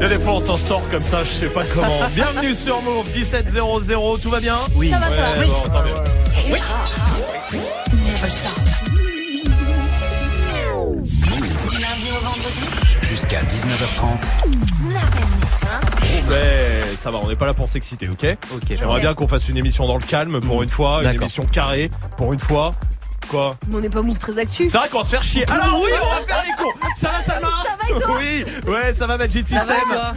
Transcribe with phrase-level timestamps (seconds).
[0.00, 2.00] Il y a des fois on s'en sort comme ça, je sais pas comment.
[2.14, 4.90] Bienvenue sur Move 1700, tout va bien Oui.
[4.90, 5.08] Ça va.
[5.10, 5.46] Ouais, Oui.
[5.46, 5.94] bon, tant mieux.
[6.52, 6.58] Oui.
[11.68, 12.62] Du lundi au vendredi,
[13.02, 14.22] Jusqu'à 19h30.
[14.64, 19.14] Snap and Ouais, ça va, on n'est pas là pour s'exciter, ok Ok, J'aimerais bien
[19.14, 22.40] qu'on fasse une émission dans le calme pour une fois, une émission carrée pour une
[22.40, 22.70] fois.
[23.28, 24.70] Quoi Mais on n'est pas move très actu.
[24.70, 25.44] C'est vrai qu'on va se faire chier.
[25.50, 26.74] Alors oui, on va faire les cours.
[26.96, 27.48] Ça va Salma
[28.08, 29.66] Oui, ouais, ça va Magic System.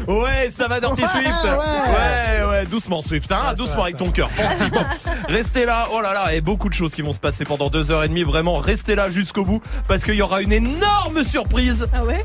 [0.08, 1.44] Ouais, ça va Dirty Swift.
[1.44, 4.30] Ouais, ouais, doucement Swift, hein, doucement avec ton cœur.
[4.30, 4.70] Pensez.
[4.70, 4.84] Bon,
[5.28, 5.88] restez là.
[5.94, 8.08] Oh là là, et beaucoup de choses qui vont se passer pendant deux heures et
[8.08, 8.24] demie.
[8.24, 11.88] Vraiment, restez là jusqu'au bout parce qu'il y aura une énorme surprise.
[11.94, 12.24] Ah ouais?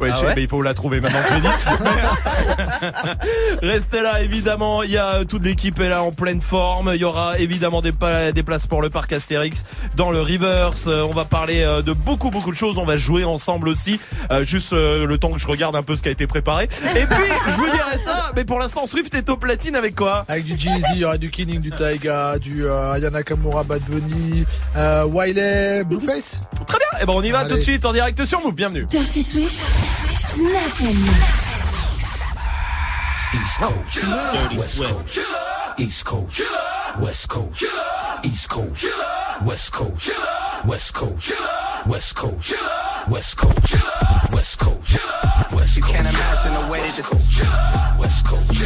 [0.00, 1.48] Ouais, Ah ouais il faut la trouver maintenant que je dit.
[3.62, 4.82] Restez là, évidemment.
[4.82, 6.92] Il y a toute l'équipe est là en pleine forme.
[6.94, 9.64] Il y aura évidemment des, pa- des places pour le parc Astérix
[9.96, 10.72] dans le Rivers.
[10.86, 12.78] Euh, On va parler euh, de beaucoup beaucoup de choses.
[12.78, 13.98] On va jouer ensemble aussi.
[14.30, 16.64] Euh, juste euh, le temps que je regarde un peu ce qui a été préparé.
[16.64, 17.16] Et puis
[17.48, 18.30] je vous dirai ça.
[18.36, 20.24] Mais pour l'instant, Swift est au platine avec quoi?
[20.28, 23.82] Avec du Jeezy, il y aura du Killing, du Taiga, du euh, Ayana Kamura, Bad
[23.88, 24.44] Bunny,
[24.76, 26.38] euh, Wiley, Blueface.
[26.66, 27.00] Très bien.
[27.02, 27.48] Et ben on y va Allez.
[27.48, 28.54] tout de suite en direct sur Move.
[28.54, 28.84] Bienvenue.
[28.88, 29.58] Dirty Swift,
[30.10, 30.38] East
[33.58, 34.02] Coast.
[34.56, 35.18] West Coast.
[35.78, 36.40] East Coast.
[36.98, 37.64] West Coast.
[38.24, 38.86] East Coast.
[39.44, 40.10] West Coast.
[40.64, 41.32] West Coast.
[41.86, 42.52] West Coast.
[43.08, 43.74] West Coast.
[44.32, 44.98] West Coast.
[45.52, 47.10] West You can't imagine the way that this
[48.00, 48.62] West Coast.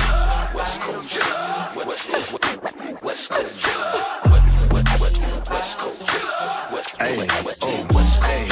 [0.55, 1.17] West Coast.
[1.75, 2.33] West Coast.
[3.03, 3.67] West Coast.
[4.31, 5.19] West West West
[5.51, 6.73] West Coast.
[6.73, 7.87] West Hey, West oh.
[7.91, 8.52] Coast.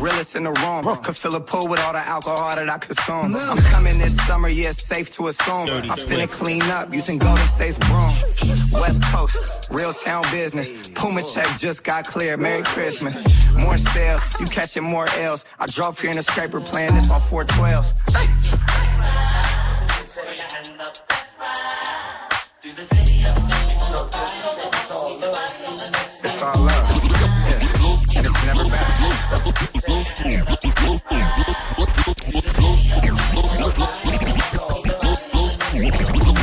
[0.00, 0.96] Realest in the room.
[1.02, 3.36] Could fill a pool with all the alcohol that I consume.
[3.36, 5.68] I'm coming this summer, yeah, it's safe to assume.
[5.68, 8.10] I'm finna clean up using Golden State's broom.
[8.72, 10.88] West Coast, real town business.
[10.88, 12.38] Puma check just got clear.
[12.38, 13.22] Merry Christmas.
[13.54, 15.44] More sales, you catching more L's.
[15.58, 17.92] I drove here in a scraper playing this on 412s.
[22.62, 23.39] It's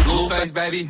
[0.05, 0.89] Blueface, baby.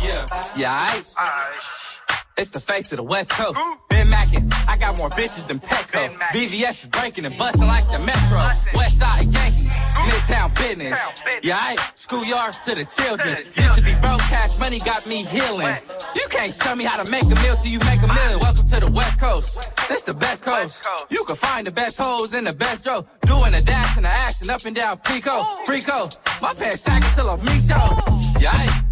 [0.00, 0.26] Yeah.
[0.56, 0.86] Yeah,
[1.16, 1.95] I.
[2.38, 3.58] It's the face of the West Coast.
[3.88, 6.14] Been macking, I got more bitches than Petco.
[6.34, 8.50] VVS is breaking and busting like the Metro.
[8.74, 10.98] West Side Yankees, Midtown business.
[11.42, 13.38] Yeah, I schoolyard to the children.
[13.56, 15.78] Used to be broke, cash money got me healing.
[16.14, 18.38] You can't tell me how to make a meal till you make a million.
[18.38, 19.70] Welcome to the West Coast.
[19.88, 20.86] This the best coast.
[21.08, 23.06] You can find the best hoes in the best Joe.
[23.22, 25.42] Doing the dash and the action up and down Pico.
[25.64, 26.14] Frico.
[26.42, 28.40] My pants sagging till I'm me show.
[28.40, 28.82] Yeah, I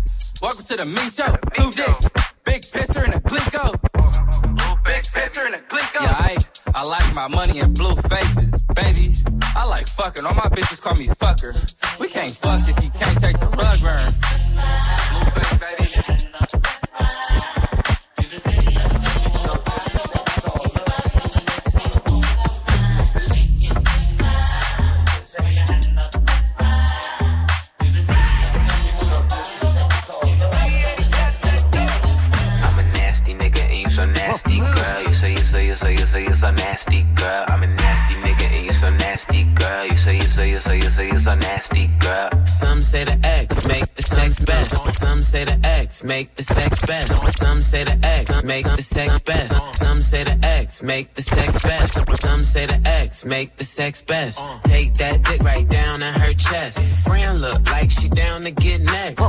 [0.41, 1.37] welcome to the me show.
[1.57, 2.24] Two dicks.
[2.45, 3.73] Big pisser and a Glico.
[4.85, 6.01] Big pisser and a Glico.
[6.03, 6.37] Yeah, I,
[6.75, 9.15] I like my money in blue faces, baby.
[9.57, 10.27] I like fucking.
[10.27, 11.55] All my bitches call me fucker.
[11.99, 14.15] We can't fuck if you can't take the rug burn.
[15.11, 15.59] Blue face,
[17.59, 17.64] baby.
[36.75, 37.45] Nasty, girl.
[37.47, 39.87] I'm a nasty nigga and you so nasty, girl.
[39.87, 42.31] You say you say you say you say you so nasty, girl.
[42.45, 44.99] Some say the X make sex best.
[44.99, 47.39] Some say the X make the sex best.
[47.39, 49.79] Some say the X make the sex best.
[49.79, 52.23] Some say the X make the sex best.
[52.23, 54.41] Some say the X make the sex best.
[54.65, 56.79] Take that dick right down in her chest.
[57.07, 59.21] Friend look like she down to get next.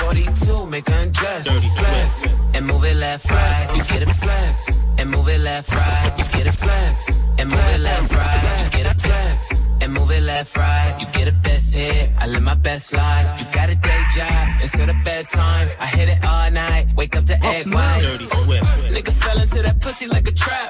[0.00, 1.46] 42, make her undress.
[1.78, 3.66] Flex and move it left right.
[3.76, 6.14] You get a flex and move it left right.
[6.18, 8.64] You get a flex and move it left right.
[8.64, 10.96] You get a flex move it left right.
[11.00, 12.10] You get a best hit.
[12.18, 13.28] I live my best life.
[13.38, 15.68] You got a day job instead of bedtime.
[15.78, 16.86] I hit it all night.
[16.96, 18.00] Wake up to egg white.
[18.02, 18.64] Dirty Swift.
[18.94, 20.68] Nigga fell into that pussy like a trap.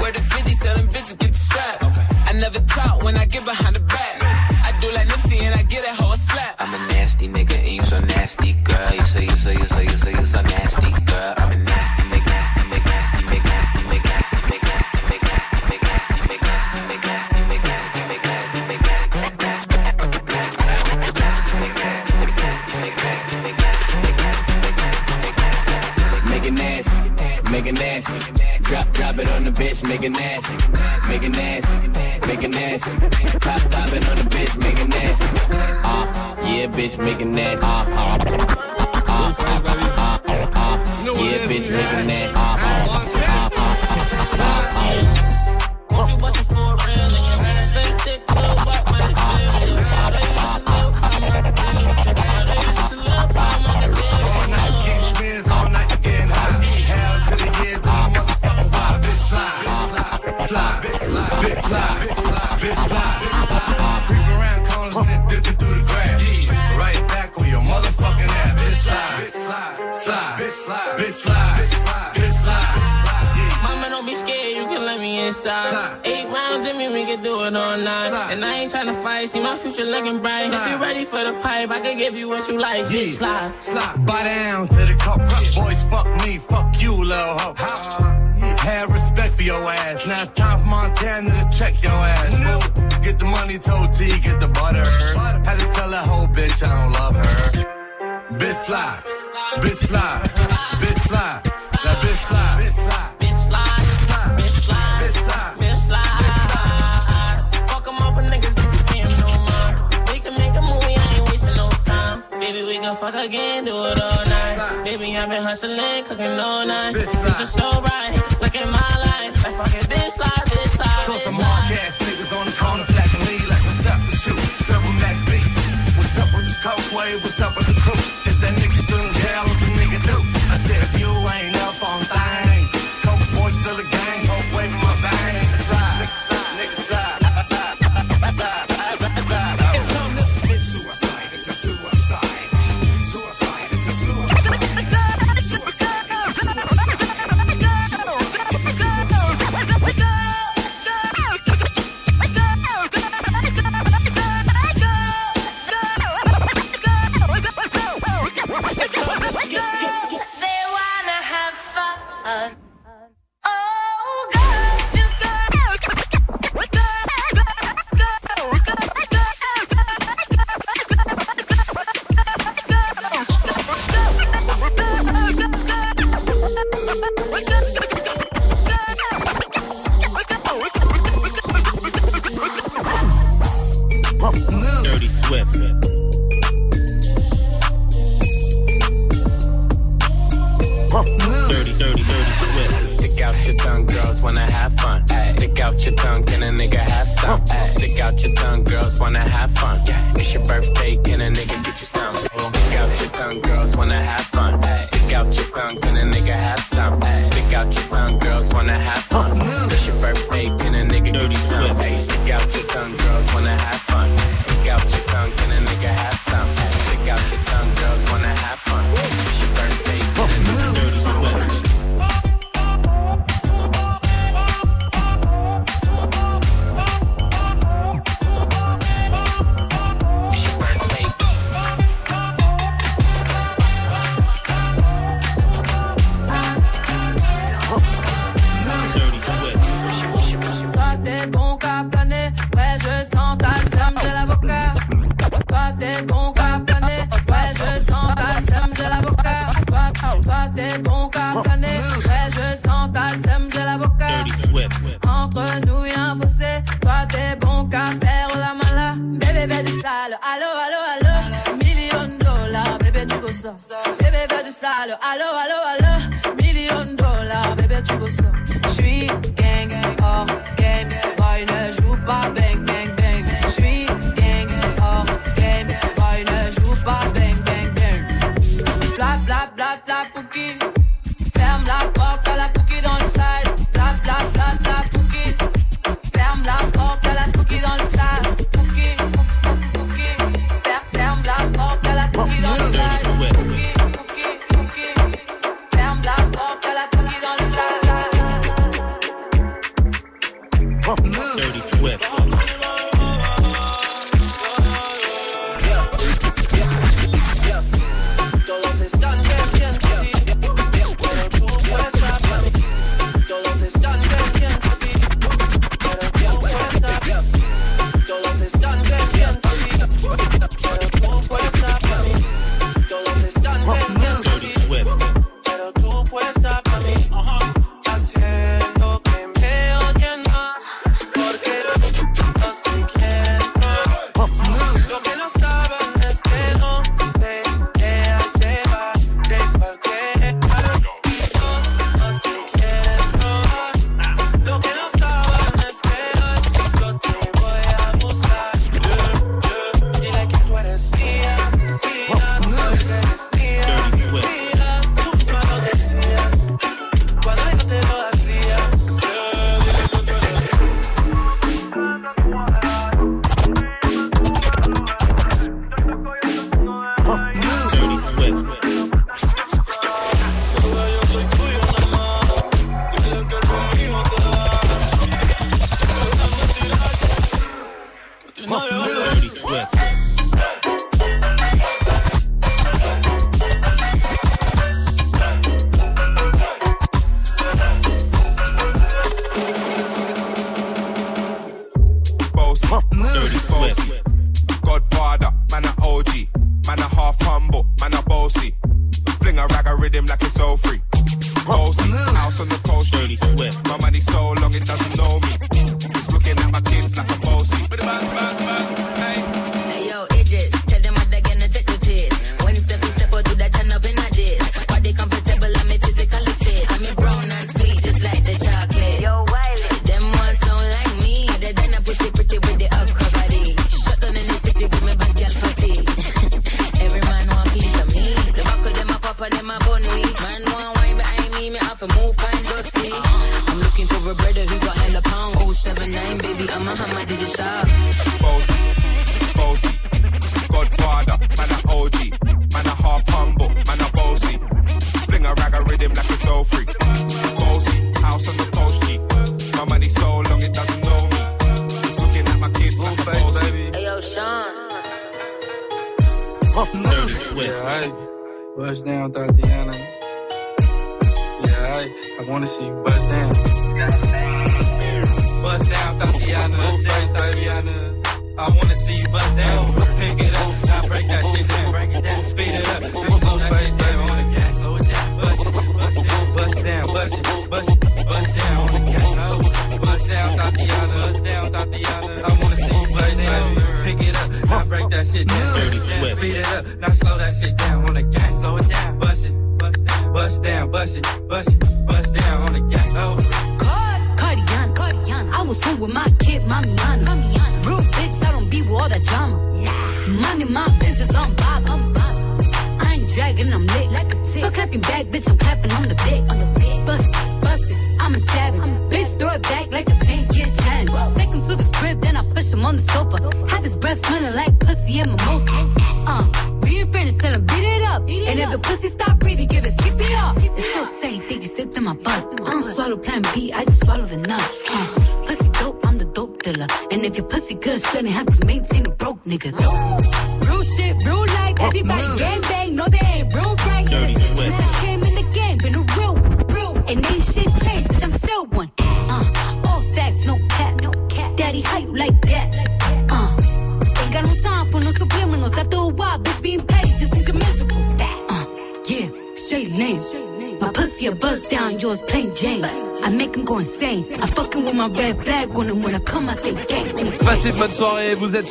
[0.00, 1.76] Where the 50 tell them bitches get the strap.
[2.28, 3.80] I never talk when I get behind the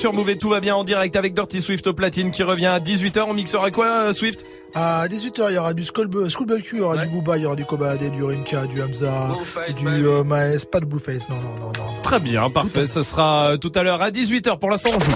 [0.02, 2.66] sur Move et tout va bien en direct avec Dirty Swift au platine qui revient
[2.66, 3.24] à 18h.
[3.30, 4.44] On mixera quoi, euh, Swift?
[4.74, 7.44] À 18h, il y aura du Skull- Schoolboy Q, il y aura du Booba, il
[7.44, 11.30] y aura du Kobade, du Rinka, du Hamza, Blueface, du euh, Maes, pas de Blueface,
[11.30, 12.02] non, non, non, non.
[12.02, 12.88] Très bien, parfait.
[12.88, 14.58] Ce sera euh, tout à l'heure à 18h.
[14.58, 15.12] Pour l'instant, on joue.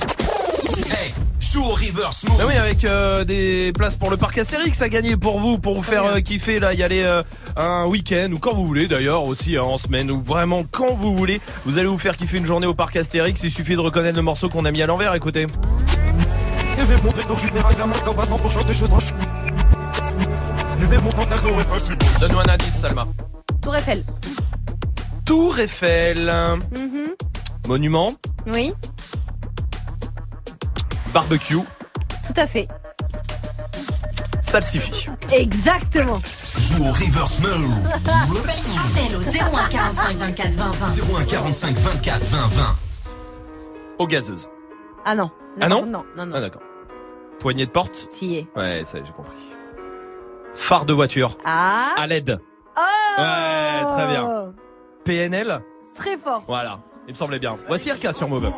[1.39, 2.37] Joue au reverse move.
[2.37, 5.75] Ben oui, avec euh, des places pour le parc Astérix à gagner pour vous, pour
[5.75, 7.23] vous faire euh, kiffer là, y aller euh,
[7.55, 11.15] un week-end ou quand vous voulez d'ailleurs aussi hein, en semaine ou vraiment quand vous
[11.15, 11.39] voulez.
[11.65, 13.41] Vous allez vous faire kiffer une journée au parc Astérix.
[13.43, 15.13] Il suffit de reconnaître le morceau qu'on a mis à l'envers.
[15.13, 15.47] Écoutez.
[22.19, 23.05] Donne-nous un indice, Salma.
[23.61, 24.03] Tour Eiffel.
[25.25, 26.31] Tour Eiffel,
[26.75, 27.15] Mhm.
[27.67, 28.11] monument,
[28.47, 28.71] Oui,
[31.15, 31.55] barbecue,
[32.27, 32.67] tout à fait.
[34.41, 35.07] salsifie.
[35.31, 36.19] Exactement.
[36.57, 37.73] Joue au reverse move.
[38.05, 41.19] Appel au 01 45 24 20 20.
[41.21, 42.63] 01 45 24 20 20.
[43.99, 44.49] Aux gazeuses.
[45.05, 45.31] Ah non.
[45.61, 46.35] Ah non Non, non, non.
[46.35, 46.61] Ah d'accord.
[47.39, 48.09] Poignée de porte.
[48.21, 48.45] Es.
[48.57, 49.37] Ouais, ça j'ai compris.
[50.53, 51.37] Phare de voiture.
[51.45, 51.93] Ah.
[51.97, 52.41] À l'aide.
[52.75, 52.81] Oh
[53.21, 54.51] Ouais, très bien.
[55.05, 55.61] PNL.
[55.95, 56.43] Très fort.
[56.45, 56.79] Voilà.
[57.07, 57.57] Il me semblait bien.
[57.67, 58.51] Voici RK sur Move.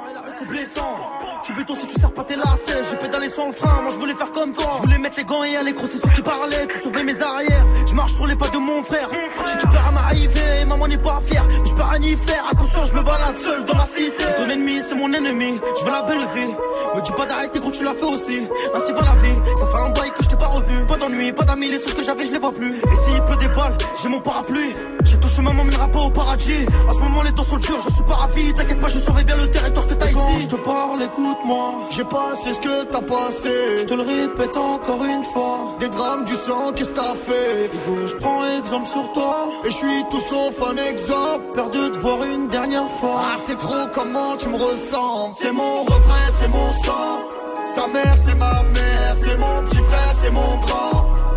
[1.43, 2.83] Tu béton si tu sers pas tes lacets.
[2.89, 4.65] J'ai pédalé sans le frein, moi je voulais faire comme toi.
[4.77, 6.65] Je voulais mettre les gants et aller gros, c'est ceux qui parlaient.
[6.67, 7.65] Tu sauvais mes arrières.
[7.87, 9.09] Je marche sur les pas de mon frère.
[9.11, 11.45] J'ai tout peur à m'arriver, maman n'est pas fière.
[11.65, 14.23] Je peux rien y faire, attention, je me balade seul dans ma cité.
[14.37, 15.59] Ton ennemi, c'est mon ennemi.
[15.79, 16.53] Je veux la belle vie.
[16.95, 18.47] Me dis pas d'arrêter quand tu l'as fait aussi.
[18.75, 19.39] Ainsi va la vie.
[19.57, 20.85] Ça fait un bail que je t'ai pas revu.
[20.87, 22.77] Pas d'ennui, pas d'amis, les seuls que j'avais, je les vois plus.
[22.77, 24.73] Et s'il pleut des balles, j'ai mon parapluie.
[25.03, 26.65] J'ai tout chemin m'emmènera pas au paradis.
[26.89, 28.36] À ce moment, les temps sont durs, je suis pas ravi.
[28.55, 30.15] T'inquiète pas, je surveille bien le territoire que t'as ici.
[30.15, 31.87] Quand je te parle, écoute-moi.
[31.89, 33.49] J'ai passé ce que t'as passé.
[33.79, 35.75] Je te le répète encore une fois.
[35.79, 37.71] Des drames, du sang, qu'est-ce que t'as fait?
[38.05, 39.49] Je prends exemple sur toi.
[39.65, 41.43] Et je suis tout sauf un exemple.
[41.53, 43.21] Perdu de voir une dernière fois.
[43.33, 45.35] Ah, c'est trop comment tu me ressens.
[45.37, 47.19] C'est mon refrain, c'est mon sang.
[47.65, 49.13] Sa mère, c'est ma mère.
[49.15, 51.36] C'est mon petit frère, c'est mon grand.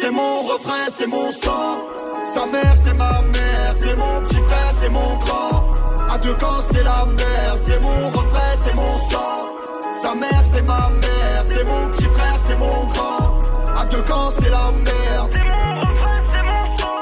[0.00, 1.86] C'est mon refrain, c'est mon sang.
[2.24, 3.74] Sa mère, c'est ma mère.
[3.76, 5.72] C'est mon petit frère, c'est mon grand.
[6.08, 7.60] À deux camps, c'est la merde.
[7.60, 9.56] C'est mon refrain, c'est mon sang.
[9.92, 11.44] Sa mère, c'est ma mère.
[11.44, 13.40] C'est mon petit frère, c'est mon grand.
[13.76, 15.32] À deux camps, c'est la merde.
[15.34, 17.00] C'est mon refrain, c'est mon sang.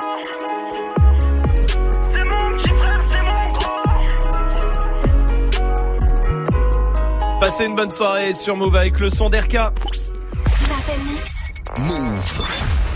[2.12, 3.46] C'est mon petit frère, c'est mon
[7.28, 7.40] grand.
[7.40, 9.56] Passez une bonne soirée sur Move avec le son d'RK.
[11.76, 12.88] Move.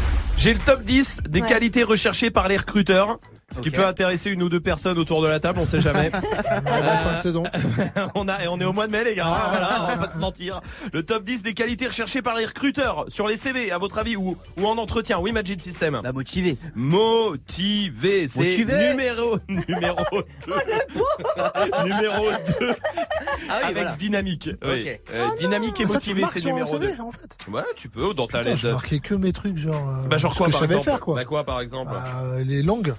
[0.43, 1.47] J'ai le top 10 des Ouais.
[1.47, 3.19] qualités recherchées par les recruteurs.
[3.53, 6.11] Ce qui peut intéresser une ou deux personnes autour de la table, on sait jamais.
[6.13, 7.43] Avant fin de saison.
[8.15, 10.07] on a et on est au mois de mai les gars, hein, voilà, on va
[10.07, 10.61] pas se mentir.
[10.93, 14.17] Le top 10 des qualités recherchées par les recruteurs sur les CV à votre avis
[14.17, 15.19] ou ou en entretien.
[15.19, 16.01] Oui, Magic System.
[16.03, 16.57] Bah motivé.
[16.75, 18.89] Motivé, c'est Motivé.
[18.91, 19.97] numéro numéro
[20.47, 21.85] 2.
[21.85, 22.71] numéro 2
[23.49, 23.93] Ah oui, avec voilà.
[23.97, 24.51] dynamique.
[24.65, 24.91] Oui.
[25.13, 26.89] Euh, dynamique et motivé, c'est numéro 2.
[26.89, 27.37] CV, en fait.
[27.51, 28.69] Ouais, tu peux dans ta lettre.
[28.71, 29.75] marquais que mes trucs, genre.
[30.05, 31.15] euh, Bah genre quoi que par exemple faire, quoi.
[31.17, 32.95] Bah quoi par exemple Euh, les langues.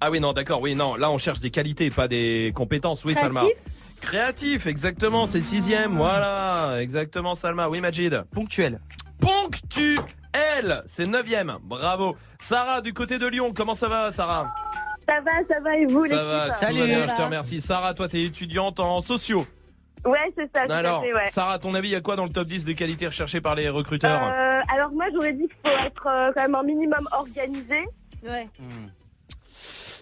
[0.00, 3.14] Ah oui non d'accord oui non là on cherche des qualités pas des compétences oui
[3.14, 3.42] Salma.
[4.00, 8.22] Créatif exactement c'est le sixième voilà exactement Salma oui Majid.
[8.32, 8.78] Ponctuel.
[9.20, 12.16] Ponctuel c'est neuvième bravo.
[12.38, 14.54] Sarah du côté de Lyon comment ça va Sarah?
[15.08, 16.78] Ça va, ça va, et vous, Ça les va tout Salut.
[16.80, 17.60] va bien je te remercie.
[17.60, 19.46] Sarah toi t'es étudiante en sociaux.
[20.04, 21.26] Ouais, c'est ça, tout Alors à fait, ouais.
[21.30, 23.56] Sarah ton avis il y a quoi dans le top 10 des qualités recherchées par
[23.56, 24.22] les recruteurs?
[24.22, 27.80] Euh, alors moi, j'aurais dit qu'il faut être euh, quand même un minimum organisé.
[28.22, 28.46] Ouais.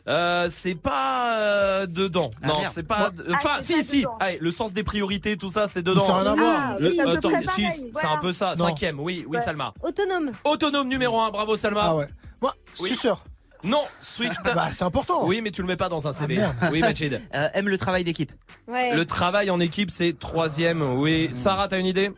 [0.08, 2.30] Euh, c'est pas euh, dedans.
[2.42, 3.10] Ah, non, c'est pas.
[3.34, 4.16] Enfin, Ah, c'est si, pas si.
[4.20, 6.06] Allez, le sens des priorités, tout ça, c'est Ça dedans.
[6.06, 6.56] n'a rien à voir.
[6.58, 8.12] Ah, oui, si, pareil, c'est voilà.
[8.12, 8.54] un peu ça.
[8.56, 8.66] Non.
[8.66, 9.42] Cinquième, oui, oui, Ouais.
[9.42, 9.72] Salma.
[9.82, 10.30] Autonome.
[10.44, 11.80] Autonome numéro un, bravo Salma.
[11.84, 12.06] Ah ouais.
[12.40, 12.90] Moi, Oui.
[12.90, 13.24] suceur.
[13.64, 14.36] Non, Swift.
[14.44, 15.26] Bah, c'est important.
[15.26, 16.38] oui, mais tu le mets pas dans un CV.
[16.70, 17.20] oui, Majid.
[17.34, 18.30] Euh, aime le travail d'équipe.
[18.68, 18.94] Ouais.
[18.94, 20.82] Le travail en équipe, c'est troisième.
[20.82, 22.12] Oui, Sarah, t'as une idée?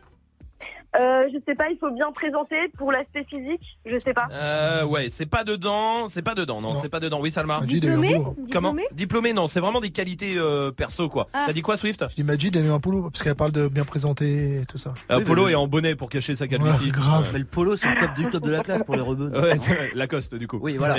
[0.99, 3.61] Euh, je sais pas, il faut bien présenter pour l'aspect physique.
[3.85, 4.27] Je sais pas.
[4.31, 6.07] euh, Ouais, c'est pas dedans.
[6.07, 6.61] C'est pas dedans.
[6.61, 6.75] Non, Non.
[6.75, 7.19] c'est pas dedans.
[7.21, 7.59] Oui, Salma.
[7.59, 8.23] Majid, il a eu un Diplômé.
[8.51, 9.45] Comment Diplômé Diplômé, non.
[9.47, 11.27] C'est vraiment des qualités euh, perso, quoi.
[11.33, 11.43] Ah.
[11.45, 12.03] T'as dit quoi, Swift?
[12.09, 14.77] Je dis Majid, elle eu un boulot parce qu'elle parle de bien présenter et tout
[14.79, 14.93] ça.
[15.11, 16.85] Euh, Oui, Polo mais- est en bonnet pour cacher sa calvitie.
[16.85, 17.29] Ouais, grave.
[17.33, 19.29] Mais le polo, c'est le top du top de la classe pour les rebeux.
[19.39, 19.57] Ouais,
[19.93, 20.59] Lacoste du coup.
[20.61, 20.95] Oui, voilà.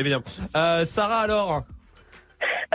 [0.56, 1.64] Euh, Sarah alors,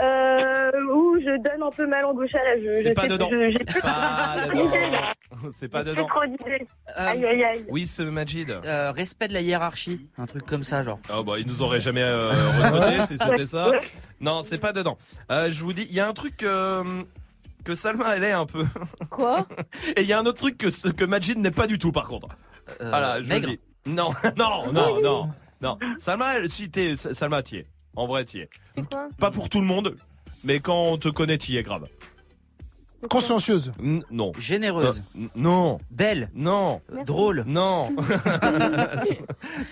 [0.00, 2.56] Euh, où je donne un peu ma langue au chat là.
[2.58, 3.28] Je, c'est je pas dedans.
[3.30, 5.50] je- J'ai C'est pas dedans.
[5.52, 6.06] C'est pas dedans.
[6.06, 6.64] trop d'idées.
[6.98, 7.64] Euh, Aïe, aïe, aïe.
[7.68, 8.50] Oui, ce Majid.
[8.50, 10.08] euh, respect de la hiérarchie.
[10.18, 10.98] Un truc comme ça, genre.
[11.08, 13.70] Ah bah ils nous auraient jamais euh, recruté si c'était ça.
[14.20, 14.96] Non, c'est pas dedans.
[15.30, 16.84] Euh, je vous dis, il y a un truc euh,
[17.64, 18.64] que Salma elle est un peu.
[19.10, 19.46] Quoi
[19.96, 21.92] Et il y a un autre truc que ce- que Majid n'est pas du tout
[21.92, 22.28] par contre.
[22.80, 23.48] Euh, voilà, je maigre.
[23.50, 23.60] le dis.
[23.86, 25.28] Non, non, non, non,
[25.62, 25.78] non.
[25.98, 27.62] Salma, elle, si t'es, Salma, t'y es.
[27.96, 28.48] En vrai, t'y es.
[28.74, 29.94] C'est quoi Pas pour tout le monde,
[30.44, 31.86] mais quand on te connaît, t'y es grave.
[33.10, 33.72] Consciencieuse.
[33.80, 34.32] N- non.
[34.38, 35.02] Généreuse.
[35.16, 35.78] Euh, non.
[35.92, 36.30] Belle.
[36.34, 36.80] Non.
[36.90, 37.04] Merci.
[37.06, 37.44] Drôle.
[37.46, 37.88] Non.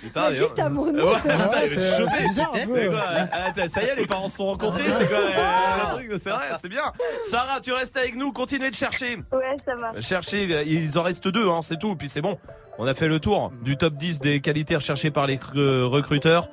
[0.03, 0.87] Putain, de Ouais, moi.
[0.93, 2.17] putain, Ouais, il est c'est- chauffé.
[2.19, 2.73] c'est bizarre un peu.
[2.75, 3.01] Mais quoi,
[3.33, 6.31] attends, ça y est, les parents se sont rencontrés, c'est quoi euh, le truc C'est
[6.31, 6.83] vrai, c'est bien.
[7.29, 9.17] Sarah, tu restes avec nous, continuez de chercher.
[9.33, 10.01] Ouais, ça va.
[10.01, 12.39] Cherchez, euh, il en reste deux, hein, c'est tout, puis c'est bon.
[12.79, 16.49] On a fait le tour du top 10 des qualités recherchées par les euh, recruteurs.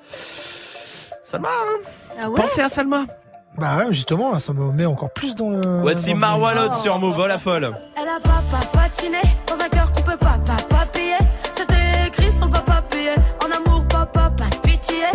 [1.32, 1.90] Salma, hein
[2.22, 3.06] Ah ouais pensez à Salma.
[3.58, 5.62] Bah ouais, justement, là, ça me met encore plus dans le.
[5.82, 7.74] Voici Marwalot sur Move, oh la folle.
[7.96, 11.16] Elle a papa patiné dans un cœur qu'on peut pas papa payer.
[11.54, 13.12] C'était écrit sur le papa papier.
[13.46, 15.06] En amour, papa, pas de pitié.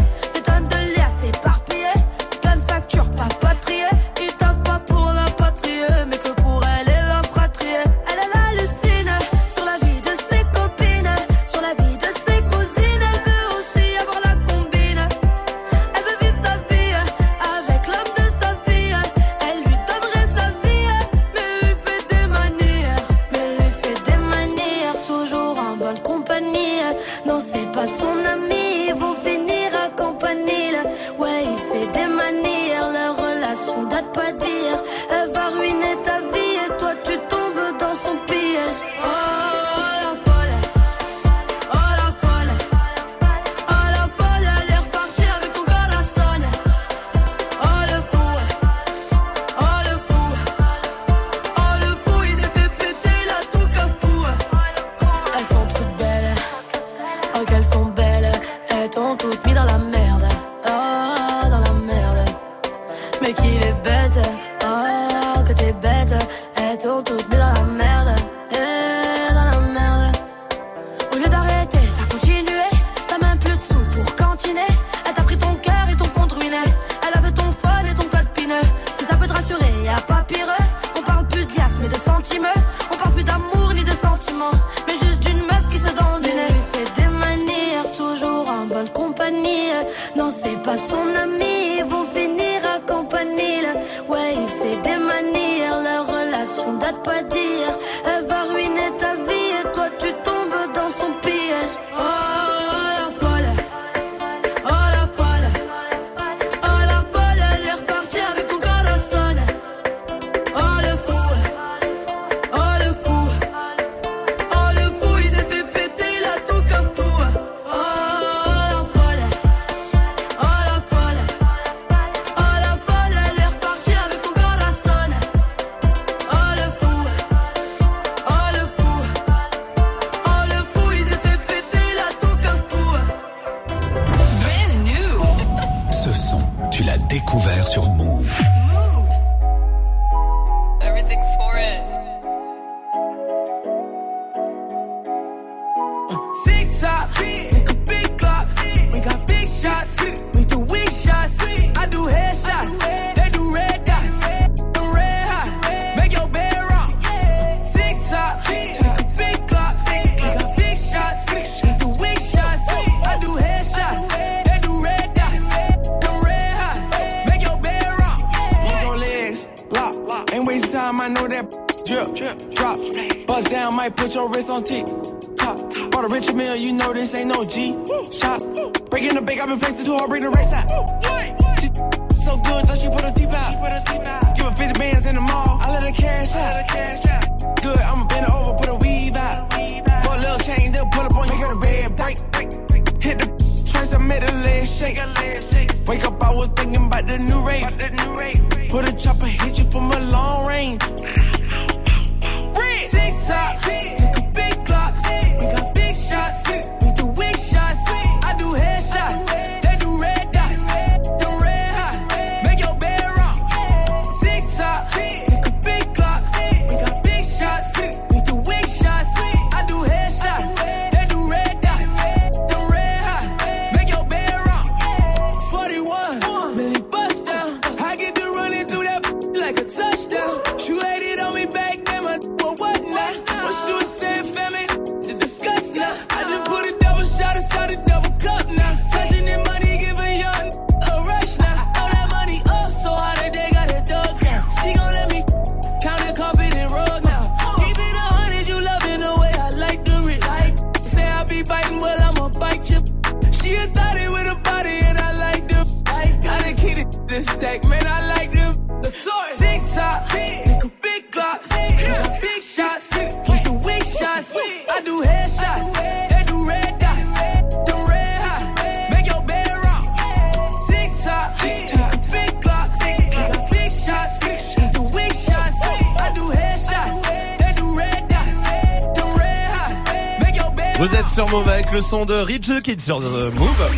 [281.86, 283.70] son de Rich Kids sur euh, Move.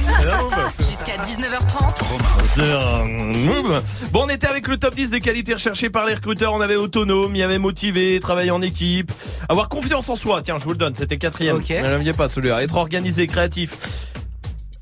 [0.78, 3.44] Jusqu'à 19h30.
[3.44, 3.82] Move.
[4.12, 6.54] Bon, on était avec le top 10 des qualités recherchées par les recruteurs.
[6.54, 9.12] On avait autonome, il y avait motivé, travailler en équipe,
[9.50, 10.40] avoir confiance en soi.
[10.40, 11.56] Tiens, je vous le donne, c'était quatrième.
[11.56, 11.82] Okay.
[11.82, 12.62] Ne l'aviez pas celui-là.
[12.62, 13.76] Être organisé, créatif.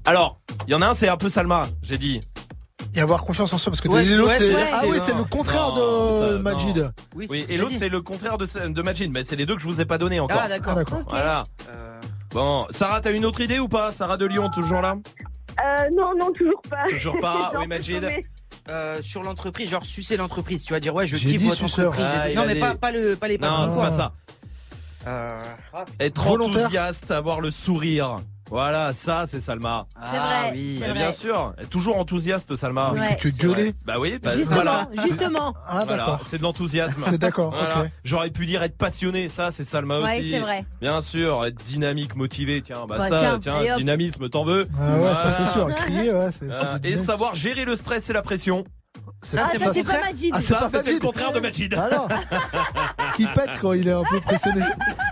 [0.05, 2.21] Alors, il y en a un, c'est un peu Salma, j'ai dit.
[2.95, 6.93] Et avoir confiance en soi parce que ouais, l'autre c'est le contraire de ça, Majid.
[7.15, 9.67] Oui, et l'autre c'est le contraire de, de Majid mais c'est les deux que je
[9.67, 10.41] vous ai pas donné encore.
[10.43, 10.79] Ah d'accord.
[10.79, 11.45] Ah, voilà.
[12.37, 14.97] Bon, Sarah, t'as une autre idée ou pas Sarah de Lyon, toujours là?
[15.59, 16.85] Euh, non, non, toujours pas.
[16.87, 18.07] Toujours pas, oui, Majid.
[18.69, 20.63] Euh, sur l'entreprise, genre sucer l'entreprise.
[20.63, 22.05] Tu vas dire, ouais, je kiffe votre entreprise.
[22.07, 24.13] Ah, et non, mais pas, pas, le, pas les Non, c'est pas ça.
[25.07, 25.87] Euh, ah.
[25.99, 28.19] Être enthousiaste, avoir le sourire.
[28.51, 29.87] Voilà, ça c'est Salma.
[30.11, 30.79] C'est vrai, oui.
[30.81, 31.13] c'est Mais bien vrai.
[31.17, 32.93] sûr, elle est toujours enthousiaste Salma.
[32.93, 33.17] Ouais.
[33.21, 33.55] C'est gueuler.
[33.65, 33.75] vrai.
[33.85, 34.89] Bah oui, bah, Justement, voilà.
[35.07, 35.55] justement.
[35.67, 37.03] Ah, Voilà, c'est de l'enthousiasme.
[37.05, 37.87] C'est d'accord, Voilà.
[38.05, 40.31] J'aurais pu dire être passionné, ça c'est Salma Ouais, aussi.
[40.31, 40.65] c'est vrai.
[40.81, 45.15] Bien sûr, être dynamique, motivé, tiens, bah, Bah, ça, tiens, dynamisme, t'en veux Ah ouais,
[45.15, 45.69] ça c'est sûr.
[45.75, 48.65] Crier, ouais, c'est Et savoir gérer le stress et la pression.
[49.23, 50.31] Ah, ça, c'est pas Majid.
[50.33, 50.99] Ah, c'est Ça, pas c'était le Majid.
[51.01, 51.75] contraire de Majid.
[51.77, 52.09] Ah non.
[53.17, 54.61] Qui pète quand il est un peu pressionné.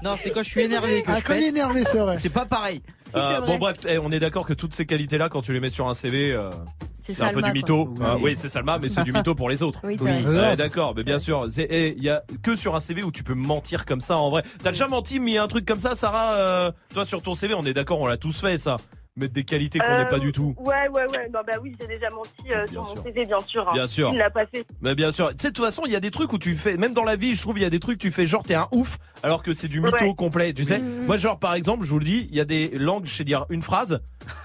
[0.05, 1.49] Non, c'est quand je suis énervé que Ah, je quand il est pète.
[1.51, 2.17] énervé, c'est vrai.
[2.21, 2.81] C'est pas pareil.
[3.17, 5.71] Euh, bon bref, eh, on est d'accord que toutes ces qualités-là, quand tu les mets
[5.71, 6.51] sur un CV, euh,
[6.97, 7.93] C'est un peu du mytho.
[8.03, 9.81] Ah, oui, c'est Salma, mais c'est du mytho pour les autres.
[9.85, 10.25] Oui, Oui.
[10.57, 11.49] d'accord, mais bien sûr.
[11.59, 14.31] eh, Il y a que sur un CV où tu peux mentir comme ça en
[14.31, 14.43] vrai.
[14.63, 17.63] T'as déjà menti, mis un truc comme ça, Sarah euh, Toi, sur ton CV, on
[17.65, 18.77] est d'accord, on l'a tous fait ça.
[19.17, 20.57] Mettre des qualités qu'on Euh, n'est pas du tout.
[20.59, 21.29] Ouais, ouais, ouais.
[21.33, 22.97] Non, bah oui, j'ai déjà menti euh, sur sûr.
[22.97, 23.69] mon CV, bien sûr.
[23.69, 23.73] hein.
[23.73, 24.11] Bien sûr.
[24.13, 24.67] Il l'a pas fait.
[24.81, 25.29] Mais bien sûr.
[25.31, 27.05] Tu sais, de toute façon, il y a des trucs où tu fais, même dans
[27.05, 28.99] la vie, je trouve, il y a des trucs, tu fais genre, t'es un ouf,
[29.23, 30.15] alors que c'est du mytho Ouais.
[30.17, 30.81] complet, tu sais.
[30.81, 33.23] Moi, genre, par exemple, je vous le dis, il y a des langues, je sais
[33.23, 34.01] dire une phrase,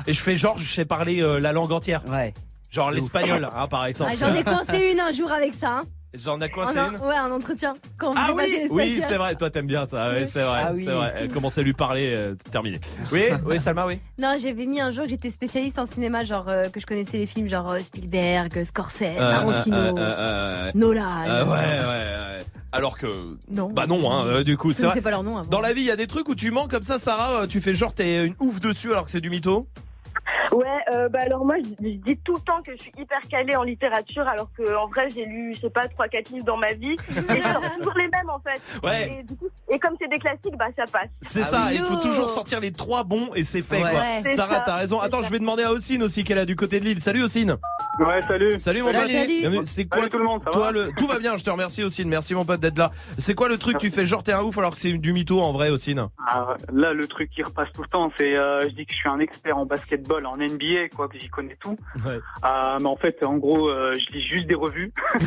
[0.06, 2.04] et je fais genre, je sais parler euh, la langue entière.
[2.08, 2.36] Ouais.
[2.70, 4.12] Genre l'espagnol, hein, par exemple.
[4.14, 5.80] Ah, J'en ai coincé une un jour avec ça.
[5.80, 5.84] Hein.
[6.16, 7.76] J'en ai quoi, c'est un- une Ouais, un entretien.
[8.00, 9.36] Quand Ah oui, oui, c'est vrai.
[9.36, 10.10] Toi, t'aimes bien ça.
[10.10, 10.84] Ouais, c'est vrai, Ah oui.
[10.86, 11.14] c'est vrai.
[11.16, 12.80] Elle commençait à lui parler, euh, terminé.
[13.12, 14.00] Oui, oui, Salma, oui.
[14.18, 17.28] Non, j'avais mis un jour, j'étais spécialiste en cinéma, genre euh, que je connaissais les
[17.28, 21.04] films genre euh, Spielberg, Scorsese, Euh, Tarantino, euh, euh, euh, Nolan.
[21.28, 21.86] euh, ouais, ouais,
[22.40, 22.40] ouais.
[22.72, 23.08] Alors que,
[23.52, 23.70] Non.
[23.70, 25.02] bah non, hein, euh, du coup, Je c'est vrai.
[25.02, 25.50] pas leur nom avant.
[25.50, 27.42] Dans la vie, il y a des trucs où tu mens comme ça, Sarah.
[27.44, 29.68] euh, Tu fais genre t'es une ouf dessus alors que c'est du mytho.
[30.52, 33.20] Ouais, euh, bah alors moi, je, je dis tout le temps que je suis hyper
[33.30, 36.58] calée en littérature, alors que en vrai, j'ai lu, je sais pas, 3-4 livres dans
[36.58, 36.96] ma vie.
[37.10, 38.62] Et je sors toujours les mêmes, en fait.
[38.86, 39.20] Ouais.
[39.20, 41.10] Et, du coup, et comme c'est des classiques, bah ça passe.
[41.22, 41.66] C'est Ah ça.
[41.70, 41.76] oui.
[41.78, 43.92] Il faut toujours sortir les trois bons et c'est fait Ouais.
[44.24, 44.32] quoi.
[44.34, 45.00] Sarah, t'as raison.
[45.00, 45.28] Attends, ça.
[45.28, 47.00] je vais demander à Ocine aussi qu'elle a du côté de l'île.
[47.02, 47.58] Salut Ocine.
[48.00, 48.58] Ouais, salut.
[48.60, 49.12] Salut mon Salut, pote.
[49.12, 49.60] salut.
[49.66, 51.36] C'est quoi Salut tout le monde, ça toi va le tout va bien.
[51.38, 52.08] Je te remercie Ocine.
[52.10, 52.92] Merci mon pote d'être là.
[53.18, 54.06] C'est quoi le truc que tu fais?
[54.06, 57.08] Genre t'es un ouf alors que c'est du mytho en vrai Ocine Ah, Là, le
[57.08, 59.58] truc qui repasse tout le temps, c'est euh, je dis que je suis un expert
[59.58, 61.78] en basketball, en NBA, quoi, que j'y connais tout.
[62.06, 62.20] Ouais.
[62.42, 64.94] Ah, mais en fait, en gros, euh, je lis juste des revues.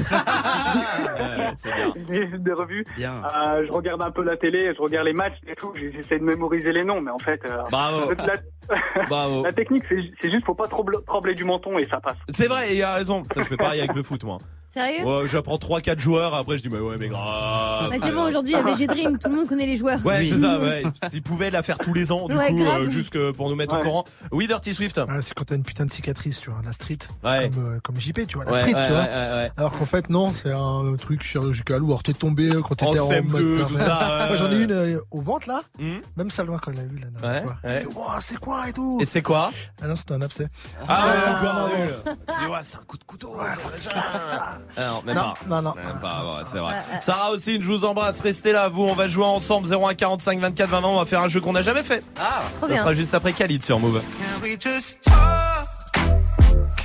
[0.72, 1.92] Ouais, c'est bien.
[2.08, 2.84] je lis juste des revues.
[2.96, 3.22] Bien.
[3.24, 5.72] Euh, je regarde un peu la télé, je regarde les matchs et tout.
[5.76, 8.12] J'essaie de mémoriser les noms, mais en fait, euh, Bravo.
[8.12, 9.44] la, Bravo.
[9.44, 12.16] la technique, c'est c'est juste faut pas trembler, trembler du menton et ça passe.
[12.28, 13.22] C'est vrai, et il a raison.
[13.36, 14.38] Je fais pareil avec le foot, moi.
[14.72, 17.90] Sérieux Ouais, j'apprends 3-4 joueurs, après je dis, mais ouais, mais grave.
[17.90, 19.98] Bah, c'est bon, aujourd'hui, il y avait G-Dream, tout le monde connaît les joueurs.
[20.04, 20.30] Ouais, Oui.
[20.30, 20.82] c'est ça, ouais.
[21.10, 22.82] S'ils pouvaient la faire tous les ans, du Ouais, coup, grave.
[22.84, 23.82] euh, juste que pour nous mettre au Ouais.
[23.84, 24.04] courant.
[24.30, 24.98] Oui, Dirty Swift.
[25.06, 26.98] Ah, c'est quand t'as une putain de cicatrice, tu vois, la street.
[27.22, 27.50] Ouais.
[27.52, 29.02] Comme, euh, comme JP, tu vois, la Ouais, street, ouais, tu vois.
[29.02, 29.50] ouais, ouais, ouais.
[29.58, 31.82] Alors qu'en fait, non, c'est un truc chirurgical.
[31.82, 34.36] Ou alors t'es tombé euh, quand En t'étais en, CM2, mode tout ça, ouais, Moi,
[34.36, 35.60] j'en ai une euh, au ventre, là.
[35.78, 35.96] Hmm.
[36.16, 37.56] Même Salma, quand elle l'a vu la dernière Ouais, fois.
[37.64, 37.70] ouais.
[37.76, 39.50] Elle fait, Ouah, c'est quoi et tout Et c'est quoi
[39.82, 40.48] Ah non, c'était un abcès.
[40.88, 42.06] Ah, ouais, Ah, encore.
[42.40, 43.36] Dis, ouais, c'est un coup de couteau.
[43.76, 44.58] ça.
[44.76, 45.34] Non, même Non, pas.
[45.48, 45.74] non, non.
[45.74, 46.72] Même pas, ouais, c'est vrai.
[46.72, 47.00] Ouais, ouais.
[47.00, 48.20] Sarah aussi, je vous embrasse.
[48.20, 48.82] Restez là, vous.
[48.84, 51.62] On va jouer ensemble 01 45 24 20 On va faire un jeu qu'on n'a
[51.62, 52.04] jamais fait.
[52.20, 52.42] Ah.
[52.58, 52.82] Trop Ça bien.
[52.82, 54.00] sera juste après Khalid sur Move.
[54.00, 55.66] Can we just talk?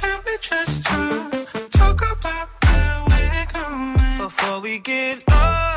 [0.01, 1.69] Can we just talk?
[1.71, 5.76] Talk about where we're going before we get lost.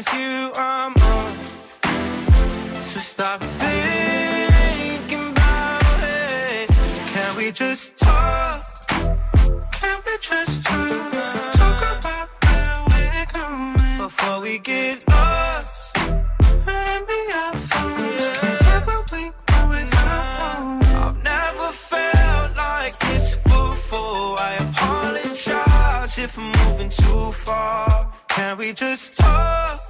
[0.00, 1.34] and it's you I'm on.
[2.82, 6.70] So stop thinking about it.
[7.12, 8.62] Can we just talk?
[9.72, 11.12] Can we just talk?
[11.52, 15.96] Talk about where we're going before we get lost.
[16.66, 20.84] Maybe our thoughts can't get what we want without.
[21.04, 24.40] I've never felt like this before.
[24.40, 28.10] I apologize if I'm moving too far.
[28.28, 29.89] Can we just talk?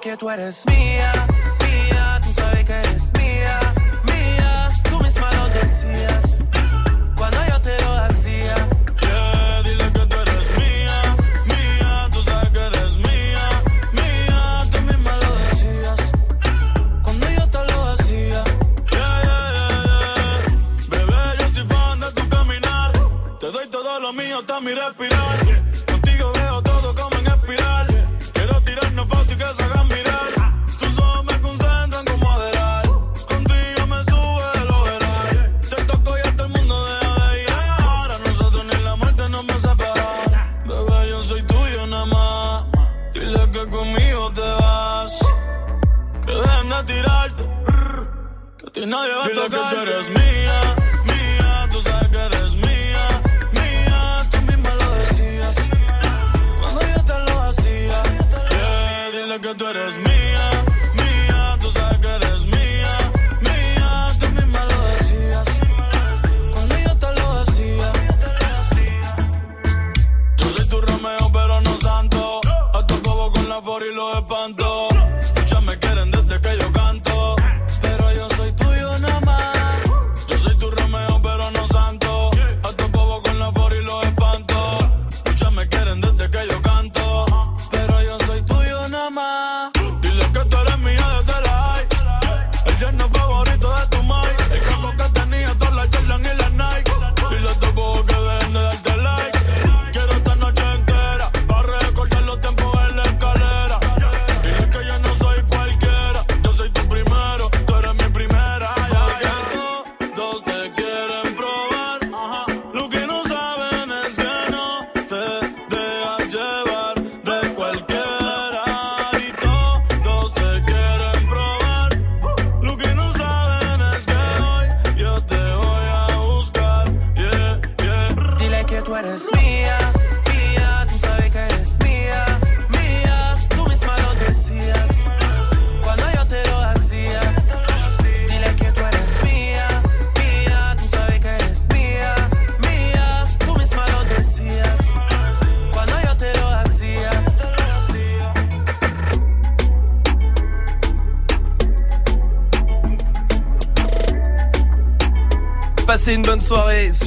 [0.00, 1.12] Que tú eres mía,
[1.60, 3.58] mía, tú sabes que eres mía,
[4.04, 4.68] mía.
[4.88, 6.27] Tú misma lo decías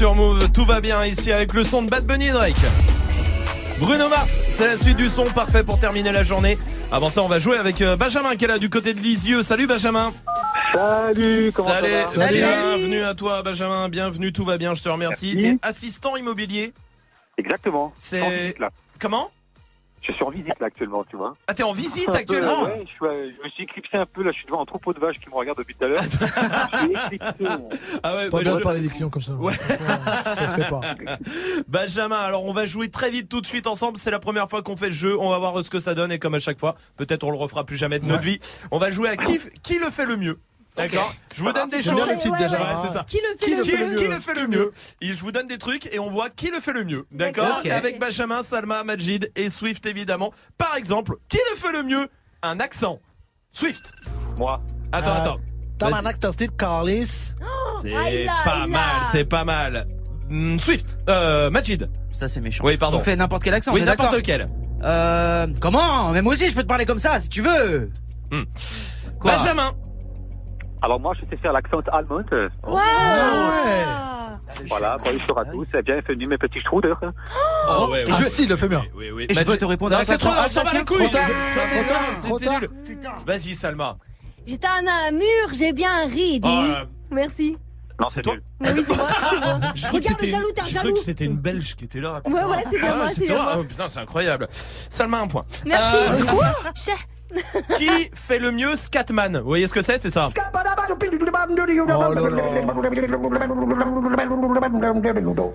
[0.01, 2.55] sur Move, tout va bien ici avec le son de Bad Bunny et Drake.
[3.79, 6.57] Bruno Mars, c'est la suite du son parfait pour terminer la journée.
[6.91, 9.43] Avant ça, on va jouer avec euh, Benjamin qui est là du côté de Lisieux.
[9.43, 10.11] Salut Benjamin.
[10.73, 14.89] Salut, comment Salut, ça va bienvenue à toi Benjamin, bienvenue, tout va bien, je te
[14.89, 15.35] remercie.
[15.35, 15.59] Merci.
[15.59, 16.73] T'es assistant immobilier?
[17.37, 17.93] Exactement.
[17.95, 18.55] C'est-.
[18.97, 19.29] Comment?
[20.01, 21.35] Je suis en visite là actuellement, tu vois.
[21.47, 24.05] Ah t'es en visite peu, actuellement ouais, je, suis, euh, je me suis éclipsé un
[24.07, 25.87] peu là, je suis devant un troupeau de vaches qui me regardent depuis tout à
[25.87, 26.03] l'heure.
[28.03, 29.33] Ah ouais, Pas bah, bien je- parler des clients comme ça.
[29.33, 29.53] Ouais.
[29.53, 30.81] Ça se fait pas.
[31.67, 33.97] Benjamin, alors on va jouer très vite tout de suite ensemble.
[33.97, 35.17] C'est la première fois qu'on fait le jeu.
[35.19, 37.37] On va voir ce que ça donne et comme à chaque fois, peut-être on le
[37.37, 38.39] refera plus jamais de notre vie.
[38.71, 40.39] On va jouer à qui, qui le fait le mieux.
[40.77, 42.01] D'accord Je vous donne des choses.
[42.17, 43.05] c'est.
[43.05, 45.47] Qui le fait Qui, le mieux qui le fait le mieux Et je vous donne
[45.47, 47.05] des trucs et on voit qui le fait le mieux.
[47.11, 47.61] D'accord.
[47.69, 50.31] Avec Benjamin, Salma, Majid et Swift évidemment.
[50.57, 52.07] Par exemple, qui le fait le mieux
[52.41, 52.99] Un accent.
[53.51, 53.91] Swift.
[54.37, 54.61] Moi.
[54.91, 55.39] Attends, Euh, attends.
[55.77, 57.33] Tamanak Tastit Carlis.
[57.83, 59.87] C'est Ah, il a, pas mal, c'est pas mal.
[60.29, 61.89] Hmm, Swift, euh, Majid.
[62.13, 62.63] Ça, c'est méchant.
[62.65, 62.97] Oui, pardon.
[62.97, 64.45] On fait n'importe quel accent, Oui, n'importe lequel.
[64.83, 65.47] Euh.
[65.59, 66.09] Comment?
[66.11, 67.89] Mais moi aussi, je peux te parler comme ça, si tu veux.
[68.31, 68.43] Hmm.
[69.19, 69.35] Quoi?
[69.35, 69.73] Benjamin.
[70.81, 72.19] Alors moi, je sais faire l'accent allemand.
[72.33, 72.49] euh,
[74.67, 76.99] Voilà, bonjour à tous, et bienvenue mes petits Struders.
[77.69, 78.23] Oh, ouais, Ah ouais.
[78.25, 78.83] si, il le fait bien.
[78.95, 79.25] Oui, oui.
[79.29, 81.09] Et je Majid- peux te répondre Non, c'est trop, on s'en les couilles.
[81.09, 81.21] Tard,
[82.43, 83.15] tard.
[83.25, 83.97] Vas-y, Salma.
[84.47, 86.71] J'étais à Namur, j'ai bien ri, dis.
[87.11, 87.57] Merci.
[87.99, 88.33] Non, C'est toi.
[88.61, 90.93] Oui, c'est moi, que Regarde, c'était- jaloux, t'es un jaloux.
[90.95, 92.19] que c'était une Belge qui était là.
[92.25, 93.55] Ouais, ouais, c'est bien Ah, moi, c'est bien moi.
[93.59, 94.47] Oh, putain, c'est incroyable.
[94.89, 95.43] Salma, un point.
[95.67, 95.97] Merci.
[95.97, 96.47] Euh, Quoi?
[97.77, 99.39] Qui fait le mieux Scatman?
[99.39, 100.27] Vous voyez ce que c'est C'est ça?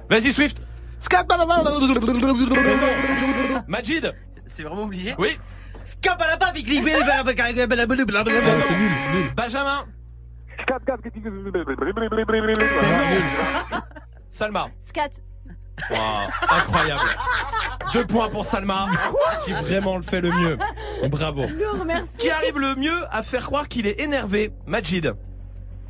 [0.09, 0.67] Vas-y Swift.
[3.69, 4.13] Majid.
[4.47, 5.39] C'est vraiment obligé Oui.
[5.85, 6.91] Scapalapa, big league, C'est
[8.77, 9.31] nul, nul.
[9.37, 9.85] Benjamin.
[14.31, 14.67] Salma.
[14.81, 15.11] Scat.
[15.91, 15.97] Wow,
[16.51, 17.03] incroyable.
[17.93, 18.89] Deux points pour Salma,
[19.45, 20.57] qui vraiment le fait le mieux.
[21.11, 21.43] Bravo.
[21.49, 22.17] Lourd, merci.
[22.19, 25.13] Qui arrive le mieux à faire croire qu'il est énervé Majid.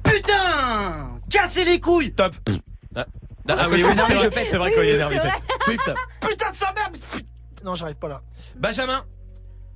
[0.05, 2.35] Putain Cassez les couilles Top.
[2.95, 3.05] Ah,
[3.49, 4.49] ah Ah, oui, c'est vrai, je pète.
[4.49, 5.19] c'est vrai qu'il est énervé.
[5.63, 5.91] Swift.
[6.21, 6.91] Putain de sa mère
[7.65, 8.17] Non, j'arrive pas là.
[8.57, 9.05] Benjamin.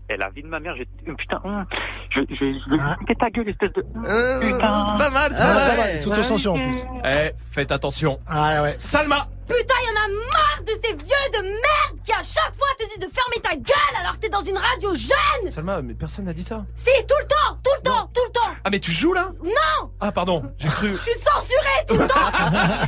[0.08, 0.86] Et la vie de ma mère, j'ai.
[1.16, 1.64] Putain, hum,
[2.10, 3.84] je, je, je vais niquer ta gueule, espèce de.
[4.08, 4.58] Euh, Putain.
[4.58, 5.98] c'est pas mal, c'est Ah, pas pas mal.
[6.00, 6.84] c'est autocensure, en plus.
[7.04, 8.18] Eh, faites attention.
[8.26, 8.74] Ah ouais.
[8.78, 9.28] Salma.
[9.50, 12.84] Putain, y en a marre de ces vieux de merde qui à chaque fois te
[12.84, 16.24] disent de fermer ta gueule alors que t'es dans une radio jeune Salma, mais personne
[16.26, 16.64] n'a dit ça.
[16.74, 19.30] Si, tout le temps, tout le temps, tout le temps Ah, mais tu joues là?
[19.44, 20.90] Non Ah, pardon, j'ai cru.
[20.90, 22.14] Je suis censurée tout le temps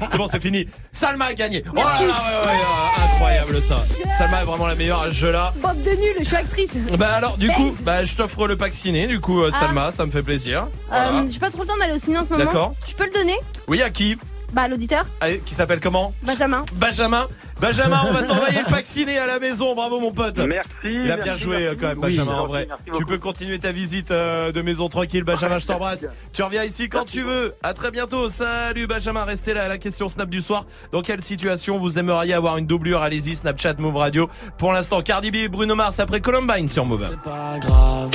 [0.10, 0.66] c'est bon, c'est fini.
[0.90, 1.64] Salma a gagné.
[1.72, 3.84] Oh là là, ouais, ouais, ouais, incroyable ça.
[4.16, 5.52] Salma est vraiment la meilleure à ce jeu-là.
[5.56, 8.72] Bande de nuls, je suis actrice Bah alors, du coup, bah, je t'offre le pack
[8.74, 9.58] ciné, du coup, euh, Ah.
[9.58, 10.66] Salma, ça me fait plaisir.
[10.88, 11.12] Voilà.
[11.20, 12.44] Euh, J'ai pas trop le temps d'aller au ciné en ce moment.
[12.44, 12.74] D'accord.
[12.86, 13.36] Je peux le donner?
[13.68, 14.16] Oui, à qui?
[14.52, 16.64] Bah, l'auditeur, Allez, Qui s'appelle comment Benjamin.
[16.74, 17.26] Benjamin.
[17.60, 19.74] Benjamin, on va t'envoyer le pack ciné à la maison.
[19.74, 20.36] Bravo, mon pote.
[20.38, 20.68] Merci.
[20.84, 21.66] Il a bien merci, joué merci.
[21.68, 22.16] euh, quand même, Oui.
[22.16, 22.66] Benjamin, en vrai.
[22.68, 26.06] merci Tu peux continuer ta visite euh, de maison tranquille, Benjamin, je t'embrasse.
[26.32, 27.54] Tu reviens ici quand tu veux.
[27.62, 28.28] À très bientôt.
[28.28, 29.24] Salut, Benjamin.
[29.24, 30.66] Restez là à la question Snap du soir.
[30.90, 33.00] Dans quelle situation vous aimeriez avoir une doublure?
[33.00, 34.28] Allez-y, Snapchat, Move Radio.
[34.58, 37.06] Pour l'instant, Cardi B et Bruno Mars après Columbine sur Move.
[37.08, 38.10] C'est pas grave,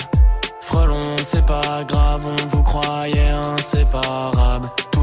[0.61, 4.67] frelon, c'est pas grave, on vous croyait inséparables.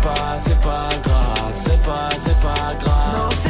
[0.00, 3.49] C'est pas, c'est pas grave, c'est pas, c'est pas grave.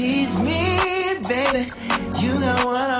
[0.00, 0.78] Tease me,
[1.28, 1.66] baby.
[2.20, 2.99] You got what I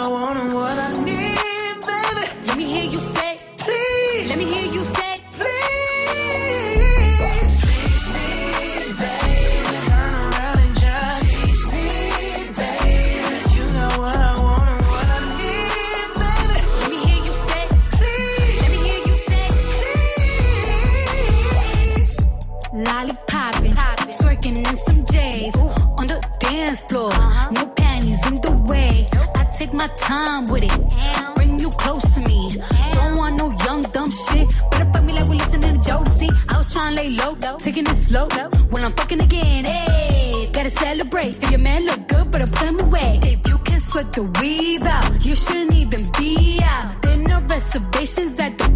[29.81, 30.77] my time with it.
[31.37, 32.61] Bring you close to me.
[32.93, 34.47] Don't want no young, dumb shit.
[34.71, 36.29] Better fuck me like we listen to the Jodeci.
[36.51, 38.29] I was trying to lay low, taking it slow.
[38.73, 41.43] When I'm fucking again, hey, gotta celebrate.
[41.43, 43.21] If your man look good, better put him away.
[43.23, 47.01] If you can sweat the weave out, you shouldn't even be out.
[47.03, 48.69] There no reservations at the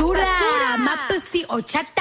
[0.00, 0.78] basura, basura.
[0.78, 1.99] Mapusi o chata.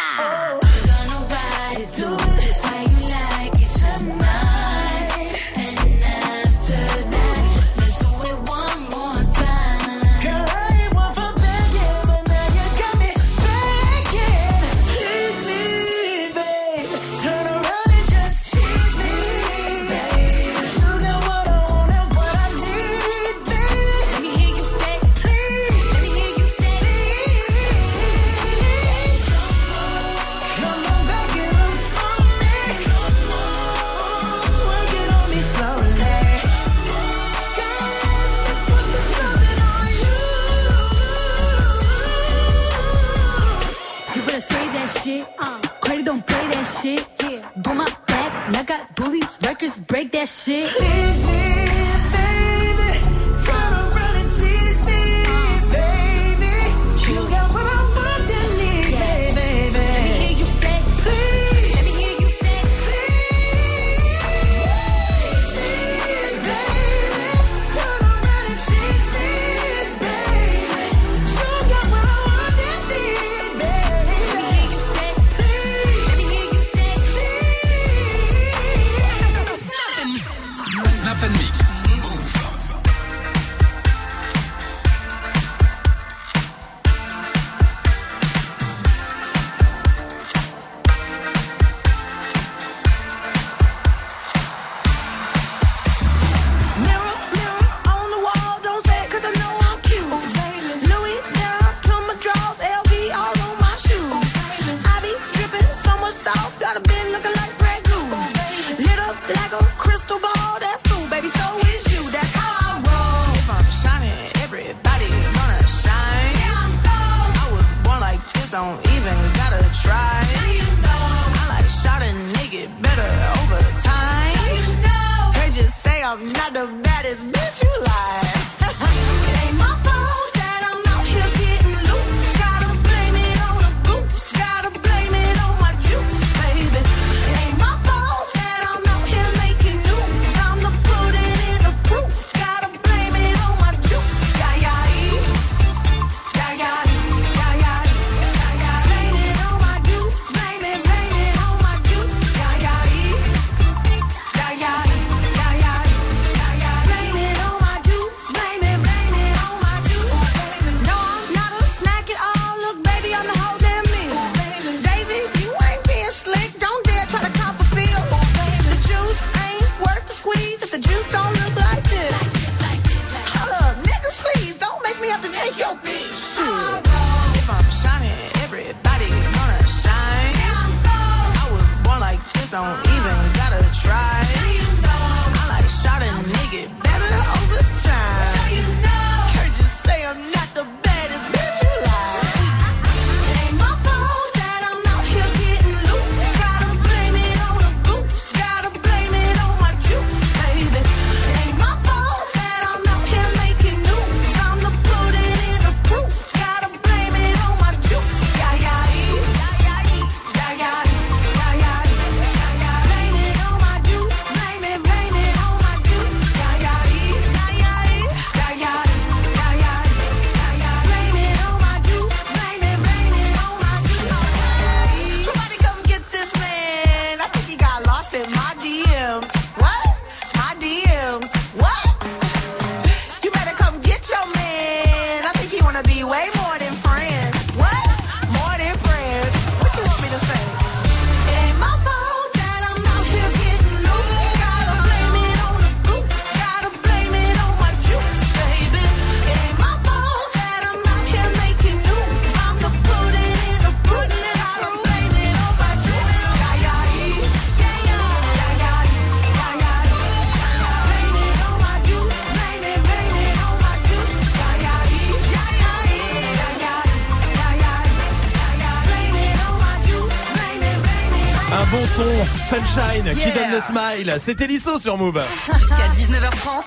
[272.50, 274.16] Sunshine, qui donne le smile.
[274.18, 275.22] C'était Lisso sur Move.
[275.46, 276.66] Jusqu'à 19h30.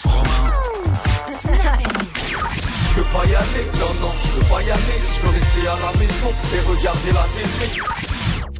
[2.88, 5.00] Je veux pas y aller, non, non, je veux pas y aller.
[5.12, 7.82] Je veux rester à la maison et regarder la télé.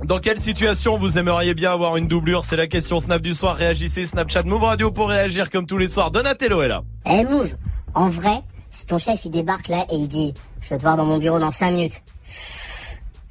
[0.04, 2.42] Dans quelle situation vous aimeriez bien avoir une doublure?
[2.42, 3.54] C'est la question Snap du soir.
[3.54, 6.10] Réagissez, Snapchat Move Radio pour réagir comme tous les soirs.
[6.10, 6.82] Donatello est là.
[7.06, 7.54] Eh Move,
[7.94, 8.42] en vrai,
[8.72, 11.18] si ton chef il débarque là et il dit je veux te voir dans mon
[11.18, 12.02] bureau dans 5 minutes,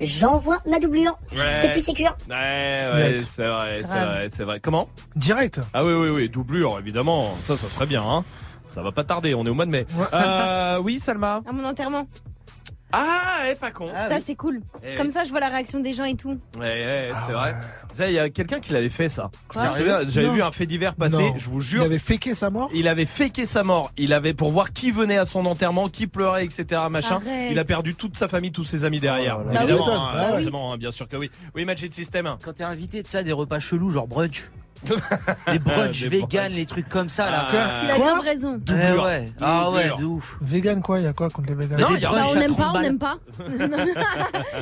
[0.02, 1.18] j'envoie ma doublure.
[1.62, 2.16] C'est plus sécure.
[2.30, 4.60] Ouais, ouais, c'est vrai, c'est vrai, c'est vrai.
[4.60, 4.90] Comment?
[5.16, 5.62] Direct.
[5.74, 7.34] Ah oui, oui, oui, doublure, évidemment.
[7.42, 8.24] Ça, ça serait bien, hein.
[8.68, 9.86] Ça va pas tarder, on est au mois de mai.
[10.14, 11.40] Euh, oui, Salma?
[11.46, 12.04] À mon enterrement.
[12.94, 13.88] Ah, eh, pas con.
[13.88, 14.62] ça, c'est cool.
[14.84, 15.14] Eh Comme oui.
[15.14, 16.38] ça, je vois la réaction des gens et tout.
[16.58, 17.56] Ouais, ouais, c'est vrai.
[17.90, 19.30] Vous savez, il y a quelqu'un qui l'avait fait, ça.
[19.54, 21.34] J'avais vu un fait divers passer, Non.
[21.38, 21.84] je vous jure.
[21.84, 23.92] Il avait faké sa mort Il avait faké sa mort.
[23.98, 26.82] Il avait pour voir qui venait à son enterrement, qui pleurait, etc.
[26.90, 27.16] Machin.
[27.16, 27.52] Arrête.
[27.52, 29.40] Il a perdu toute sa famille, tous ses amis derrière.
[29.42, 29.64] Oh là là.
[29.64, 29.98] Évidemment, Bah oui.
[29.98, 30.32] hein, Bah oui.
[30.34, 31.30] forcément, hein, bien sûr que oui.
[31.56, 32.36] Oui, Magic System.
[32.44, 34.50] Quand t'es invité de ça, des repas chelous, genre brunch.
[35.48, 37.48] Les brunchs vegan, les trucs comme ça, là.
[37.52, 37.82] Ah.
[37.96, 38.60] Il a raison.
[38.68, 39.32] Eh ouais.
[39.40, 40.38] Ah ouais, de ouf.
[40.42, 42.36] Vegan quoi, il y a quoi contre les vegans Non, il y a Bah, on
[42.36, 43.18] n'aime 30 pas, on n'aime pas.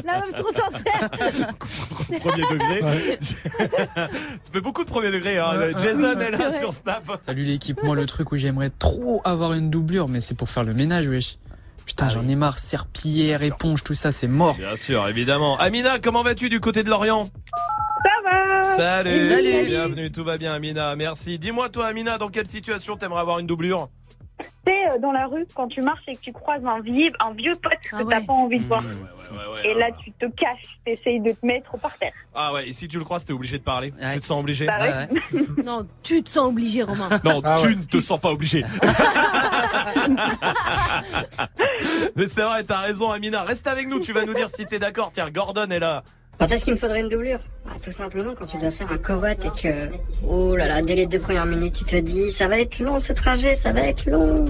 [0.05, 1.09] La meuf trop sincère.
[2.19, 3.17] Premier degré.
[3.21, 3.35] tu
[4.53, 5.37] fais beaucoup de premier degré.
[5.37, 5.53] Hein.
[5.81, 7.19] Jason est là sur Snap.
[7.21, 10.63] Salut l'équipe, moi le truc où j'aimerais trop avoir une doublure, mais c'est pour faire
[10.63, 11.37] le ménage, wesh.
[11.85, 14.55] Putain, Ah j'en ai marre, serpillière, éponge, tout ça, c'est mort.
[14.55, 15.57] Bien sûr, évidemment.
[15.57, 17.23] Amina, comment vas-tu du côté de Lorient?
[18.75, 19.25] Salut.
[19.27, 19.65] Salut.
[19.65, 21.37] Bienvenue, tout va bien Amina, merci.
[21.39, 23.89] Dis-moi toi Amina, dans quelle situation t'aimerais avoir une doublure
[24.65, 27.33] sais, euh, dans la rue, quand tu marches et que tu croises un vieux, un
[27.33, 28.25] vieux pote que Ah t'as ouais.
[28.25, 28.81] pas envie de voir.
[28.83, 32.13] ouais, et là, tu te caches, t'essayes de te mettre par terre.
[32.33, 33.93] Ah ouais, et si tu le croises, t'es obligé de parler.
[34.01, 34.13] Ouais.
[34.13, 35.07] Tu te sens obligé Bah ouais.
[35.65, 37.09] Non, tu te sens obligé, Romain.
[37.25, 37.75] Non, Ah tu ouais.
[37.75, 38.63] ne te sens pas obligé.
[42.15, 43.43] Mais c'est vrai, t'as raison Amina.
[43.43, 45.11] Reste avec nous, tu vas nous dire si t'es d'accord.
[45.13, 46.03] Tiens, Gordon est là.
[46.39, 48.97] Quand est-ce qu'il me faudrait une doublure Bah, Tout simplement quand tu dois faire un
[48.97, 49.89] covoit et que...
[50.25, 52.99] Oh là là, dès les deux premières minutes, tu te dis ça va être long
[52.99, 54.45] ce trajet, ça va être long.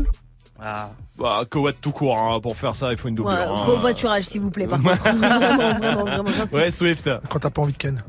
[0.62, 0.92] Ah.
[1.18, 2.40] Bah, Coat tout court, hein.
[2.42, 3.36] pour faire ça, il faut une doublure.
[3.36, 3.66] Ouais, hein.
[3.66, 5.02] covoiturage, s'il vous plaît, par contre.
[5.04, 5.40] Vraiment,
[5.80, 6.30] vraiment, vraiment.
[6.52, 8.02] Ouais, Swift, Quand t'as pas envie de ken,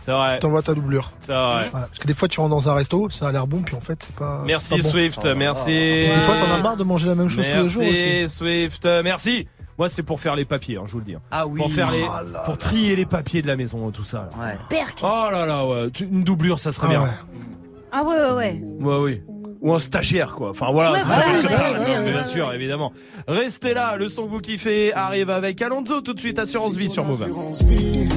[0.00, 0.38] c'est vrai.
[0.38, 1.12] t'envoies ta doublure.
[1.20, 1.64] C'est vrai.
[1.64, 3.74] Ouais, parce que des fois tu rentres dans un resto, ça a l'air bon, puis
[3.74, 4.42] en fait c'est pas.
[4.44, 4.90] Merci c'est pas bon.
[4.90, 5.64] Swift, merci.
[5.64, 7.92] Puis des fois t'en as marre de manger la même chose tous les jours aussi.
[8.04, 9.48] Merci Swift, merci.
[9.78, 11.14] Moi, c'est pour faire les papiers, hein, je vous le dis.
[11.14, 11.20] hein.
[11.30, 11.60] Ah oui.
[11.60, 14.28] Pour faire les, Oh là pour trier les papiers de la maison, tout ça.
[14.38, 14.44] là.
[14.46, 14.58] Ouais.
[14.68, 15.00] Perk.
[15.02, 15.88] Oh là là, ouais.
[16.00, 17.02] Une doublure, ça serait Ah bien.
[17.02, 17.08] ouais.
[17.92, 18.62] Ah ouais, ouais, ouais.
[18.80, 19.22] Ouais, oui.
[19.60, 20.50] Ou un stagiaire, quoi.
[20.50, 20.92] Enfin, voilà.
[20.92, 21.40] Ouais, ça voilà,
[21.78, 22.92] ça, bien ouais, sûr, évidemment.
[23.26, 26.90] Restez là, le son que vous kiffez arrive avec Alonso tout de suite, Assurance Vie
[26.90, 27.22] sur Move.
[27.22, 28.08] Assurance vie.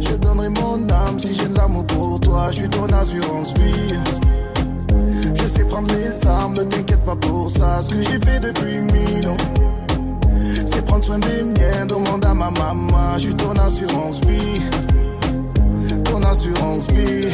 [0.00, 2.48] Je donnerai mon âme si j'ai de l'amour pour toi.
[2.50, 3.94] Je suis ton assurance vie.
[5.34, 7.80] Je sais prendre mes armes, ne t'inquiète pas pour ça.
[7.82, 9.36] Ce que j'ai fait depuis mille ans,
[10.86, 11.86] prendre soin des miens.
[11.86, 13.14] Demande à ma maman.
[13.18, 14.60] Je suis ton assurance vie.
[16.04, 17.28] Ton assurance vie.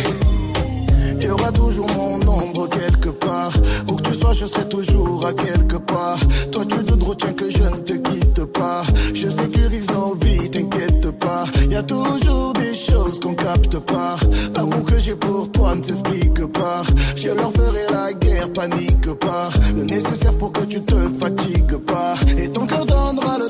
[1.20, 3.52] Il y aura toujours mon ombre quelque part.
[3.88, 6.18] Où que tu sois, je serai toujours à quelque part.
[6.50, 8.82] Toi, tu te retiens que je ne te quitte pas.
[9.14, 11.44] Je sécurise nos vies, t'inquiète pas.
[11.70, 14.16] Y a toujours des choses qu'on capte pas.
[14.56, 16.82] L'amour que j'ai pour toi ne s'explique pas.
[17.14, 19.50] Je leur ferai la guerre, panique pas.
[19.76, 22.14] Le nécessaire pour que tu te fatigues pas.
[22.36, 22.84] Et ton cœur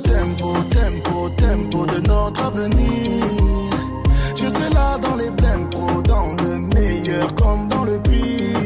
[0.02, 3.24] tempo, tempo, tempo de notre avenir.
[4.34, 5.30] Je serai là dans les
[5.70, 8.58] pros, dans le meilleur comme dans le pire.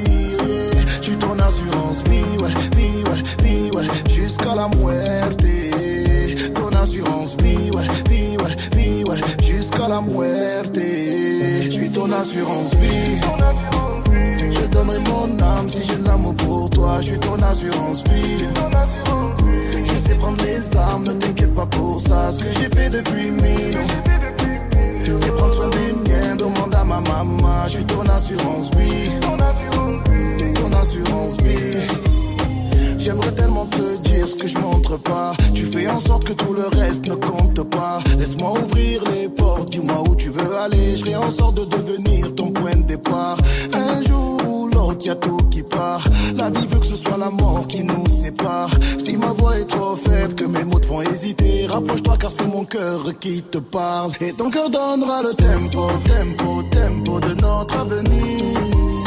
[0.47, 0.80] yeah.
[1.01, 5.45] Je suis ton assurance vie, ouais, vie, ouais, vie, ouais, jusqu'à la muerte.
[6.55, 10.78] Ton assurance vie, ouais, vie, ouais, vie, ouais, jusqu'à la muerte.
[11.64, 13.20] Je suis ton assurance vie.
[14.53, 16.99] Je donnerai mon âme si j'ai de l'amour pour toi.
[17.01, 19.45] Je suis ton assurance vie.
[20.07, 22.31] Sais prendre les armes, ne t'inquiète pas pour ça.
[22.33, 23.79] Ce que j'ai fait depuis mille.
[25.15, 27.65] C'est prendre soin des miens, demande à ma maman.
[27.67, 29.11] Je suis ton assurance vie.
[29.21, 30.53] Ton assurance vie.
[30.55, 32.07] Ton assurance vie.
[32.99, 35.33] J'aimerais tellement te dire ce que je montre pas.
[35.55, 38.01] Tu fais en sorte que tout le reste ne compte pas.
[38.19, 40.97] Laisse-moi ouvrir les portes, dis-moi où tu veux aller.
[40.97, 43.39] Je ferai en sorte de devenir ton point de départ.
[43.73, 44.36] Un jour
[45.05, 46.05] y a tout qui part.
[46.34, 48.70] La vie veut que ce soit la mort qui nous sépare.
[48.99, 52.47] Si ma voix est trop faible, que mes mots te font hésiter, rapproche-toi car c'est
[52.47, 54.12] mon cœur qui te parle.
[54.20, 59.07] Et ton cœur donnera le tempo, tempo, tempo de notre avenir.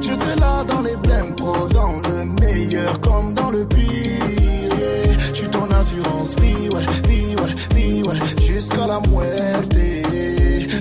[0.00, 3.84] Je serai là dans les blèmes pro, dans le meilleur comme dans le pire.
[3.84, 5.18] yeah.
[5.28, 10.07] Je suis ton assurance vie, ouais, vie, ouais, vie, ouais, jusqu'à la muerte.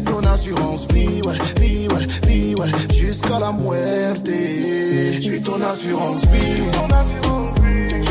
[0.05, 4.27] Ton assurance vie, ouais, vie, ouais, vie, ouais, jusqu'à la muerte.
[4.27, 6.63] Je suis ton assurance vie.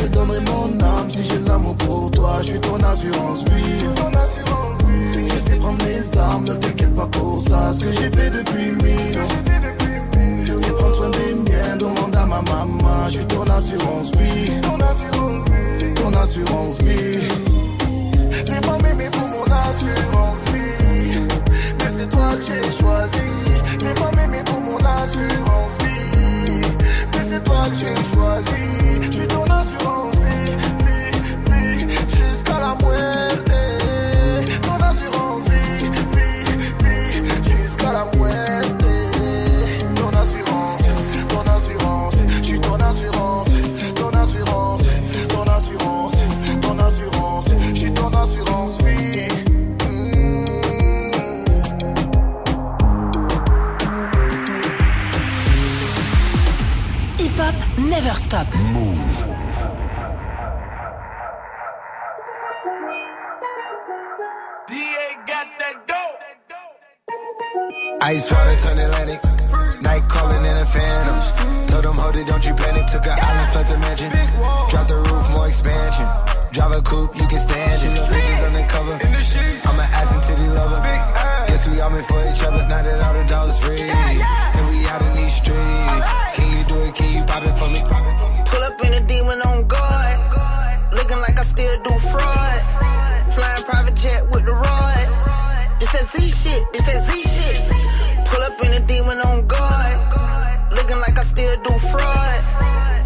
[0.01, 2.37] Je donnerai mon âme si j'ai l'amour pour toi.
[2.41, 3.85] Je suis ton assurance vie.
[5.33, 8.71] Je sais prendre mes armes, ne t'inquiète pas pour ça ce que j'ai fait depuis
[8.71, 9.19] mille.
[10.55, 13.07] C'est prendre soin des miens, demande à ma maman.
[13.07, 14.51] Je suis ton assurance vie.
[14.61, 17.19] Ton assurance vie.
[18.45, 20.76] J'ai pas m'aimer pour mon assurance vie.
[22.09, 23.29] C'est toi que j'ai choisi.
[23.79, 26.61] J'ai pas m'aimer pour mon assurance vie.
[27.13, 29.01] Mais c'est toi que j'ai choisi.
[29.01, 30.16] Je suis ton assurance
[58.07, 58.47] Never Stop.
[58.71, 59.17] Move.
[68.01, 69.19] Ice water turn Atlantic.
[69.81, 71.67] Night calling in a phantom.
[71.67, 72.87] Told them, hold it, don't you panic.
[72.87, 74.09] Took an island, fled the mansion.
[74.69, 76.07] Drop the roof, more expansion.
[76.53, 77.99] Drive a coupe, you can stand it.
[78.07, 78.93] Bitches undercover.
[78.93, 80.79] I'm an ass and titty lover.
[81.49, 82.63] Guess we all meant for each other.
[82.69, 83.81] Now that all the dogs free.
[83.81, 86.36] And we out in these streets.
[86.77, 86.95] Can do it?
[86.95, 87.81] Can you pop it for me?
[88.45, 90.93] Pull up in a demon on guard.
[90.93, 93.33] Looking like I still do fraud.
[93.33, 95.07] Flying private jet with the rod.
[95.81, 96.63] It's that Z shit.
[96.73, 98.27] It's that Z shit.
[98.27, 100.73] Pull up in a demon on guard.
[100.73, 102.43] Looking like I still do fraud.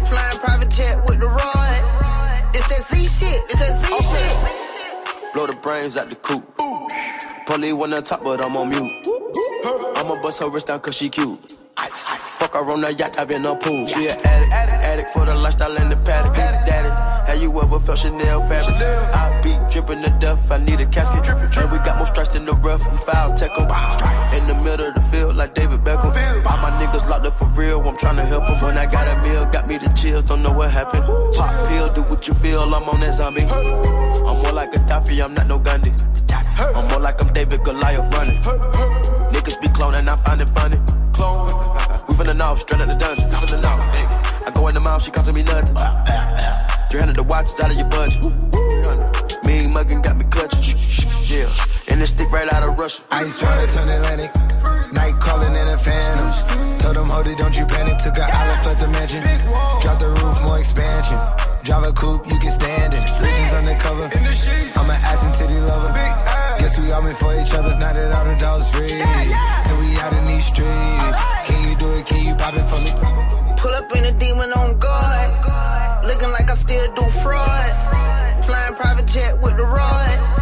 [0.08, 2.54] Flying private jet with the rod.
[2.54, 3.42] It's that Z shit.
[3.48, 5.32] It's that Z shit.
[5.34, 6.44] Blow the brains out the coop.
[7.46, 9.06] Polly one on top, but I'm on mute.
[9.96, 11.58] I'ma bust her wrist down cause she cute.
[12.42, 13.86] Fuck her on the yacht, I've been a pool.
[13.86, 16.34] She an addict, addict for the lifestyle and the paddock.
[16.34, 16.88] Daddy,
[17.30, 18.82] have you ever felt Chanel fabric?
[19.14, 21.28] I be dripping the death, I need a casket.
[21.28, 23.70] And we got more strikes in the rough, we foul tech 'em.
[24.34, 26.10] In the middle of the field, like David Beckham.
[26.44, 28.60] All my niggas locked up for real, I'm tryna help 'em.
[28.60, 31.04] When I got a meal, got me the chills, don't know what happened.
[31.36, 33.46] Pop pill, do what you feel, I'm on that zombie.
[34.28, 35.92] I'm more like a Gaddafi, I'm not no Gandhi.
[36.74, 38.40] I'm more like I'm David Goliath running.
[39.30, 40.80] Niggas be cloning, I find it funny.
[41.22, 41.46] Clone.
[42.08, 43.30] We finna know, straight out the dungeon.
[43.30, 43.76] Finna know.
[43.94, 44.06] Hey,
[44.46, 45.76] I go in the mouth, she costing me nothing.
[46.90, 48.24] 300 the watch is out of your budget.
[49.46, 50.81] Mean muggin' got me clutching.
[51.22, 51.48] Yeah,
[51.88, 53.02] and this stick right out of Russia.
[53.10, 54.34] Ice water turn Atlantic.
[54.92, 56.28] Night calling in a phantom.
[56.78, 57.98] Told them, hold it, don't you panic.
[57.98, 59.22] Took an island, fled the mansion.
[59.80, 61.16] Drop the roof, more expansion.
[61.62, 63.00] Drive a coupe, you can stand it.
[63.18, 64.10] Bridges undercover.
[64.12, 65.94] I'm an ass and titty lover.
[66.58, 67.70] Guess we all meant for each other.
[67.78, 68.92] Now that all the dogs free.
[68.92, 71.18] And we out in these streets.
[71.46, 72.04] Can you do it?
[72.04, 72.92] Can you pop it for me?
[73.56, 76.04] Pull up in a demon on guard.
[76.04, 78.44] Looking like I still do fraud.
[78.44, 80.41] Flying private jet with the rod.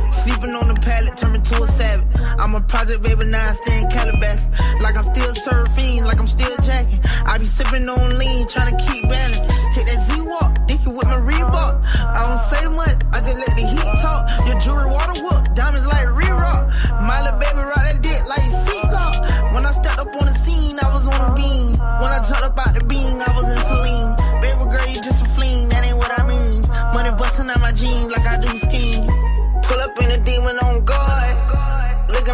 [0.21, 2.05] Sleeping on the pallet, turn me to a savage.
[2.37, 4.45] I'm a project baby, now I stay in Calabas.
[4.79, 7.01] Like I'm still surfing, like I'm still jacking.
[7.25, 9.49] I be sipping on lean, trying to keep balance.
[9.73, 11.81] Hit that Z-Walk, dicky with my Reebok.
[11.97, 14.21] I don't say much, I just let the heat talk.
[14.45, 16.69] Your jewelry water whoop, diamonds like re-rock.
[17.01, 18.00] My little baby rock that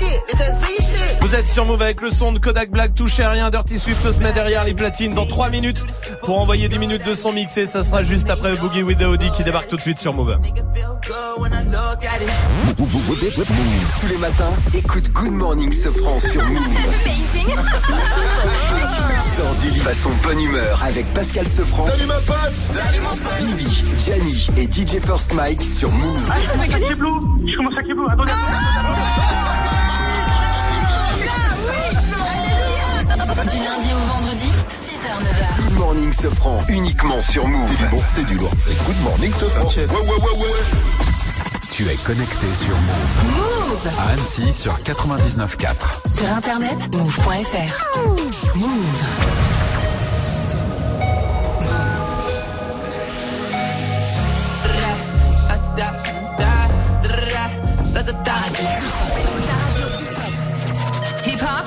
[0.00, 0.22] It's that Z shit.
[0.28, 1.18] It's that Z shit.
[1.20, 4.10] Vous êtes sur Move avec le son de Kodak Black, touchez à rien, Dirty Swift
[4.10, 5.84] se met derrière les platines dans 3 minutes
[6.22, 9.30] pour envoyer 10 minutes de son mixé, ça sera juste après Boogie with the Audi
[9.32, 10.38] qui débarque tout de suite sur Move.
[14.00, 16.62] Tous les matins, écoute Good Morning Sofran sur Move.
[19.36, 21.86] Sors du lit façon bonne humeur avec Pascal Sofran.
[21.86, 26.30] Salut ma pote Salut mon pote Vivi, Gianni et DJ First Mike sur Move.
[26.30, 26.70] Ah, ça fait
[27.46, 28.32] Je commence à attendez
[33.50, 34.48] Du lundi au vendredi,
[34.82, 35.64] 6h, 9h.
[35.64, 37.64] Good Morning Sofran uniquement sur Move.
[37.64, 38.50] C'est du bon, c'est du lourd.
[38.60, 39.64] C'est Good Morning Sofran.
[39.68, 40.48] Ouais, ouais, ouais, ouais.
[41.70, 43.24] Tu es connecté sur Move.
[43.24, 46.08] Move À Annecy sur 99.4.
[46.14, 48.56] Sur internet, move.fr.
[48.56, 48.68] Move.
[61.24, 61.66] Hip hop.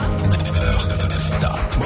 [1.18, 1.71] Stop.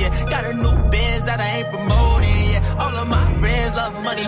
[0.00, 0.10] yeah.
[0.28, 2.80] Got a new biz that I ain't promoting, yeah.
[2.82, 4.26] All of my friends love money.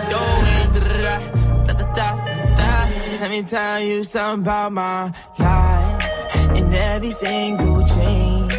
[3.23, 6.55] Let me tell you something about my life.
[6.57, 8.51] In every single chain,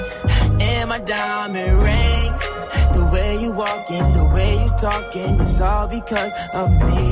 [0.58, 2.44] and my diamond rings.
[2.94, 7.06] The way you walking, the way you talking, it's all because of me.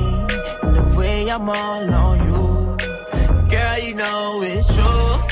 [0.63, 2.77] And the way I'm all on you.
[3.51, 5.32] Girl, you know it's true.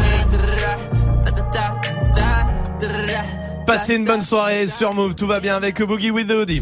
[3.71, 6.61] Passez une bonne soirée sur Move, tout va bien avec Boogie with the Hoodie.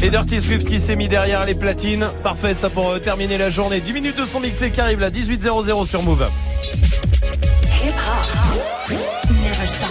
[0.00, 2.06] Et Dirty Swift qui s'est mis derrière les platines.
[2.22, 3.80] Parfait, ça pour euh, terminer la journée.
[3.80, 6.28] 10 minutes de son mixé qui arrive là, 18.00 sur Move.
[7.82, 8.96] Hip hop.
[9.28, 9.88] Never stop.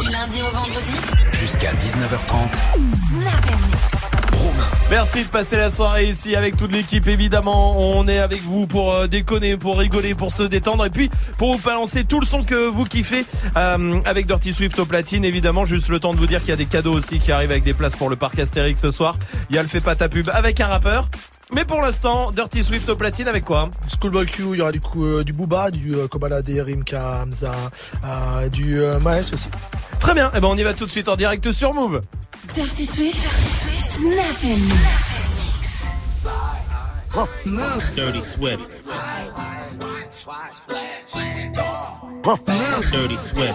[0.00, 0.92] Du lundi au vendredi.
[1.32, 2.54] Jusqu'à 19h30.
[3.10, 3.77] Snap.
[4.90, 7.78] Merci de passer la soirée ici avec toute l'équipe évidemment.
[7.78, 11.52] On est avec vous pour euh, déconner, pour rigoler, pour se détendre et puis pour
[11.52, 15.64] vous balancer tout le son que vous kiffez euh, avec Dirty Swift au platine évidemment.
[15.64, 17.64] Juste le temps de vous dire qu'il y a des cadeaux aussi qui arrivent avec
[17.64, 19.16] des places pour le parc Astérix ce soir.
[19.50, 21.08] Il y a le fait pas ta pub avec un rappeur.
[21.54, 23.70] Mais pour l'instant, Dirty Swift au platine avec quoi?
[23.88, 27.54] Schoolboy Q, il y aura du coup euh, du Booba, du euh, Kobalade, Rimka, Hamza,
[28.04, 29.48] euh, du euh, Maes aussi.
[29.98, 32.00] Très bien, et ben on y va tout de suite en direct sur Move.
[32.54, 33.22] Dirty Swift.
[33.76, 34.26] Snap.
[37.46, 37.94] Move.
[37.96, 38.82] Dirty Swift.
[42.24, 42.90] Move.
[42.92, 43.54] Dirty Swift.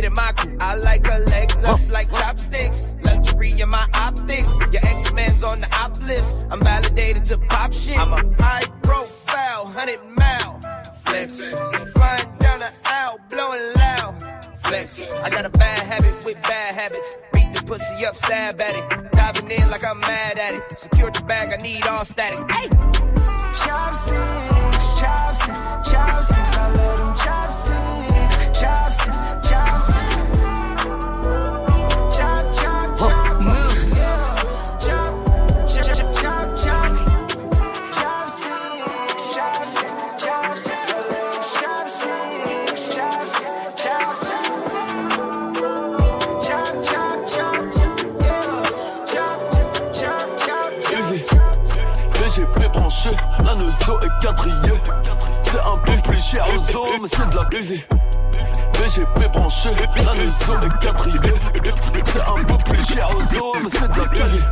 [0.00, 0.56] Get in my crew.
[0.60, 2.94] I like her legs up like chopsticks.
[3.04, 4.48] Luxury in my optics.
[4.72, 6.46] Your ex-man's on the op list.
[6.50, 7.98] I'm validated to pop shit.
[7.98, 10.60] I'm a high profile, 100 mile.
[11.04, 11.40] Flex.
[11.94, 14.44] Flying down the aisle, blowing loud.
[14.64, 15.12] Flex.
[15.20, 17.18] I got a bad habit with bad habits.
[17.32, 19.12] Beat the pussy up, stab at it.
[19.12, 20.78] Diving in like I'm mad at it.
[20.78, 22.50] Secure the bag, I need all static.
[22.50, 22.99] Hey!
[56.30, 57.84] Cher aux mais c'est de la easy.
[58.78, 61.34] VGP branché, le zoo est quadrillé.
[62.04, 64.42] C'est un peu plus cher aux zoo, mais c'est de la easy.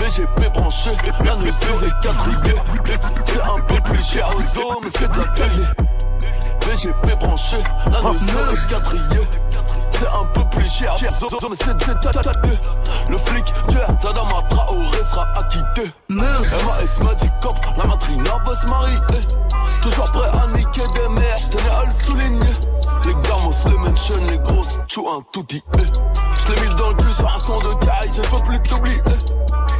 [0.00, 2.54] VGP branché, le zoo est quadrillé.
[3.24, 5.64] C'est un peu plus cher aux zoo, mais c'est de la easy.
[6.66, 9.47] VGP branché, le zoo est quadrillé.
[9.98, 11.28] C'est un peu plus cher, mais c'est
[13.10, 15.90] Le flic, tueur, Tadama Traoré sera acquitté.
[16.08, 16.44] MAS
[17.02, 18.96] m'a dit cop, la matrina va se marier.
[19.82, 22.54] Toujours prêt à niquer des mères, j'tenais à le souligner.
[23.06, 25.64] Les gamos, les mention, les grosses, chou un tout dit.
[25.74, 29.02] Je l'ai mis dans le cul sur un son de caille, je peux plus t'oublier.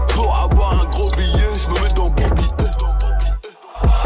[0.08, 2.28] Pour avoir un gros billet, je me mets dans billet.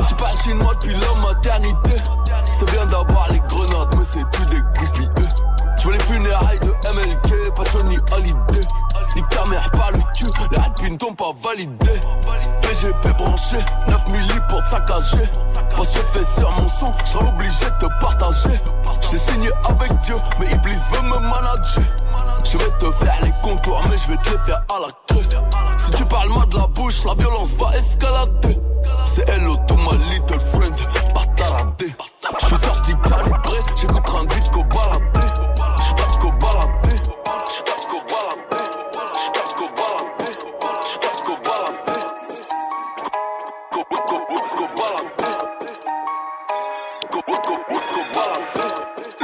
[0.07, 1.97] Tu parles chinois depuis la maternité.
[2.53, 5.09] C'est bien d'avoir les grenades, mais c'est tout des goupilles.
[5.83, 8.67] Je les funérailles de MLK, pas Johnny Hallyday.
[9.17, 12.01] Nique ta mère par le cul, les rapines t'ont pas validé.
[12.61, 13.57] PGP branché,
[13.89, 15.29] 9 milli pour saccager.
[15.75, 18.61] Parce que fait sur mon son, je serai obligé de te partager.
[19.11, 21.83] J'ai signé avec Dieu, mais Iblis veut me manager.
[22.45, 25.29] Je vais te faire les contours, mais je vais te les faire à la queue.
[25.79, 28.57] Si tu parles mal de la bouche, la violence va escalader.
[29.05, 30.77] C'est hello to my little friend,
[31.13, 31.23] pas.
[32.41, 35.32] Je suis sorti calibré, j'écoute un vite qu'au baladé.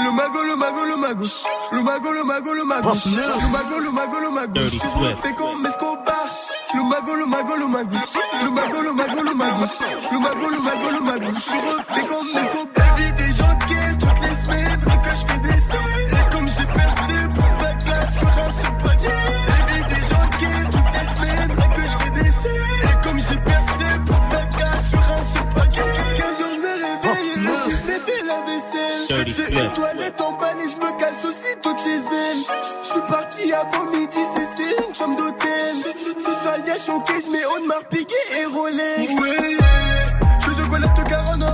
[0.00, 1.24] Le mago, le mago, le mago.
[1.72, 2.92] Le mago, le mago, le mago.
[3.04, 4.52] Le mago, le mago, le mago.
[4.54, 6.26] Je suis comme Escobar.
[6.74, 7.96] Le mago, le mago, le mago.
[8.42, 9.64] Le mago, le mago, le mago.
[10.12, 11.26] Le mago, le mago, le mago.
[11.34, 12.68] Je suis refait comme Escobar.
[12.76, 13.77] La vie des gens de
[29.38, 32.38] J'ai une toilette en balle et je me casse aussitôt de chez elle.
[32.82, 35.76] Je suis parti avant midi, c'est une chambre d'hôtel.
[36.18, 39.12] C'est ça, y'a choqué, je mets Audemars Piguet et Rolex.
[40.40, 41.46] Je joue chocolat de Garonne.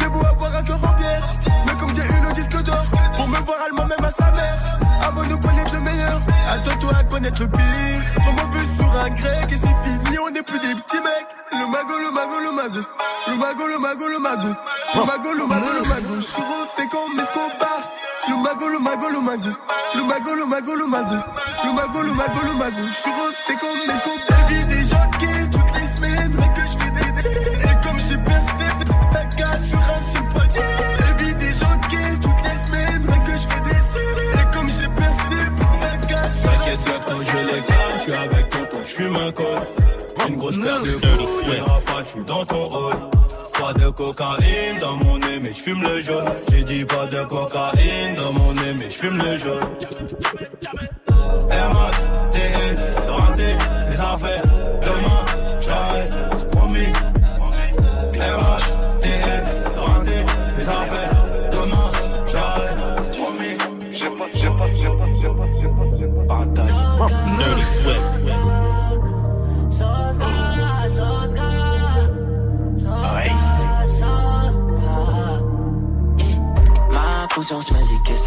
[0.00, 1.22] J'ai beau avoir un cœur en pierre.
[1.66, 2.84] Mais comme j'ai eu le disque d'or,
[3.18, 4.58] pour me voir allemand même à sa mère.
[5.02, 6.20] Avant de connaître le meilleur,
[6.50, 8.02] attends-toi à connaître le pire.
[8.26, 11.28] On veut sur un grec et c'est fini, on n'est plus des petits mecs.
[11.52, 12.80] Le mago, le mago, le mago.
[13.26, 14.48] Le mago, le mago, le mago.
[14.94, 16.14] Le mago, le mago, le mago.
[16.16, 17.80] Je suis refait comme Escobar.
[18.28, 19.50] Le mago, le mago, le mago.
[19.94, 21.16] Le mago, le mago, le mago.
[21.64, 22.80] Le mago, le mago, le mago.
[22.88, 24.48] Je suis refait comme Escobar.
[24.48, 24.84] Vie des
[25.18, 26.36] caisse toutes les semaines.
[26.36, 30.28] Rien que je fais des Et comme j'ai percé, c'est ta casse sur un seul
[30.34, 30.60] panier.
[31.00, 33.06] La vie des gens de caisse toutes les semaines.
[33.08, 36.80] Rien que je fais des Et comme j'ai percé, pour ta casse sur un T'inquiète
[36.80, 37.62] seul pas quand je les
[37.98, 39.46] je suis avec tonton, je fume un col.
[40.28, 43.10] Une grosse paire de une rafale, je suis dans ton hall.
[43.58, 46.24] Pas de cocaïne dans mon nez, mais je fume le jaune.
[46.50, 49.78] J'ai dit pas de cocaïne dans mon nez, mais je fume le jaune.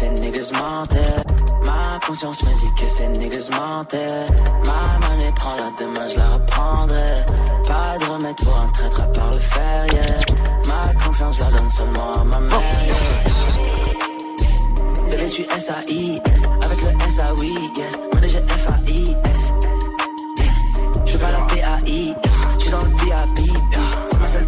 [0.02, 1.22] Ces niggas mentaient.
[1.64, 4.26] Ma conscience me dit que ces niggas mentaient.
[4.66, 7.24] Ma monnaie prend la demain, je la reprendrai.
[7.68, 10.02] Pas de remède pour un traître à part le fer, yeah.
[10.66, 12.96] Ma confiance, la donne seulement à ma mère, yeah.
[15.18, 16.42] Je suis S-A-I-S.
[16.64, 18.00] Avec le S-A-Oui, yes.
[18.12, 19.52] Manager F-A-I-S.
[21.04, 22.21] Je suis pas la P-A-I-S.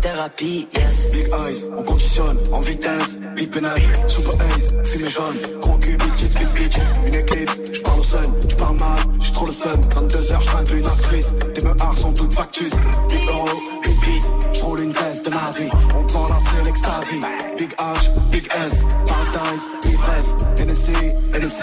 [0.05, 1.11] Thérapie, yes.
[1.12, 3.18] Big eyes, on conditionne en vitesse.
[3.36, 5.61] Big pénal, super ace, fumée jaune.
[5.61, 6.76] Gros cul, shit, big bitch.
[7.07, 9.80] Une éclipse, j'parle au sun, j'parle mal, j'ai trop le sun.
[9.80, 11.32] 22h, j'ringle une actrice.
[11.55, 12.72] Tes meurs sont toutes factus.
[13.09, 13.48] Big euro,
[13.82, 15.68] big peace, j'roule une caisse de nazi.
[15.96, 17.20] On te vend la c'est l'extasie.
[17.57, 20.34] Big H, big S, paradise, ivresse.
[20.61, 20.92] NSC,
[21.32, 21.62] NSC,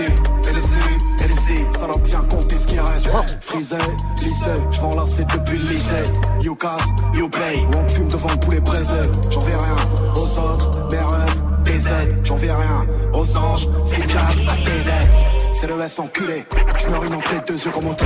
[0.50, 0.76] NSC,
[1.20, 1.78] NSC.
[1.78, 3.10] Salope, viens compter ce qui reste.
[3.42, 3.76] Frisé,
[4.22, 4.62] lycée,
[4.96, 6.12] la c'est depuis le lycée.
[6.42, 7.60] You casse, you play.
[7.60, 9.02] Ou on fume devant le poulet braisé.
[9.30, 9.76] J'en vais rien
[10.16, 12.20] aux autres, mes rêves, des aides.
[12.24, 15.16] J'en vais rien aux anges, c'est diable, des aides.
[15.54, 16.46] C'est le S enculé.
[16.80, 18.06] J'meurs une entrée, deux yeux comme mon temps.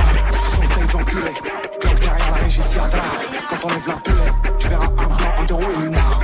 [0.60, 1.30] Conseil d'enculé.
[1.80, 2.88] Glock derrière la régie, à
[3.48, 6.15] Quand on lève la pelée, tu verras un blanc, un deux roues et une arme.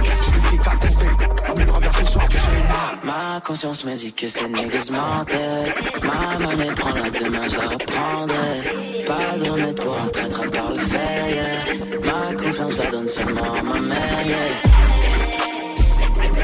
[3.04, 5.72] Ma conscience me dit que c'est niggas mentait.
[6.02, 8.62] Ma monnaie prend la demain, je la reprendrai.
[9.06, 11.74] Pas de remède pour un traître le fer, yeah.
[12.04, 14.36] Ma confiance la donne seulement à ma mère, yeah.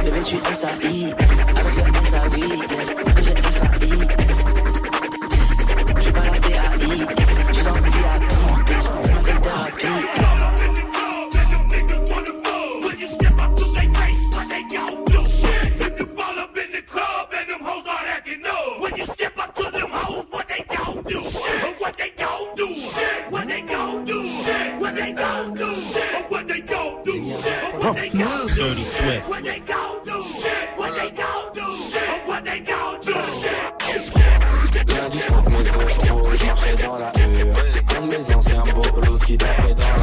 [0.05, 2.39] Bébé, tu S A I S avec le S A I
[2.81, 3.89] S avec le F A I
[4.29, 4.39] S.
[6.13, 6.87] Pas la D A I
[7.19, 8.23] S, j'suis dans le VIP,
[8.81, 10.28] c'est ma seule thérapie.
[21.89, 22.75] what they gon' do?
[22.75, 23.31] Shit.
[23.31, 24.27] What they gon' do?
[24.27, 24.81] Shit.
[24.81, 25.75] What they gon' do?
[25.75, 26.31] Shit.
[26.31, 27.13] What they gon' do?
[27.13, 27.75] Shit.
[27.83, 28.55] What they gon' do?
[28.55, 29.29] Dirty Swift.
[29.29, 30.23] What they gon' do?
[30.23, 30.69] Shit.
[30.77, 31.67] What they gon' do?
[31.91, 32.29] Shit.
[32.29, 33.15] What they gon' do?
[34.99, 37.53] Lundi, je coupe mes œufs rouges, j'enchaîne dans la rue
[37.95, 39.98] Comme les anciens bolos qui tapaient dans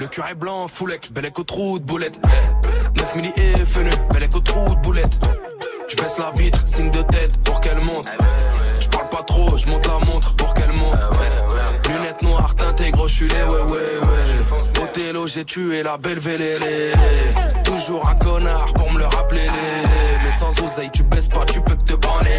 [0.00, 2.18] Le curé blanc, foulec, bel écho trou de boulette.
[2.96, 5.20] 9 milli et FNE, bel écho trou de boulette.
[5.88, 8.08] Je baisse la vitre, signe de tête pour qu'elle monte.
[8.80, 10.98] Je parle pas trop, je monte la montre pour qu'elle monte.
[11.86, 14.82] Lunettes noires, teintées, gros, les ouais, ouais, ouais.
[14.82, 16.92] Othello, j'ai tué la belle vélélé.
[17.62, 19.48] Toujours un connard pour me le rappeler
[20.30, 22.30] t'es sans oseille, tu baisses pas, tu peux que te bander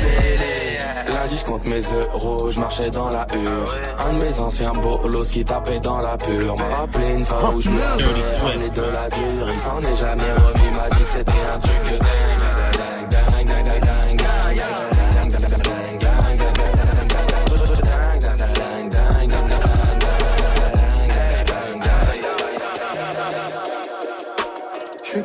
[1.07, 3.75] Lundi je compte mes euros, je marchais dans la hure.
[4.05, 7.61] Un de mes anciens bolos qui tapait dans la pure M'a rappelé une fois où
[7.61, 11.09] je me oh, suis de la dure Il s'en est jamais remis, m'a dit que
[11.09, 13.81] c'était un truc de dingue, dingue,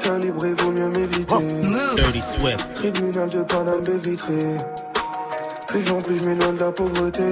[0.07, 1.35] calibré, vaut mieux m'éviter.
[1.35, 1.66] Oh.
[2.75, 4.57] Tribunal de Paname baie vitrée.
[5.69, 7.23] Plus en plus je m'éloigne de la pauvreté.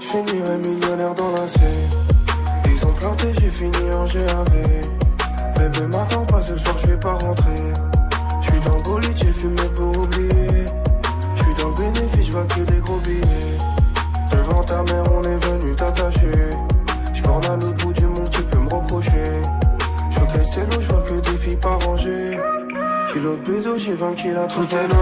[0.00, 1.60] Je finirai millionnaire dans la C.
[2.66, 4.52] Ils ont planté, j'ai fini en GAV.
[5.58, 7.72] Bébé m'attends pas ce soir, je vais pas rentrer.
[8.40, 10.35] Je suis dans le bolide, j'ai fumé pour oublier.
[24.46, 24.95] entre tes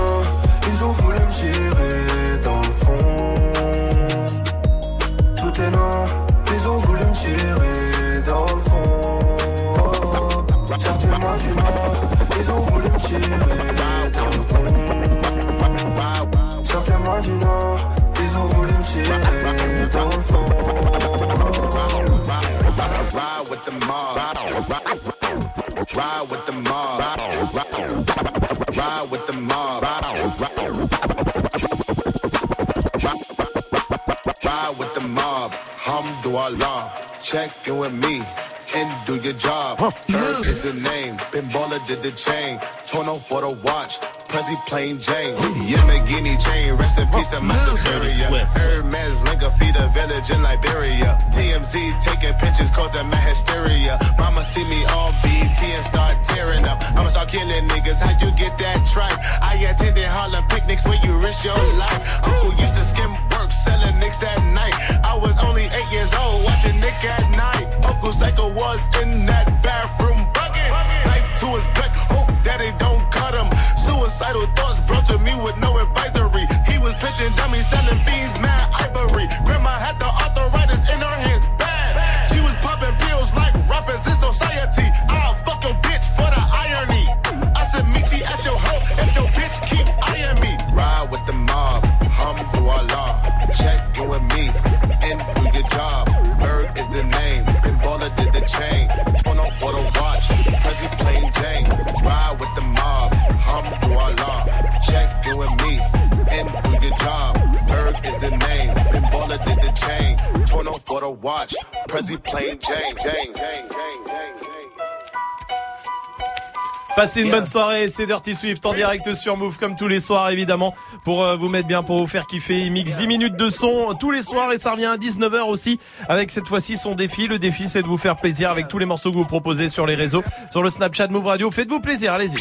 [117.05, 120.31] Passez une bonne soirée, c'est Dirty Swift en direct sur Move comme tous les soirs
[120.31, 120.75] évidemment
[121.05, 122.63] pour euh, vous mettre bien, pour vous faire kiffer.
[122.63, 125.79] Il mixe 10 minutes de son tous les soirs et ça revient à 19h aussi
[126.09, 127.27] avec cette fois-ci son défi.
[127.27, 129.85] Le défi c'est de vous faire plaisir avec tous les morceaux que vous proposez sur
[129.85, 131.51] les réseaux, sur le Snapchat Move Radio.
[131.51, 132.37] Faites-vous plaisir, allez-y.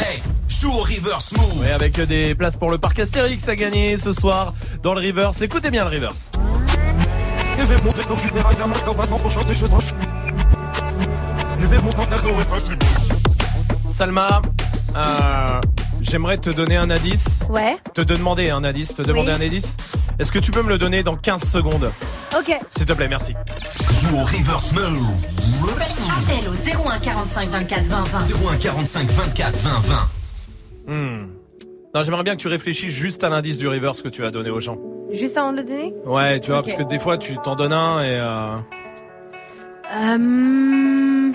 [0.00, 1.64] Hey, joue au reverse move.
[1.68, 5.40] Et avec des places pour le parc Astérix à gagner ce soir dans le Reverse.
[5.40, 6.32] Écoutez bien le Reverse.
[13.96, 14.42] Salma,
[14.94, 15.58] euh,
[16.02, 17.40] j'aimerais te donner un indice.
[17.48, 17.78] Ouais.
[17.94, 19.36] Te demander un indice, te demander Oui.
[19.42, 19.78] un indice.
[20.18, 21.90] Est-ce que tu peux me le donner dans 15 secondes
[22.38, 22.58] Ok.
[22.68, 23.32] S'il te plaît, merci.
[24.02, 24.84] Joue au reverse mode.
[26.10, 26.52] Appel au
[26.90, 28.18] 01 45 24 20 20.
[28.52, 30.92] 01 45 24 20 20.
[30.92, 31.26] Hmm.
[31.94, 34.50] Non, j'aimerais bien que tu réfléchisses juste à l'indice du reverse que tu vas donner
[34.50, 34.76] aux gens.
[35.10, 37.72] Juste avant de le donner Ouais, tu vois, parce que des fois tu t'en donnes
[37.72, 38.56] un et euh,
[39.96, 41.32] Euh,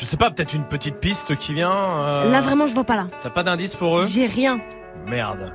[0.00, 1.70] je sais pas, peut-être une petite piste qui vient.
[1.72, 3.06] euh, Là, vraiment, je vois pas là.
[3.22, 4.06] T'as pas d'indice pour eux?
[4.06, 4.56] J'ai rien.
[5.06, 5.52] Merde.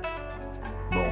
[0.92, 1.02] Bon.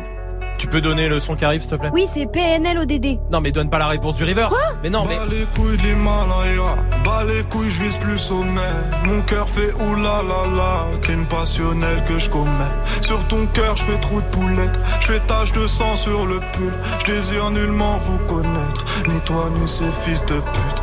[0.57, 1.91] Tu peux donner le son qui arrive, s'il te plaît?
[1.93, 3.19] Oui, c'est PNL ODD.
[3.31, 4.55] Non, mais donne pas la réponse du reverse.
[4.83, 5.17] mais non, mais.
[5.17, 8.61] Bas les couilles de l'Himalaya, bas les couilles, je vise plus sommet.
[9.05, 12.51] Mon cœur fait oulala, crime passionnel que je commets.
[13.03, 16.39] Sur ton cœur, je fais trou de poulette, je fais tache de sang sur le
[16.53, 16.73] pull.
[17.01, 20.83] Je désire nullement vous connaître, ni toi ni ces fils de pute.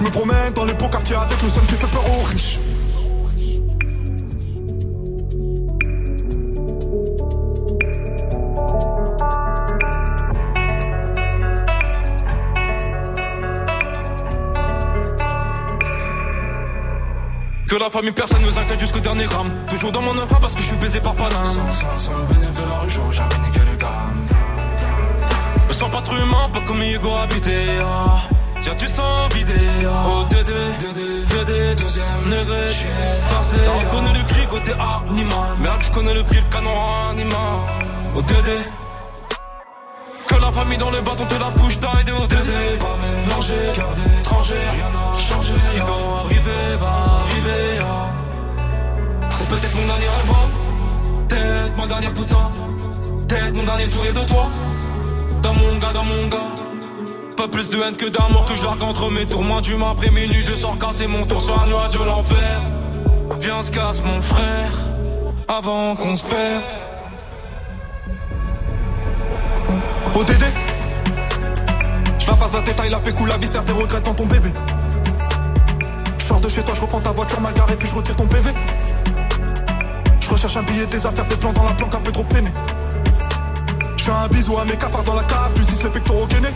[0.00, 2.58] Je me promène dans les beaux quartiers avec le seum qui fait peur aux riches.
[17.68, 19.50] Que la famille, personne ne nous inquiète jusqu'au dernier gramme.
[19.68, 21.44] Toujours dans mon enfant parce que je suis baisé par Paname.
[21.44, 24.26] Sans, sans, sans le bénéfice de la rue, j'aurais jamais niqué le gramme.
[25.68, 27.66] Me sens pas trop humain, pas comme Hugo habité.
[27.82, 28.39] Ah.
[28.64, 29.54] Y'a du sang vidé.
[29.84, 32.74] Oh, Dédé, Dédé, Dédé, deuxième degré.
[33.28, 33.56] Forcé.
[33.64, 35.56] T'as reconnu le cri côté animal.
[35.60, 36.74] Merde, je connais le prix, le canon
[37.10, 37.58] animal.
[38.14, 38.58] Oh, Dédé.
[40.28, 42.78] Que la famille dans le bâton te la bouche d'aide au Dédé.
[42.78, 45.52] Pas mélangé, cœur d'étranger, rien n'a changé.
[45.58, 46.92] Ce qui doit arriver va
[47.24, 47.80] arriver.
[47.80, 48.08] ah.
[49.30, 50.48] C'est peut-être mon dernier rêve, hein.
[51.28, 52.52] peut-être mon dernier bout de temps,
[53.26, 54.48] peut-être mon dernier sourire de toi.
[55.42, 56.59] Dans mon gars, dans mon gars.
[57.40, 59.42] Pas plus de haine que d'amour que je largue entre mes tours.
[59.42, 62.60] Moins d'humain après minuit, je sors casser mon tour sur un nuage de l'enfer.
[63.40, 64.72] Viens, se casse mon frère,
[65.48, 66.62] avant qu'on se perde.
[70.14, 70.44] ODD
[72.18, 74.50] Je la passe la détail, la pécou, la viscère, tes regrets devant ton bébé.
[76.18, 78.50] Je de chez toi, je reprends ta voiture mal garée, puis je retire ton PV.
[80.20, 82.50] Je recherche un billet, des affaires, des plans dans la planque, un peu trop peiné.
[83.96, 86.54] Je fais un bisou à mes cafards dans la cave, tu dis les pectoraux gainés.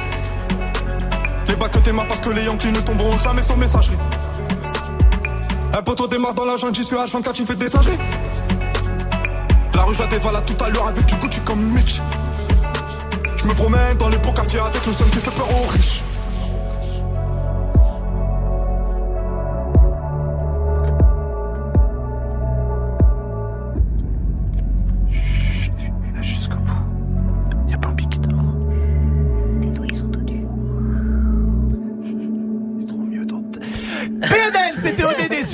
[1.55, 3.97] Les bacs que tes mains parce que les Yankees ne tomberont jamais sans messagerie.
[5.73, 7.97] Un poteau démarre dans la jungle, j'y suis H24, tu fais des singeries.
[9.73, 12.01] La rue, je la dévale à toute allure avec du Gucci comme Mitch.
[13.37, 16.03] Je me promène dans les beaux quartiers avec le seum qui fait peur aux riches.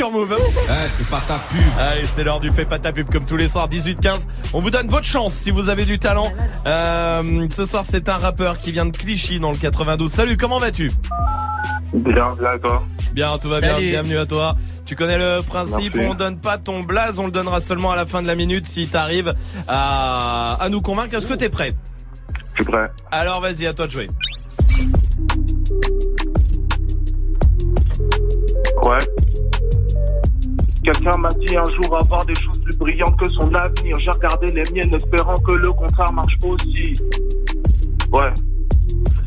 [0.01, 0.35] Sur Move.
[0.35, 1.61] Eh, c'est pas ta pub.
[1.79, 4.29] Allez, c'est l'heure du fait pas ta pub comme tous les soirs 18-15.
[4.55, 6.33] On vous donne votre chance si vous avez du talent.
[6.67, 10.11] Euh, ce soir, c'est un rappeur qui vient de Clichy dans le 92.
[10.11, 10.91] Salut, comment vas-tu?
[11.93, 12.83] Bien, bien, et toi?
[13.13, 13.79] Bien, tout va bien.
[13.79, 14.57] Bienvenue à toi.
[14.87, 16.11] Tu connais le principe, Merci.
[16.11, 18.67] on donne pas ton blaze, on le donnera seulement à la fin de la minute
[18.67, 19.35] si t'arrives
[19.69, 21.15] à, à nous convaincre.
[21.15, 21.75] Est-ce que t'es prêt?
[22.55, 22.91] Je suis prêt.
[23.11, 24.09] Alors vas-y, à toi de jouer.
[28.87, 28.99] Ouais.
[30.83, 33.95] Quelqu'un m'a dit un jour avoir des choses plus brillantes que son avenir.
[34.01, 36.95] J'ai regardé les miennes espérant que le contraire marche aussi.
[38.13, 38.33] Ouais.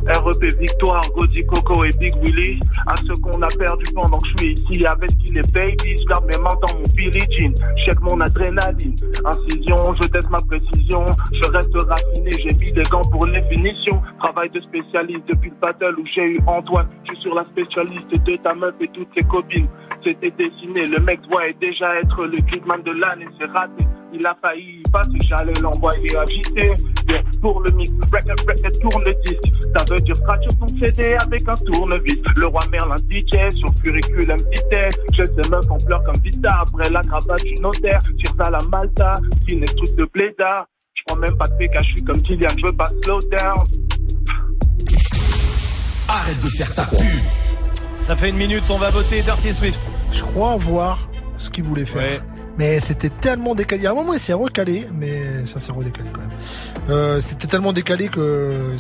[0.08, 2.60] REP Victoire, Godi Coco et Big Willy.
[2.88, 5.96] À ceux qu'on a perdu pendant que je suis ici avec qui les baby.
[5.98, 7.54] Je garde mes mains dans mon Billie Jean.
[7.86, 8.96] Check mon adrénaline.
[9.26, 11.06] Incision, je teste ma précision.
[11.32, 14.02] Je reste raffiné, j'ai mis des gants pour les finitions.
[14.20, 16.88] Travail de spécialiste depuis le battle où j'ai eu Antoine.
[17.06, 19.68] Je suis sur la spécialiste de ta meuf et toutes ses copines.
[20.04, 23.86] C'était dessiné, le mec doit déjà être le kidman de l'année, c'est raté.
[24.14, 26.70] Il a failli y passer, j'allais l'envoyer agiter.
[27.42, 29.68] Pour le mix, record, record, tourne le disque.
[29.94, 32.18] Veut dire scratch ton CD avec un tournevis.
[32.38, 34.90] Le roi Merlin DJ sur curriculum vitae.
[35.11, 37.99] Je sais meuf en pleurs comme Vita après la cravate du notaire.
[38.18, 39.14] Tire à la Malta,
[39.45, 40.65] finesse truc de blédard.
[40.95, 43.53] Je prends même pas de PK, je suis comme Kylian, je veux pas slow down.
[46.07, 46.99] Arrête de faire ta pub.
[47.95, 49.82] Ça fait une minute, on va voter Dirty Swift.
[50.11, 51.07] Je crois voir
[51.38, 52.24] ce qu'il voulait faire.
[52.57, 53.82] Mais c'était tellement décalé.
[53.82, 56.32] Il y a un moment, il s'est recalé, mais ça s'est redécalé quand même.
[56.90, 58.76] Euh, c'était tellement décalé que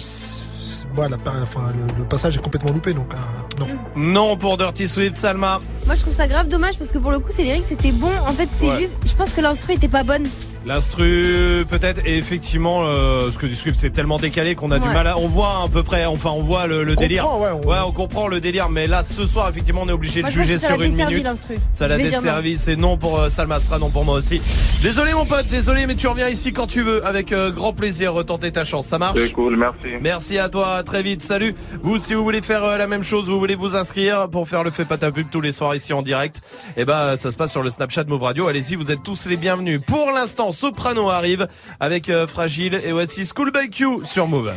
[0.95, 3.67] c'est- c'est- enfin, le, le passage est complètement loupé, donc euh, non.
[3.95, 5.59] Non pour Dirty Swift, Salma.
[5.85, 8.11] Moi, je trouve ça grave dommage parce que pour le coup, ces lyrics c'était bon.
[8.27, 8.79] En fait, c'est Ouais.
[8.79, 8.95] juste.
[9.05, 10.27] Je pense que l'instru était pas bonne.
[10.65, 14.87] L'instru peut-être et effectivement euh, ce que du Swift c'est tellement décalé qu'on a du
[14.87, 14.93] Ouais.
[14.93, 17.53] mal à on voit à peu près enfin on voit le, le On délire comprend,
[17.59, 20.33] ouais, on- comprend le délire mais là ce soir effectivement on est obligé Moi, de
[20.33, 21.55] juger sur l'a une desservi, minute l'instru.
[21.71, 24.41] ça l'a desservi c'est non pour euh, Salma sera non pour moi aussi
[24.81, 28.13] désolé mon pote désolé mais tu reviens ici quand tu veux avec euh, grand plaisir
[28.13, 29.19] retenter ta chance ça marche?
[29.19, 29.87] C'est cool, merci.
[30.01, 31.55] Merci à toi, à très vite, salut.
[31.81, 34.63] Vous, si vous voulez faire euh, la même chose, vous voulez vous inscrire pour faire
[34.63, 36.41] le fait pas ta pub tous les soirs ici en direct,
[36.77, 38.47] eh ben ça se passe sur le Snapchat Move Radio.
[38.47, 39.81] Allez-y, vous êtes tous les bienvenus.
[39.85, 41.47] Pour l'instant, Soprano arrive
[41.79, 44.53] avec euh, Fragile et voici School by Q sur Move.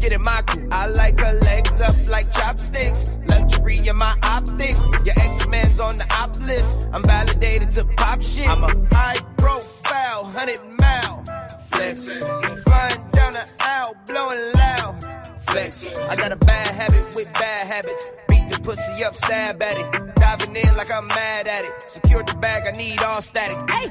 [0.00, 0.66] Get in my crew.
[0.72, 3.18] I like her legs up like chopsticks.
[3.28, 4.80] Luxury in my optics.
[5.04, 6.88] Your ex-man's on the op list.
[6.92, 8.48] I'm validated to pop shit.
[8.48, 11.24] I'm a high profile, 100 mile
[11.70, 12.22] flex.
[12.64, 15.98] Flying down the aisle, blowing loud flex.
[16.06, 18.12] I got a bad habit with bad habits.
[18.28, 20.14] Beat the pussy up, stab at it.
[20.16, 21.72] Diving in like I'm mad at it.
[21.88, 23.58] Secure the bag, I need all static.
[23.70, 23.88] Hey!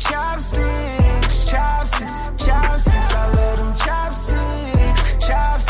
[0.00, 2.14] Chopsticks, chopsticks,
[2.44, 3.14] chopsticks.
[3.14, 4.69] I love them chopsticks,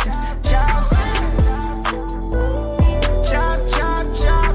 [0.00, 1.14] since, job since.
[3.28, 4.54] Chop, chop, chop,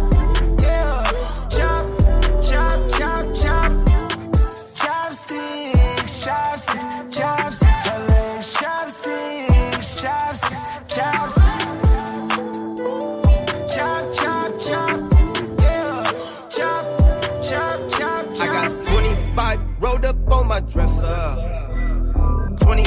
[0.61, 1.03] yeah.
[1.49, 1.85] Chop,
[2.43, 3.71] chop, chop, chop.
[4.75, 7.81] Chopsticks, chopsticks, chopsticks.
[7.87, 8.01] Her
[8.59, 11.25] chopsticks, chopsticks, chopsticks,
[18.89, 21.35] 25 Rolled up on my dresser.
[22.61, 22.83] 20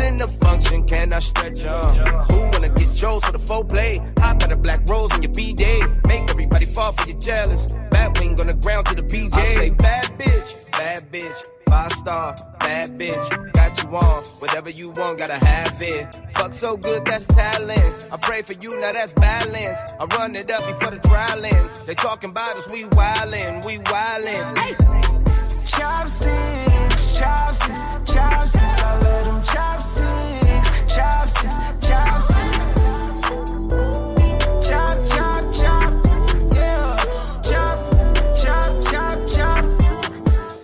[0.00, 1.82] in the function, can I stretch 'em?
[2.30, 4.00] Who wanna get Joe's for the full play?
[4.18, 5.80] Hop out a black rose on your B-day.
[6.06, 7.66] Make everybody fall for your jealous.
[7.90, 9.40] Bad wing on the ground to the BJ.
[9.40, 11.38] I say bad bitch, bad bitch.
[11.68, 13.52] Five star, bad bitch.
[13.52, 16.06] Got you on, whatever you want, gotta have it.
[16.34, 17.86] Fuck so good, that's talent.
[18.12, 19.80] I pray for you, now that's balance.
[20.00, 21.86] I run it up before the trial ends.
[21.86, 24.58] They talking about us, we wildin', we wildin'.
[24.58, 24.74] Hey!
[25.66, 27.82] Chopsticks, chopsticks,
[28.12, 28.80] chopsticks.
[28.80, 32.52] I love them chopsticks, chopsticks, chopsticks.
[34.68, 35.92] Chop, chop, chop,
[36.54, 36.96] yeah.
[37.42, 37.78] Chop,
[38.40, 39.64] chop, chop, chop.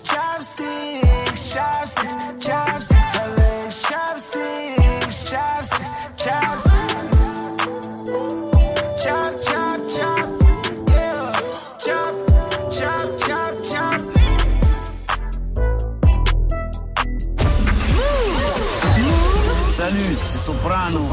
[0.05, 3.11] Chopsticks, chopsticks, chopsticks.
[3.15, 4.74] I love chopsticks,
[20.45, 21.07] C'est Soprano.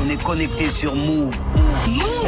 [0.00, 1.51] On est connecté sur Move.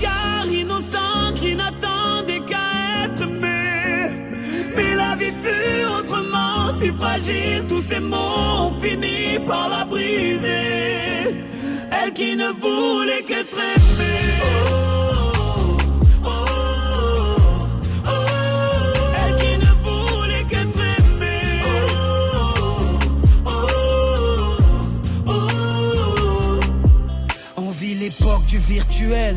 [0.00, 4.08] regard innocent qui n'attendait qu'à être aimé.
[4.76, 11.44] Mais la vie fut autrement si fragile, tous ces mots ont fini par la briser.
[11.90, 14.40] Elle qui ne voulait qu'être aimée.
[14.42, 14.70] Oh.
[28.00, 29.36] l'époque du virtuel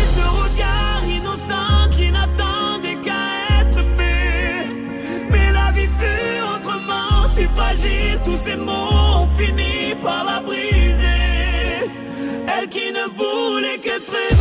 [7.33, 11.91] si fragile, tous ces mots ont fini par la briser.
[12.47, 14.40] Elle qui ne voulait qu'être aimée.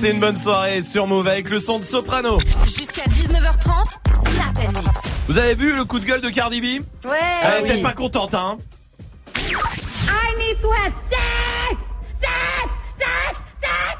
[0.00, 2.38] Passez une bonne soirée sur Move avec le son de Soprano.
[2.64, 5.00] Jusqu'à 19h30, Snap Mix.
[5.28, 6.82] Vous avez vu le coup de gueule de Cardi B?
[7.06, 7.18] Ouais.
[7.44, 8.56] Elle était pas contente, hein
[9.36, 9.42] I
[10.38, 11.76] need to have sex!
[12.18, 12.70] Sex!
[12.98, 13.40] Sex!
[13.60, 13.98] Sex!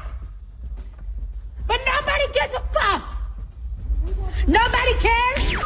[1.67, 3.01] But nobody gives a fuck!
[4.47, 5.61] Nobody cares!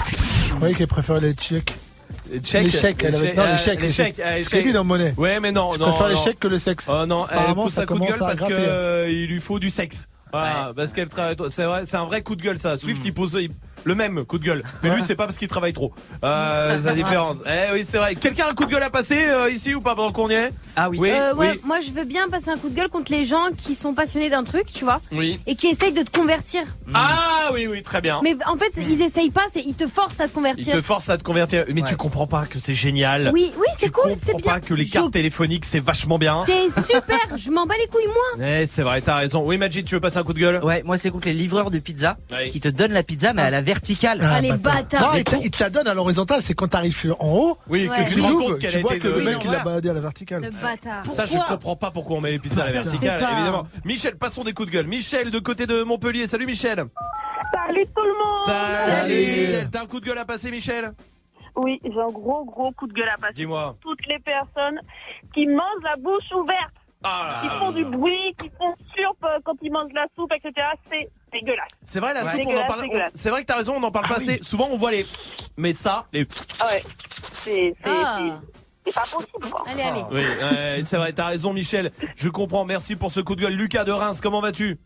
[0.49, 1.73] Je croyais qu'elle préférait les chèques.
[2.43, 4.19] Chèques Les chèques, elle avait- non, les euh, chèques, les chèques.
[4.19, 5.13] euh, Ce qu'elle dit dans Monnaie.
[5.15, 5.93] Ouais, mais non, Je non.
[5.93, 6.89] préfère chèques que le sexe.
[6.91, 8.65] Oh non, elle Apparemment, pousse ça un coup de commence gueule à parce que grimper.
[8.67, 10.09] euh, il lui faut du sexe.
[10.31, 11.35] Voilà, parce qu'elle travaille.
[11.49, 12.77] C'est vrai, c'est un vrai coup de gueule ça.
[12.77, 13.07] Swift Hmm.
[13.07, 13.51] il pose il-
[13.85, 14.63] le même coup de gueule.
[14.83, 15.93] Mais lui c'est pas parce qu'il travaille trop.
[16.23, 17.37] Euh, c'est la différence.
[17.45, 18.15] Eh oui, c'est vrai.
[18.15, 20.33] Quelqu'un a un coup de gueule à passer euh, ici ou pas pendant qu'on y
[20.33, 20.97] est Ah oui.
[20.99, 21.59] Oui, Euh, ouais, oui.
[21.63, 24.29] Moi, je veux bien passer un coup de gueule contre les gens qui sont passionnés
[24.29, 25.39] d'un truc, tu vois, Oui.
[25.47, 26.63] et qui essayent de te convertir.
[26.93, 28.19] Ah oui, oui, très bien.
[28.23, 30.73] Mais en fait, ils essayent pas, c'est ils te forcent à te convertir.
[30.73, 31.65] te force à te convertir.
[31.73, 33.29] Mais tu comprends pas que c'est génial.
[33.33, 34.53] Oui, oui, c'est cool, Tu c'est comprends bien.
[34.53, 36.43] pas que les Je- cartes téléphoniques c'est vachement bien.
[36.45, 38.45] C'est super, je m'en bats les couilles, moi.
[38.47, 39.43] Eh, c'est vrai, t'as raison.
[39.45, 40.63] Oui, Majid, tu veux passer un coup de gueule?
[40.63, 42.49] Ouais, moi c'est contre les livreurs de pizza Ouais.
[42.49, 44.19] qui te donnent la pizza mais à la verticale.
[44.23, 45.01] Ah, les bâtards.
[45.01, 47.57] Non, Les il te, il te la donne à l'horizontale, c'est quand t'arrives en haut.
[47.67, 47.97] Oui, Ouais.
[48.03, 49.37] que tu Tu te rends compte qu'elle tu a vois été que le de- mec
[49.43, 50.41] il a baladé à la verticale.
[50.43, 51.05] Le bâtard.
[51.13, 53.31] Ça, je comprends pas pourquoi on met les pizzas à la verticale, pas.
[53.33, 53.67] évidemment.
[53.83, 54.87] Michel, passons des coups de gueule.
[54.87, 56.27] Michel, de côté de Montpellier.
[56.27, 56.83] Salut, Michel.
[57.67, 59.07] Salut tout le monde.
[59.07, 59.69] Michel.
[59.71, 60.91] T'as un coup de gueule à passer, Michel
[61.55, 63.33] Oui, j'ai un gros gros coup de gueule à passer.
[63.33, 63.75] Dis-moi.
[63.81, 64.79] Toutes les personnes
[65.33, 66.73] qui mangent la bouche ouverte,
[67.03, 70.53] Ah, qui font du bruit, qui font surp euh, quand ils mangent la soupe, etc.
[70.89, 71.09] C'est
[71.39, 71.67] dégueulasse.
[71.83, 72.31] C'est vrai, la Ouais.
[72.31, 72.85] soupe, on en parle.
[73.13, 74.39] C'est vrai que t'as raison, on en parle Ah pas assez.
[74.41, 75.05] Souvent, on voit les.
[75.57, 76.27] Mais ça, les.
[76.59, 76.81] Ah ouais.
[77.21, 78.39] C'est c'est- Ah.
[78.93, 79.63] pas possible quoi.
[79.71, 80.03] Allez, allez.
[80.11, 81.91] Oui, c'est vrai, t'as raison, Michel.
[82.15, 82.65] Je comprends.
[82.65, 83.53] Merci pour ce coup de gueule.
[83.53, 84.77] Lucas de Reims, comment vas-tu?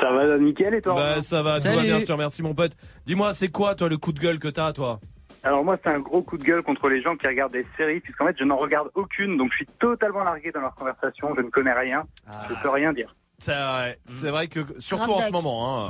[0.00, 0.94] Ça va nickel et toi?
[0.94, 1.82] Bah, ça va, tout va Salut.
[1.86, 2.72] bien, je te remercie, mon pote.
[3.06, 5.00] Dis-moi, c'est quoi, toi, le coup de gueule que t'as, toi?
[5.44, 7.98] Alors moi c'est un gros coup de gueule contre les gens qui regardent des séries
[7.98, 11.40] puisqu'en fait je n'en regarde aucune donc je suis totalement largué dans leur conversation, je
[11.40, 12.04] ne connais rien,
[12.48, 13.12] je peux rien dire.
[14.06, 15.86] C'est vrai que surtout en ce moment.
[15.86, 15.88] Hein.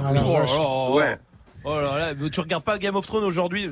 [1.64, 3.70] Oh là là, tu regardes pas Game of Thrones aujourd'hui.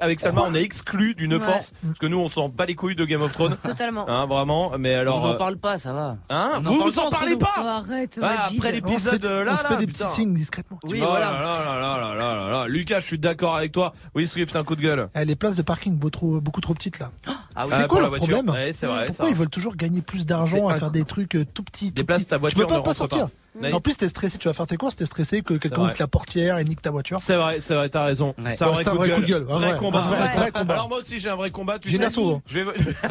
[0.00, 2.96] Avec Salma, on est exclu d'une force parce que nous, on s'en bat les couilles
[2.96, 3.56] de Game of Thrones.
[3.62, 4.08] Totalement.
[4.08, 4.72] Hein, vraiment.
[4.78, 6.16] Mais alors, on n'en euh, parle pas, ça va.
[6.30, 7.52] Hein Vous vous en parlez pas.
[7.58, 8.18] Oh, arrête.
[8.22, 10.04] Ah, après l'épisode euh, là, on se fait des putain.
[10.04, 10.78] petits signes discrètement.
[10.84, 11.32] Oui, oh voilà.
[11.32, 13.92] Là, là, là, là, Lucas, je suis d'accord avec toi.
[14.14, 15.08] Oui, Swift, un coup de gueule.
[15.14, 17.10] Eh, les places de parking beaucoup trop, petites là.
[17.26, 17.64] Ah.
[17.66, 21.04] C'est ah, quoi le problème Pourquoi ils veulent toujours gagner plus d'argent à faire des
[21.04, 22.66] trucs euh, tout petits Des places ta voiture.
[22.66, 23.28] Tu peux pas sortir.
[23.72, 26.06] En plus, t'es stressé, tu vas faire tes courses, t'es stressé que quelqu'un ouvre la
[26.06, 27.18] portière et nique ta voiture.
[27.20, 28.34] C'est vrai, c'est vrai, t'as raison.
[28.54, 29.46] C'est un vrai, c'est un coup vrai de coup de gueule.
[29.50, 29.98] Un vrai, combat.
[29.98, 30.74] un vrai, vrai combat.
[30.74, 31.78] Alors moi aussi j'ai un vrai combat.
[31.78, 32.02] Tu J'ai sais.
[32.02, 32.42] une assaut, hein.
[32.46, 32.64] Je vais...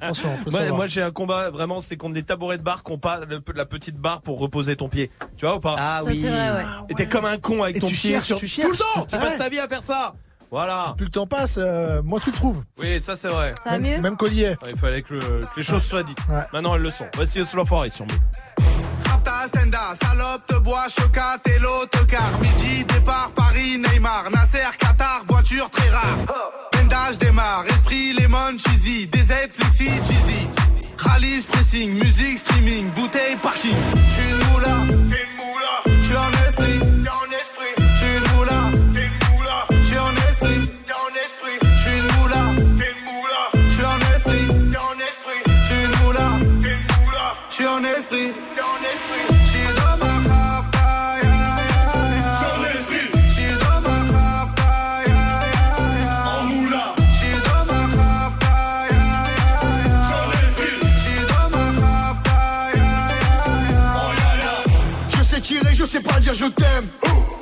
[0.00, 2.98] Attention, faut moi, moi, j'ai un combat vraiment, c'est contre des tabourets de bar qu'on
[2.98, 5.10] pas le- la petite barre pour reposer ton pied.
[5.36, 5.76] Tu vois ou pas?
[5.78, 6.20] Ah Ça, oui.
[6.22, 6.64] c'est vrai, ouais.
[6.90, 9.06] Et t'es comme un con avec ton pied sur tu tout le temps.
[9.08, 10.14] Tu passes ta vie à faire ça.
[10.54, 10.94] Voilà.
[10.96, 12.62] Plus le temps passe, euh, moi tu le trouves.
[12.80, 13.50] Oui, ça c'est vrai.
[13.64, 14.54] Ça va Même- mieux Même collier.
[14.72, 16.16] Il fallait que, le- que les choses soient dites.
[16.52, 17.06] Maintenant elles le sont.
[17.16, 18.18] Voici le slow forest sur Move.
[19.10, 22.30] Rapta, Stenda, salope, te bois, chocat et l'autocar.
[22.40, 26.18] Midi, départ, Paris, Neymar, Nasser, Qatar, voiture très rare.
[26.70, 30.46] Pendage démarre, esprit, lemon, cheesy, DZ, flexi, cheesy.
[30.98, 33.76] Rallye, pressing, musique, streaming, bouteille, parking.
[34.08, 34.76] J'suis une moula,
[47.74, 48.32] en esprit.
[49.46, 50.12] J'suis dans ma.
[53.30, 53.96] J'suis dans ma.
[56.30, 56.94] En moula.
[57.14, 57.80] J'suis dans ma.
[60.98, 61.64] J'suis dans ma.
[63.96, 64.12] Oh.
[65.16, 66.86] Je sais tirer, je sais pas dire je t'aime.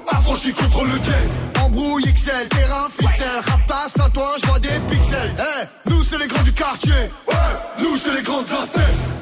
[0.09, 1.30] Affranchi contre le game.
[1.62, 3.40] Embrouille XL, terrain, ficelle.
[3.46, 5.34] Raptas à toi, je vois des pixels.
[5.38, 6.92] Eh, nous c'est les grands du quartier.
[7.28, 7.34] Ouais,
[7.80, 9.22] nous c'est les grands de la tête.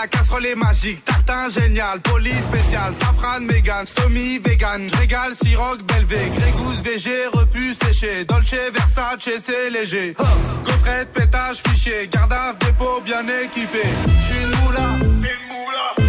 [0.00, 1.04] la casserole est magique.
[1.04, 4.88] Tartin génial, police spécial, safran, mégan, stomy, vegan.
[4.88, 8.24] J'régale, siroc, belvé, grégousse, VG, repu, séché.
[8.24, 10.16] Dolce, Versace, c'est léger.
[10.64, 13.82] Gaufrette, pétage, fichier, garde dépôt bien équipé.
[14.20, 14.88] J'suis une moula.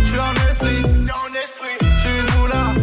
[0.05, 0.81] J'suis en esprit.
[1.97, 2.81] J'suis une moula.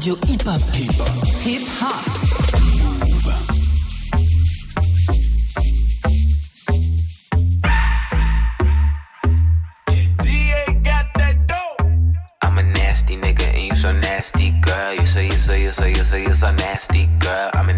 [0.00, 0.60] Radio hip-hop.
[1.44, 2.04] Hip-hop.
[10.22, 11.86] DA got that dope.
[12.40, 14.94] I'm a nasty nigga and you so nasty, girl.
[14.94, 17.50] You so you so you so you so you so nasty, girl.
[17.52, 17.74] I'm a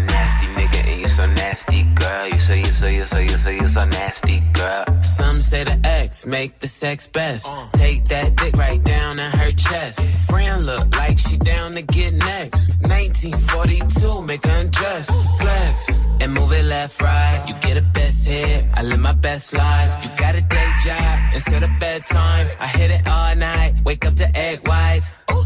[1.53, 2.27] nasty, girl.
[2.29, 4.85] You say, you say, you say, you so you so nasty, girl.
[5.01, 7.47] Some say the X make the sex best.
[7.73, 10.01] Take that dick right down in her chest.
[10.29, 12.69] Friend look like she down to get next.
[12.81, 15.05] 1942, make her undress.
[15.39, 17.45] Flex and move it left, right.
[17.47, 18.65] You get a best hit.
[18.73, 19.91] I live my best life.
[20.03, 22.47] You got a day job instead of bedtime.
[22.59, 23.75] I hit it all night.
[23.85, 25.11] Wake up to egg whites.
[25.31, 25.45] Ooh,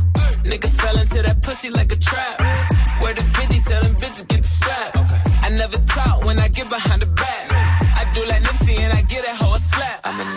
[0.51, 2.37] nigga fell into that pussy like a trap.
[3.01, 5.06] Where the 50 tell them bitches get the strap.
[5.47, 7.51] I never talk when I get behind the back.
[8.01, 10.01] I do like Nipsey and I get a slap.
[10.03, 10.36] I'm a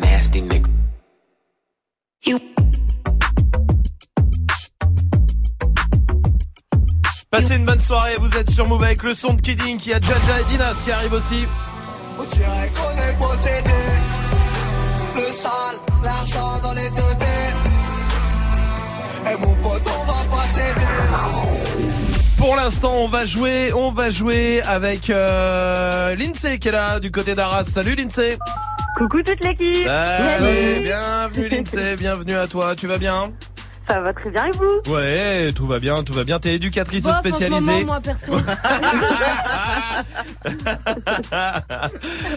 [0.00, 0.68] nasty nigga.
[7.30, 10.00] Passez une bonne soirée, vous êtes sur Move avec le son de Kidding, qui a
[10.00, 11.46] Jaja et Dinas qui arrive aussi.
[12.18, 13.70] On dirait qu'on est possédé.
[15.14, 17.00] Le sale, l'argent dans les deux.
[19.30, 20.80] Et mon pote, on va pas céder.
[22.36, 27.12] Pour l'instant, on va jouer, on va jouer avec euh, Lindsay qui est là du
[27.12, 27.64] côté d'Arras.
[27.64, 28.38] Salut Lindsay.
[29.00, 29.86] Coucou toute l'équipe.
[29.86, 32.76] Salut, bienvenue Lindsay, bienvenue à toi.
[32.76, 33.32] Tu vas bien?
[33.88, 34.92] Ça va très bien et vous?
[34.92, 36.38] Ouais, tout va bien, tout va bien.
[36.38, 37.72] T'es éducatrice Bof, en ce spécialisée.
[37.72, 38.32] moment, moi perso.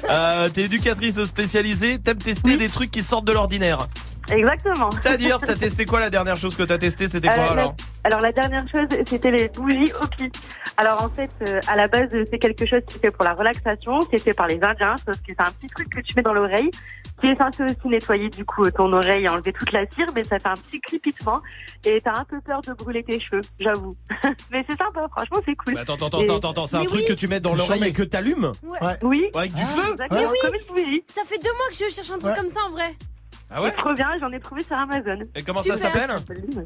[0.10, 2.00] Euh, T'es éducatrice spécialisée.
[2.00, 3.88] T'aimes tester des trucs qui sortent de l'ordinaire.
[4.32, 4.90] Exactement.
[4.92, 7.76] C'est-à-dire, t'as testé quoi la dernière chose que t'as testé C'était quoi Euh, la- alors?
[8.04, 10.32] alors la dernière chose, c'était les bougies Hopi.
[10.78, 13.34] Alors en fait, euh, à la base, c'est quelque chose qui est fait pour la
[13.34, 16.14] relaxation, qui est fait par les Indiens, sauf que c'est un petit truc que tu
[16.16, 16.72] mets dans l'oreille,
[17.20, 20.24] qui est censé aussi nettoyer du coup ton oreille et enlever toute la cire, mais
[20.24, 21.42] ça fait un petit crépitement
[21.86, 23.94] et t'as un peu peur de brûler tes cheveux, j'avoue.
[24.52, 25.74] mais c'est sympa, franchement, c'est cool.
[25.76, 27.84] Mais Attends, attends, Et- attends, attends, attends, c'est un truc que tu mets dans l'oreille
[27.84, 28.52] et que t'allumes?
[28.64, 28.98] Ouais.
[29.04, 29.26] Oui.
[29.36, 29.92] Avec du Ah, feu?
[29.92, 30.38] Exactement, Mais oui.
[30.42, 31.04] comme une bougie.
[31.08, 32.38] Ça fait deux mois que je cherche un truc Ouais.
[32.42, 32.96] comme ça en vrai.
[33.56, 35.20] Ah ouais Trop bien, j'en ai trouvé sur Amazon.
[35.36, 35.92] Et comment ça Super.
[35.92, 36.66] s'appelle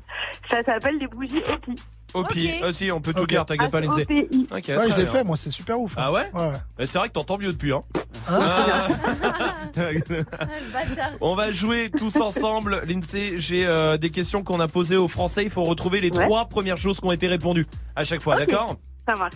[0.50, 1.76] Ça s'appelle les bougies Hopi.
[2.14, 2.52] Opi.
[2.62, 2.68] Ok.
[2.70, 3.30] aussi, on peut tout Ok.
[3.30, 4.04] dire, t'inquiète pas Lindsay.
[4.04, 4.10] Ok,
[4.52, 5.06] Ouais, je l'ai bien.
[5.12, 5.98] fait, moi, c'est super ouf.
[5.98, 6.04] hein.
[6.06, 6.52] Ah ouais Ouais.
[6.80, 7.82] Mais C'est vrai que t'entends mieux depuis, hein.
[8.30, 8.88] Ah, Ah.
[9.76, 10.24] le
[10.72, 11.12] bâtard.
[11.22, 12.82] On va jouer tous ensemble.
[12.88, 15.44] Lindsay, j'ai euh, des questions qu'on a posées aux Français.
[15.44, 16.26] Il faut retrouver les Ouais.
[16.26, 17.66] trois premières choses qui ont été répondues
[17.96, 18.78] à chaque fois, d'accord
[19.08, 19.36] Ça marche.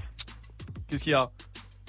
[0.88, 1.30] Qu'est-ce qu'il y a?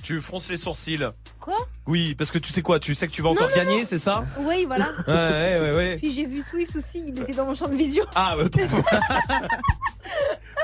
[0.02, 1.06] Tu fronces les sourcils.
[1.42, 1.56] Quoi
[1.88, 3.98] Oui, parce que tu sais quoi Tu sais que tu vas encore non, gagner, c'est
[3.98, 4.92] ça Oui, voilà.
[5.08, 5.96] Ouais, ouais, ouais, ouais.
[6.00, 8.04] Puis j'ai vu Swift aussi, il était dans mon champ de vision.
[8.14, 9.48] Ah, bah, attends.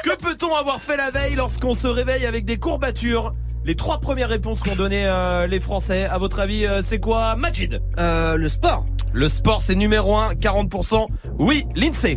[0.04, 3.32] Que peut-on avoir fait la veille lorsqu'on se réveille avec des courbatures
[3.64, 7.34] Les trois premières réponses qu'ont donné euh, les Français, à votre avis, euh, c'est quoi
[7.34, 8.84] Majid Euh, le sport.
[9.12, 11.04] Le sport, c'est numéro 1, 40%.
[11.40, 12.14] Oui, Lindsay.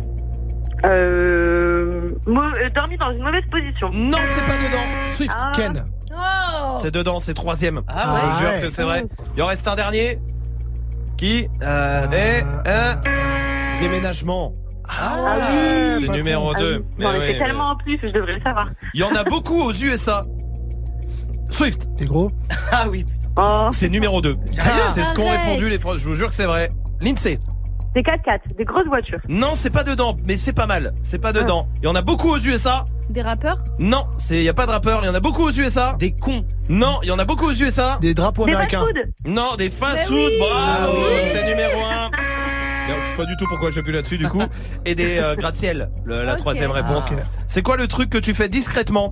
[0.84, 1.90] Euh,
[2.28, 3.90] mau- euh, dormi dans une mauvaise position.
[3.92, 5.14] Non, c'est pas dedans.
[5.14, 5.34] Swift.
[5.36, 5.52] Ah.
[5.54, 5.84] Ken.
[6.16, 7.80] Oh C'est dedans, c'est troisième.
[7.88, 8.20] Ah ouais.
[8.20, 8.60] Je vous jure ouais.
[8.62, 9.04] que c'est vrai.
[9.36, 10.18] Il en reste un dernier.
[11.16, 12.96] Qui Euh, est un
[13.80, 14.52] déménagement.
[14.88, 15.16] Ah
[16.00, 16.08] C'est oui.
[16.10, 16.74] numéro Ah 2.
[16.76, 16.84] oui.
[16.98, 18.64] J'en ai fait tellement en plus, je devrais le savoir.
[18.94, 20.22] Il y en a beaucoup aux USA.
[21.48, 22.28] Swift, T'es gros
[22.72, 23.04] Ah oui.
[23.40, 24.32] Oh, c'est numéro 2.
[24.92, 25.98] C'est ce qu'ont répondu les Français.
[25.98, 26.68] Je vous jure que c'est vrai.
[27.00, 27.38] Lindsay.
[27.94, 29.18] Des 4x4, des grosses voitures.
[29.28, 30.92] Non, c'est pas dedans, mais c'est pas mal.
[31.02, 31.68] C'est pas dedans.
[31.82, 32.84] Il y en a beaucoup aux USA.
[33.10, 33.62] Des rappeurs?
[33.80, 35.94] Non, c'est il y a pas de rappeur, il y en a beaucoup aux USA.
[35.98, 36.44] Des cons.
[36.70, 37.98] Non, il y en a beaucoup aux USA.
[38.00, 38.84] Des drapeaux Des américains.
[39.26, 40.16] Non, des fast Mais food.
[40.30, 40.38] oui.
[40.38, 41.28] Bravo, Ah oui.
[41.32, 42.10] c'est numéro 1.
[42.88, 44.42] je sais pas du tout pourquoi j'appuie là-dessus du coup.
[44.86, 47.08] Et des euh, gratte-ciel, la troisième réponse.
[47.12, 47.22] Ah.
[47.46, 49.10] C'est quoi le truc que tu fais discrètement?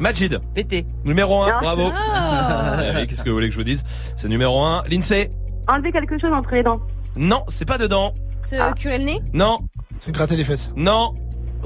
[0.00, 0.84] Majid, Pété.
[1.04, 1.58] numéro 1, Non.
[1.60, 1.92] bravo.
[1.96, 3.82] Oh Allez, Qu'est-ce que vous voulez que je vous dise?
[4.16, 4.82] C'est numéro 1.
[4.90, 5.30] Lindsay
[5.68, 6.80] Enlever quelque chose entre les dents.
[7.16, 8.12] Non, c'est pas dedans.
[8.44, 9.56] Se curer le nez Non,
[10.00, 10.68] C'est gratter les fesses.
[10.76, 11.12] non.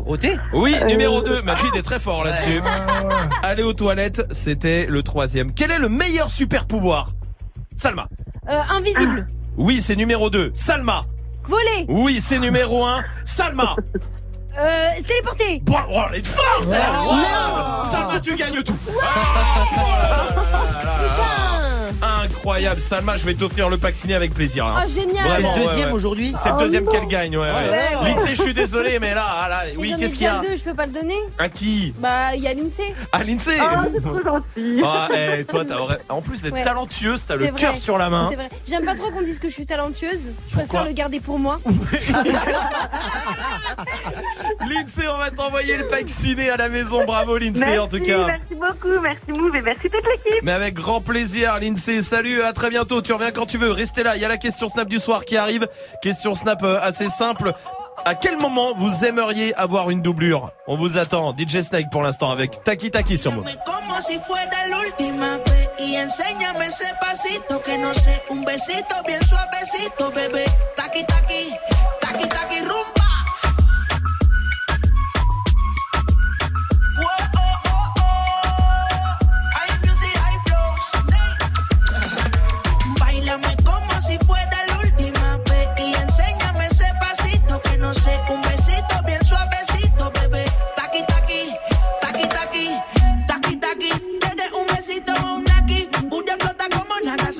[0.06, 0.34] Roté.
[0.54, 0.86] Oui, Euh.
[0.86, 1.42] numéro 2.
[1.42, 2.62] Majid est très fort là-dessus.
[2.64, 3.14] Ah, ouais.
[3.42, 5.52] Aller aux toilettes, c'était le troisième.
[5.52, 7.10] Quel est le meilleur super pouvoir
[7.76, 8.06] Salma.
[8.50, 9.26] Euh, Invisible
[9.58, 10.52] Oui, c'est numéro 2.
[10.54, 11.02] Salma.
[11.44, 13.02] Voler Oui, c'est numéro 1.
[13.26, 13.76] Salma.
[14.58, 16.64] Euh, se téléporter Bon, oh, elle est forte.
[16.66, 17.84] Wow.
[17.84, 18.76] Salma, tu gagnes tout.
[19.02, 20.80] Ah, oh là là là là.
[20.80, 21.59] Putain
[22.40, 24.64] Incroyable, Salma, je vais t'offrir le pack signé avec plaisir.
[24.66, 24.82] hein.
[24.82, 25.92] Oh génial C'est le deuxième ouais.
[25.94, 26.32] aujourd'hui.
[26.42, 27.68] C'est le Oh deuxième qu'elle gagne, ouais, ouais.
[27.70, 27.90] Ouais.
[28.08, 30.72] Lindsay, je suis désolé, mais là, ah, oui, qu'est-ce qu'il y a deux, je peux
[30.72, 32.94] pas le donner À qui Bah, il y a l'INSEE.
[33.12, 34.80] À Lindsay Oh, c'est trop gentil.
[34.82, 35.64] Ah, eh, toi,
[36.08, 36.62] en plus d'être Ouais.
[36.62, 38.28] talentueuse, t'as le cœur sur la main.
[38.30, 38.48] C'est vrai.
[38.66, 40.30] J'aime pas trop qu'on dise que je suis talentueuse.
[40.48, 41.58] Je Pourquoi préfère le garder pour moi.
[44.68, 47.04] Lindsay, on va t'envoyer le pack ciné à la maison.
[47.04, 48.26] Bravo, Lindsay, Merci, en tout cas.
[48.26, 50.42] merci beaucoup, merci Move et merci toute l'équipe.
[50.42, 52.00] Mais avec grand plaisir, Lindsay.
[52.02, 53.02] Salut, à très bientôt.
[53.02, 53.70] Tu reviens quand tu veux.
[53.70, 54.16] Restez là.
[54.16, 55.68] Il y a la question Snap du soir qui arrive.
[56.02, 57.52] Question Snap euh, assez simple.
[58.04, 60.52] À quel moment vous aimeriez avoir une doublure?
[60.66, 61.34] On vous attend.
[61.36, 63.44] DJ Snake pour l'instant avec Taki Taki sur moi.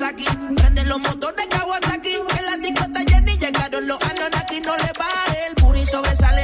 [0.01, 0.25] Kawasaki.
[0.55, 2.13] Prende los motores Kawasaki.
[2.39, 4.59] En la discota Jenny llegaron los Anonaki.
[4.61, 5.09] No le va
[5.47, 6.40] el puri sobresale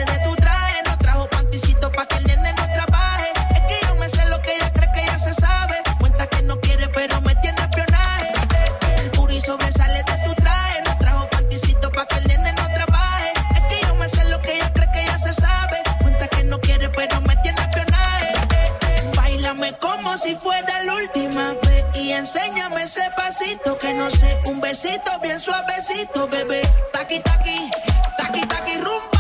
[24.08, 26.62] no sé, un besito bien suavecito, bebé.
[26.94, 27.70] Taqui, taqui,
[28.18, 29.18] taqui, taqui, rumbo.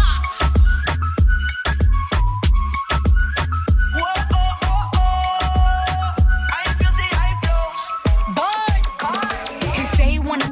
[3.95, 4.03] Oh,
[4.33, 5.27] oh, oh.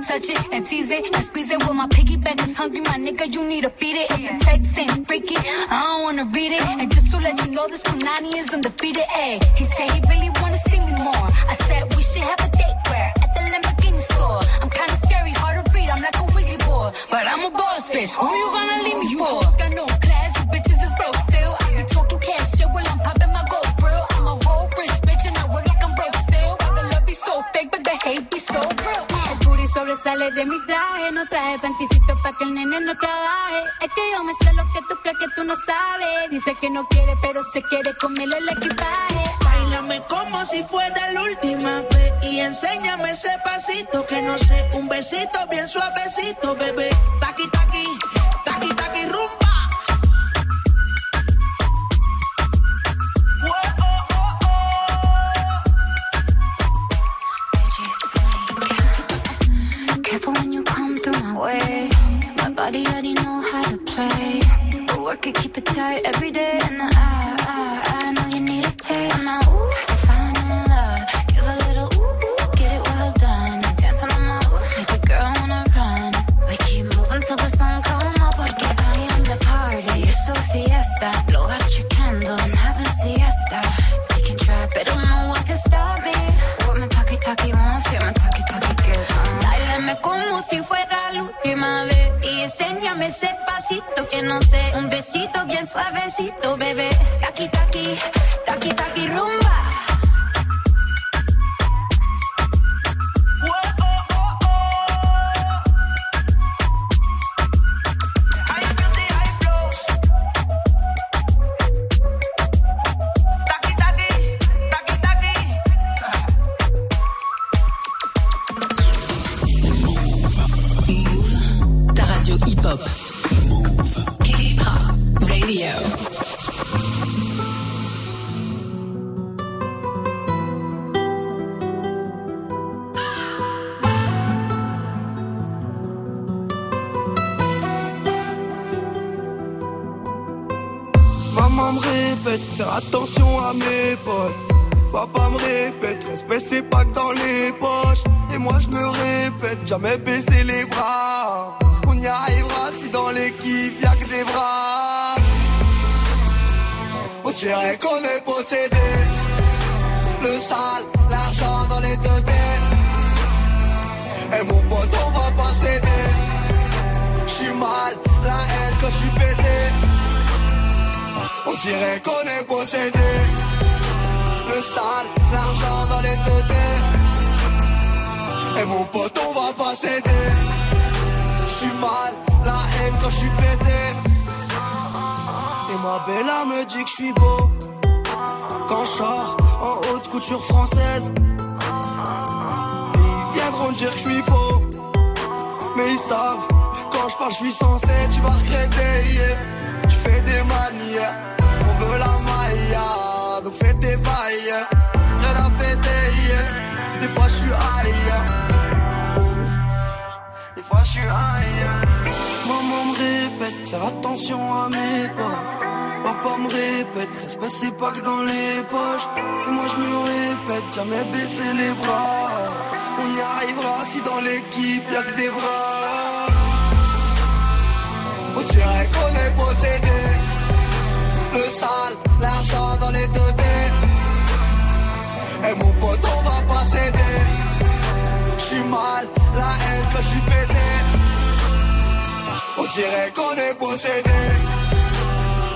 [0.06, 1.62] touch it and tease it and squeeze it.
[1.64, 4.12] With my piggyback is hungry, my nigga, you need to feed it.
[4.12, 6.62] If the text ain't freaky, I don't wanna read it.
[6.62, 9.04] And just to let you know, this Punani is undefeated.
[9.04, 9.85] Ayy, he said.
[36.36, 39.24] Dice que no quiere, pero se quiere comerle el equipaje.
[39.42, 44.90] Bailame como si fuera la última vez y enséñame ese pasito que no sé, un
[44.90, 46.90] besito bien suavecito, bebé.
[47.22, 47.95] Taqui taqui.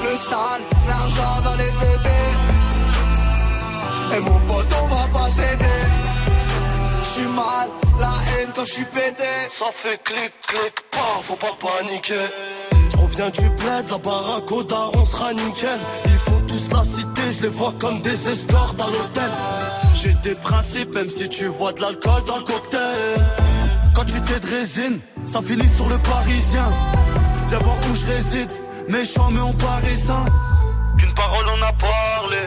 [0.03, 1.99] Le sale, l'argent dans les deux
[4.15, 5.80] Et mon pote, on va pas céder.
[7.03, 7.69] J'suis mal,
[7.99, 9.23] la haine quand j'suis pété.
[9.49, 12.27] Ça fait clic, clic, pas, faut pas paniquer.
[12.90, 15.80] Je reviens du bled, la baraque au daron sera nickel.
[16.06, 19.31] Ils font tous la cité, je les vois comme des escortes à l'hôtel.
[19.95, 23.26] J'ai des principes, même si tu vois de l'alcool dans le cocktail.
[23.94, 26.69] Quand tu t'es de résine, ça finit sur le parisien.
[27.49, 28.51] Viens voir où je réside,
[28.89, 30.23] méchant mais on paraît sain.
[30.99, 32.38] Qu'une parole on a parlé,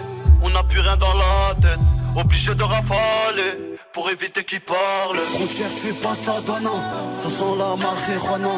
[0.43, 1.81] on n'a plus rien dans la tête.
[2.15, 5.17] Obligé de rafaler pour éviter qu'il parle.
[5.35, 6.71] Frontière, tu passes la donne,
[7.17, 8.57] ça sent la marijuana.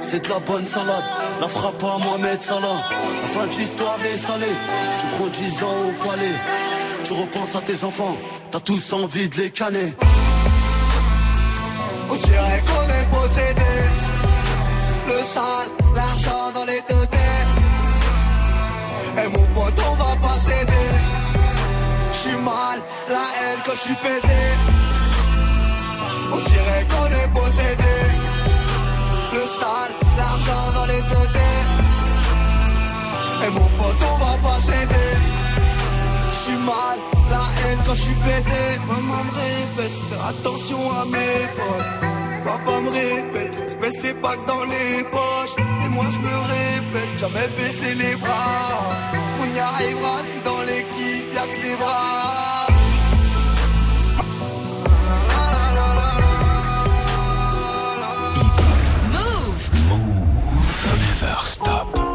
[0.00, 1.04] C'est de la bonne salade,
[1.38, 2.80] la frappe à Mohamed Salah.
[3.22, 4.56] La fin de l'histoire est salée,
[4.98, 6.34] tu prends 10 ans au palais.
[7.04, 8.16] Tu repenses à tes enfants,
[8.50, 9.92] t'as tous envie de les canner.
[12.10, 13.67] On dirait qu'on est possédé.
[15.08, 17.08] Le sale, l'argent dans les deux
[19.22, 20.88] Et mon pote, on va pas céder.
[22.12, 22.78] J'suis mal,
[23.08, 24.40] la haine quand j'suis pété.
[26.30, 27.96] On dirait qu'on est possédé.
[29.32, 31.28] Le sale, l'argent dans les deux
[33.46, 35.10] Et mon pote, on va pas céder.
[36.34, 36.98] J'suis mal,
[37.30, 38.62] la haine quand j'suis pété.
[38.86, 39.92] Maman me répète,
[40.28, 42.07] attention à mes potes.
[42.48, 45.56] Papa me répète, respect c'est pas que dans les poches.
[45.84, 48.88] Et moi je me répète, jamais baisser les bras.
[49.42, 52.66] On y arrivera si dans l'équipe y'a que des bras.
[59.12, 59.64] Move.
[59.90, 60.82] Move.
[61.04, 62.07] Never stop.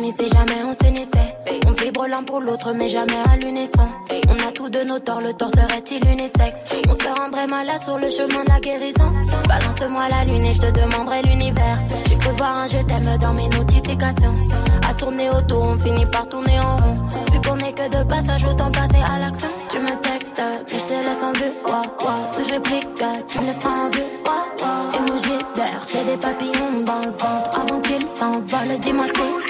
[0.00, 1.36] Tsunamis si jamais on s'unissait.
[1.66, 3.88] On vibre l'un pour l'autre, mais jamais à l'unisson.
[4.28, 7.98] On a tous de nos torts, le tort serait-il unisexe On se rendrait malade sur
[7.98, 9.12] le chemin de la guérison.
[9.48, 11.78] Balance-moi la lune et je te demanderai l'univers.
[12.06, 14.38] J'ai cru voir un je t'aime dans mes notifications.
[14.88, 16.98] À tourner autour, on finit par tourner en rond.
[17.32, 19.48] Vu qu'on est que de passage, autant passer à l'action.
[19.68, 21.52] Tu me textes, mais je te laisse en vue.
[21.66, 22.32] Ouah, ouah.
[22.36, 22.88] Si je réplique,
[23.28, 24.02] tu me laisses en vue.
[24.24, 24.98] Ouah, ouah.
[24.98, 28.80] Emoji d'air, j'ai des papillons dans le ventre avant qu'ils s'envolent.
[28.80, 29.49] Dis-moi si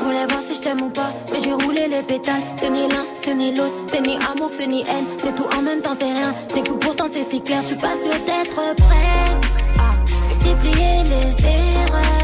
[0.00, 2.40] Je voulais voir si je t'aime ou pas, mais j'ai roulé les pétales.
[2.56, 5.04] C'est ni l'un, c'est ni l'autre, c'est ni amour, c'est ni haine.
[5.22, 6.34] C'est tout en même temps, c'est rien.
[6.54, 7.60] C'est fou, pourtant c'est si clair.
[7.60, 9.44] Je suis pas sûre d'être prête
[9.78, 9.96] à
[10.28, 12.19] multiplier les erreurs.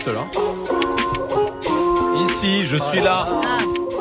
[0.00, 0.24] Juste là.
[2.24, 3.26] Ici, je suis là.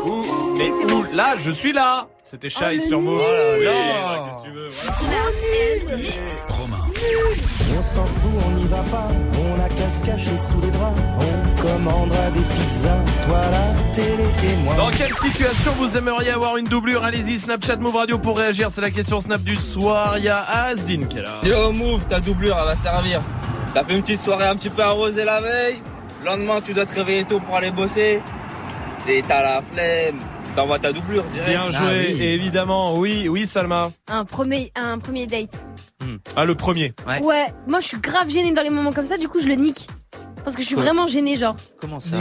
[0.06, 0.24] Ouh.
[0.58, 2.08] Mais où Là, je suis là.
[2.24, 3.20] C'était Shy sur Move.
[3.20, 4.32] Veux, voilà.
[7.78, 9.08] On s'en fout, on n'y va pas.
[9.40, 11.00] On a qu'à se cacher sous les draps.
[11.20, 14.76] On commandera des pizzas, toi la télé et moi.
[14.76, 17.04] Dans quelle situation vous aimeriez avoir une doublure?
[17.04, 18.70] Allez-y, Snapchat Move Radio pour réagir.
[18.70, 20.18] C'est la question Snap du soir.
[20.18, 21.40] Il y a Asdin qui est là.
[21.44, 23.22] Yo Move, ta doublure elle va servir.
[23.74, 25.82] T'as fait une petite soirée un petit peu arrosée la veille.
[26.22, 28.22] Le lendemain tu dois te réveiller tôt pour aller bosser.
[29.08, 30.20] Et t'as la flemme.
[30.56, 31.50] T'envoies ta doublure direct.
[31.50, 32.98] Bien joué, et évidemment.
[32.98, 33.90] Oui, oui, Salma.
[34.08, 35.64] Un premier, un premier date.
[36.36, 36.94] Ah, le premier.
[37.08, 37.48] Ouais.
[37.68, 39.88] moi je suis grave gênée dans les moments comme ça, du coup je le nique.
[40.50, 41.56] Parce que je suis Quoi vraiment gênée, genre.
[41.80, 42.18] Comment ça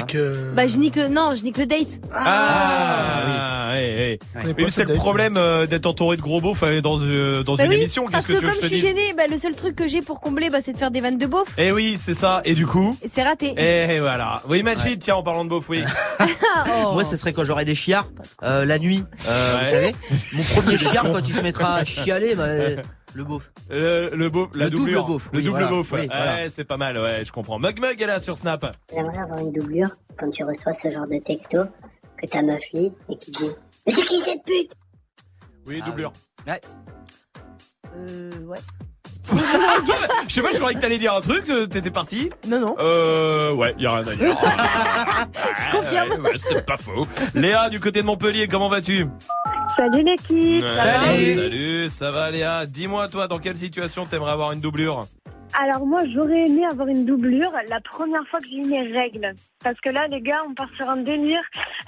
[0.54, 1.08] Bah je nique le.
[1.08, 1.98] Non, je nique le date.
[2.12, 4.18] Ah, oui.
[4.56, 4.96] Mais ce c'est le date.
[4.98, 8.04] problème euh, d'être entouré de gros beaufs euh, dans, euh, dans Bah une oui, émission.
[8.10, 10.58] parce que, comme je suis gênée, bah, le seul truc que j'ai pour combler, bah,
[10.62, 11.48] c'est de faire des vannes de beauf.
[11.56, 12.42] Eh oui, c'est ça.
[12.44, 13.54] Et du coup Et c'est raté.
[13.56, 14.42] Et voilà.
[14.46, 15.82] Oui, Majid, tiens, en parlant de beauf, oui.
[16.84, 16.92] Oh.
[16.92, 18.08] Moi, ce serait quand j'aurai des chiards
[18.42, 19.04] euh, la nuit.
[19.26, 19.64] Euh, Ouais.
[19.64, 19.94] Vous savez,
[20.32, 22.44] mon premier chiard quand il se mettra à chialer, bah,
[23.14, 23.50] le beauf.
[23.70, 25.06] Le, le beauf, la Le double doublure.
[25.06, 25.68] beauf, Le oui, double voilà.
[25.70, 25.92] beauf.
[25.92, 26.48] Oui, ouais, voilà.
[26.50, 27.58] c'est pas mal, ouais, je comprends.
[27.58, 28.76] Mug Mug est là sur Snap.
[28.94, 31.58] J'aimerais avoir une doublure quand tu reçois ce genre de texto
[32.16, 33.50] que ta meuf lit et qui dit
[33.86, 34.72] Mais c'est qui cette pute?
[35.66, 36.12] Oui, doublure.
[36.46, 36.60] Ouais.
[37.96, 38.58] Euh, ouais.
[40.28, 42.30] Je sais pas, je croyais que t'allais dire un truc, euh, t'étais parti.
[42.46, 42.76] Non, non.
[42.78, 44.36] Euh, ouais, y a rien à dire.
[45.56, 46.10] Je confirme.
[46.22, 47.06] Ouais, ouais, c'est pas faux.
[47.34, 49.06] Léa, du côté de Montpellier, comment vas-tu?
[49.76, 50.32] Salut l'équipe.
[50.32, 51.00] Ouais, va
[51.34, 52.66] Salut, ça va Léa?
[52.66, 55.04] Dis-moi toi, dans quelle situation t'aimerais avoir une doublure?
[55.60, 59.32] Alors moi j'aurais aimé avoir une doublure la première fois que j'ai eu mes règles.
[59.62, 61.40] Parce que là les gars on part sur un délire.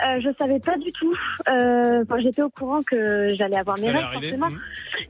[0.06, 1.12] Euh, je savais pas du tout.
[1.48, 4.48] Euh, Enfin j'étais au courant que j'allais avoir mes Ça règles arriver, forcément.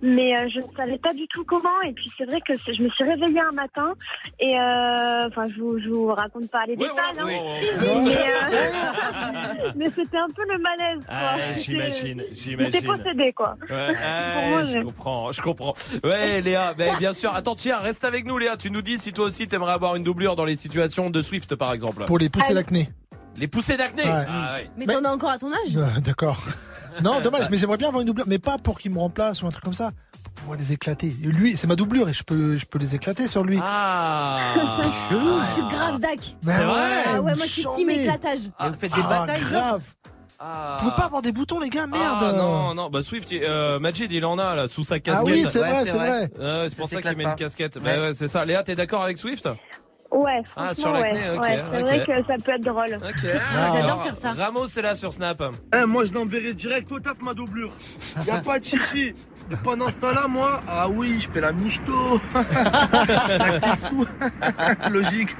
[0.02, 1.80] Mais euh, je ne savais pas du tout comment.
[1.86, 3.94] Et puis c'est vrai que je me suis réveillée un matin.
[4.40, 6.94] Et euh, enfin je vous, je vous raconte pas les détails.
[7.20, 7.28] hein.
[7.50, 7.74] Si, si.
[8.04, 11.02] Mais, mais c'était un peu le malaise.
[11.08, 12.86] Ah, C'était- j'imagine, J'étais j'imagine.
[12.86, 13.56] possédée quoi.
[13.68, 15.74] Ouais, ouais, moi, je comprends, je comprends.
[16.04, 17.34] Ouais, Léa, ben, bien sûr.
[17.34, 18.56] Attends, tiens, reste avec nous, Léa.
[18.56, 21.54] Tu nous dis si toi aussi t'aimerais avoir une doublure dans les situations de Swift,
[21.54, 22.04] par exemple.
[22.04, 22.90] Pour les poussées d'acné.
[23.36, 24.02] Les poussées d'acné.
[24.02, 24.26] Ouais.
[24.28, 24.70] Ah, ouais.
[24.76, 26.38] Mais t'en as encore à ton âge Euh, D'accord.
[27.04, 29.46] Non, dommage, mais j'aimerais bien avoir une doublure, mais pas pour qu'il me remplace ou
[29.46, 29.92] un truc comme ça,
[30.24, 31.06] pour pouvoir les éclater.
[31.22, 33.60] Et lui, c'est ma doublure et je peux, je peux les éclater sur lui.
[33.62, 34.48] Ah,
[34.82, 36.18] Je suis grave dac.
[36.44, 38.40] Mais C'est ouais, vrai Ah ouais, moi je suis team éclatage.
[38.58, 39.84] Ah, vous faites des Ah, batailles grave.
[40.42, 40.76] Ah.
[40.78, 42.02] Vous pouvez pas avoir des boutons, les gars, merde.
[42.22, 45.26] Ah, non, non, bah Swift, euh, Majid, il en a là sous sa Ah casquette.
[45.34, 46.30] oui, c'est Ouais, vrai, c'est c'est vrai.
[46.70, 47.76] c'est pour ça Ça qu'il met une casquette.
[47.76, 47.82] Ouais.
[47.96, 48.44] Bah ouais, c'est ça.
[48.46, 49.46] Léa, t'es d'accord avec Swift?
[50.10, 51.36] Ouais, Ah, sur l'acné, ouais.
[51.36, 52.94] ok, ouais, c'est vrai que ça peut être drôle.
[52.96, 53.30] Ok.
[53.72, 54.32] J'adore faire ça.
[54.32, 55.40] Ramos est là sur Snap.
[55.72, 57.70] Eh, moi, je l'enverrai direct au taf, ma doublure.
[58.26, 59.14] Y a pas de chichi.
[59.50, 62.20] Et pendant ce temps-là, moi, ah oui, je fais la michto.
[63.28, 64.88] La.
[64.88, 65.36] Logique.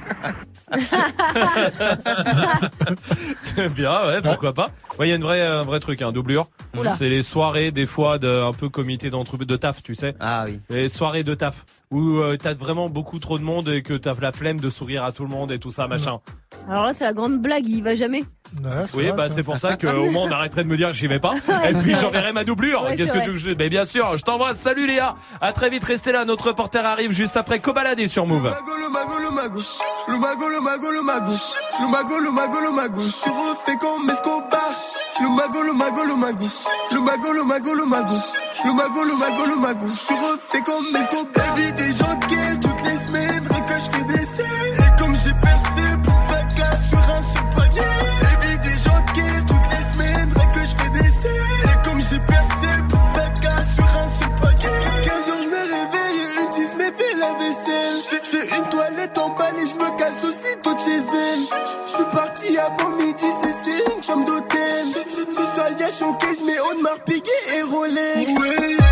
[3.41, 4.69] C'est bien, ouais, pourquoi pas.
[4.99, 6.47] Ouais, il y a une vraie, un vrai truc, un doublure.
[6.77, 6.91] Oula.
[6.91, 10.13] C'est les soirées, des fois, de, un peu comité d'entre de taf, tu sais.
[10.19, 10.59] Ah oui.
[10.69, 11.65] Les soirées de taf.
[11.91, 15.03] Où euh, t'as vraiment beaucoup trop de monde et que t'as la flemme de sourire
[15.03, 16.19] à tout le monde et tout ça, machin.
[16.69, 18.23] Alors là, c'est la grande blague, il y va jamais.
[18.63, 20.93] Ouais, Oui, vrai, bah c'est pour ça qu'au moins on arrêterait de me dire que
[20.93, 21.33] j'y vais pas.
[21.69, 22.83] Et puis j'enverrai ma doublure.
[22.83, 23.33] Ouais, Qu'est-ce que tu veux?
[23.33, 24.59] Que je Mais bien sûr, je t'embrasse.
[24.59, 25.15] Salut Léa.
[25.39, 26.25] À très vite, restez là.
[26.25, 28.43] Notre reporter arrive juste après Cobaladé sur Move.
[28.43, 29.61] Le mago, le mago,
[30.07, 31.31] le mago, le mago, le mago,
[31.79, 34.71] le mago, le mago, le mago, je suis refait comme Escobar.
[35.21, 36.45] Le mago, le mago, le mago,
[36.91, 38.13] le mago, le mago, le mago,
[38.65, 41.55] le mago, le mago, le mago, je suis refait comme Escobar.
[41.81, 44.41] Vie des gens de caisse toutes les semaines, rien que je.
[44.41, 47.81] Et comme j'ai percé pour pas qu'à sur un seul panier.
[48.21, 50.75] Et vie des gens de caisse toutes les semaines, rien que je.
[51.71, 53.31] Et comme j'ai percé pour pas
[53.63, 54.69] sur un seul panier.
[55.05, 58.21] 15 heures, je me réveille et une 10 me fait la vaisselle.
[58.31, 61.43] J'ai une toilette en balle et je me casse aussitôt de chez elle.
[61.87, 64.85] Je suis parti avant midi, c'est une chambre d'hôtel.
[65.29, 68.90] Si ça y a choqué, je mets Audemars Piguet et Rolex.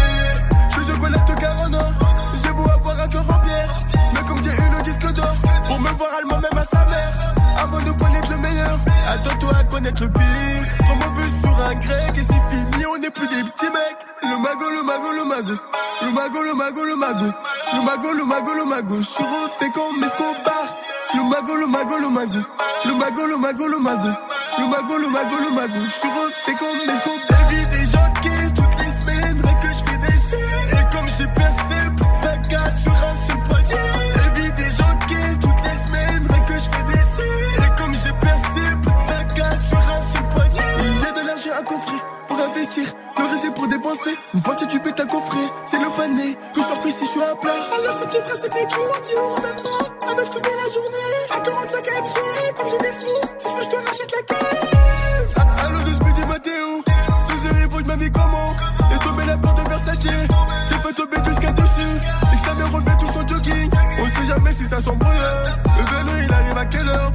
[5.79, 7.13] Pour me voir allemand même à sa mère.
[7.57, 8.77] Avant de connaître le meilleur,
[9.07, 10.63] attends-toi à connaître le pire.
[10.91, 14.03] On veut sur un grec et c'est fini, on n'est plus des petits mecs.
[14.21, 15.53] Le mago, le mago, le mago.
[16.01, 17.25] Le mago, le mago, le mago.
[17.73, 18.95] Le mago, le mago, le mago.
[18.97, 20.77] Je suis refait comme Escobar.
[21.15, 22.39] Le mago, le mago, le mago.
[22.85, 24.09] Le mago, le mago, le mago.
[24.59, 25.79] Le mago, le mago, le mago.
[25.85, 27.18] Je suis refait comme Escobar.
[42.59, 44.11] le reste pour dépenser.
[44.33, 46.35] Une boîte du bête à coffret, c'est le fané.
[46.53, 47.51] Tout sort si je suis à plat.
[47.55, 50.11] Ah, Alors, c'est bien frère, c'est des jours qui auront même pas.
[50.11, 53.07] Avec toute la journée, à 45 MG, comme j'ai des sous.
[53.37, 55.35] Si je veux, je te rachète la caisse.
[55.37, 56.83] Allo de Speedy Matteo,
[57.29, 58.55] ces héros, je m'a mis comment
[58.93, 61.95] Et tomber la porte de Versace, j'ai fait tomber jusqu'à dessus.
[62.33, 63.69] Et que ça me relevé tout son jogging.
[64.01, 65.15] On sait jamais si ça s'embrouille.
[65.77, 67.11] Le vélo, il arrive à quelle heure?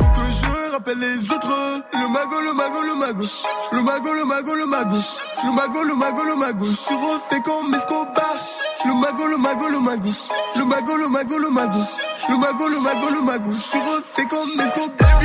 [0.75, 1.83] rappelle les autres.
[1.93, 3.25] Le mago, le mago, le mago.
[3.73, 4.97] Le mago, le mago, le mago.
[5.45, 6.67] Le mago, le mago, le mago.
[6.67, 8.37] Je suis refait comme Escobar.
[8.85, 10.11] Le mago, le mago, le mago.
[10.57, 11.81] Le mago, le mago, le mago.
[12.29, 13.51] Le mago, le mago, le mago.
[13.53, 15.21] Je suis refait comme Escobar.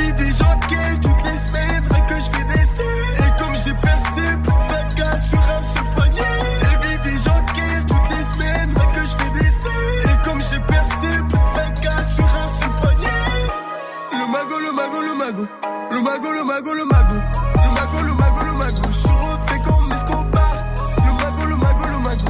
[15.32, 15.48] Mago, le mago.
[15.90, 17.14] Le mago, le mago, le mago.
[17.54, 18.82] Le mago, le mago, le mago.
[18.86, 20.66] Je suis refait comme Escobar.
[21.06, 22.24] Le mago, le mago, le mago.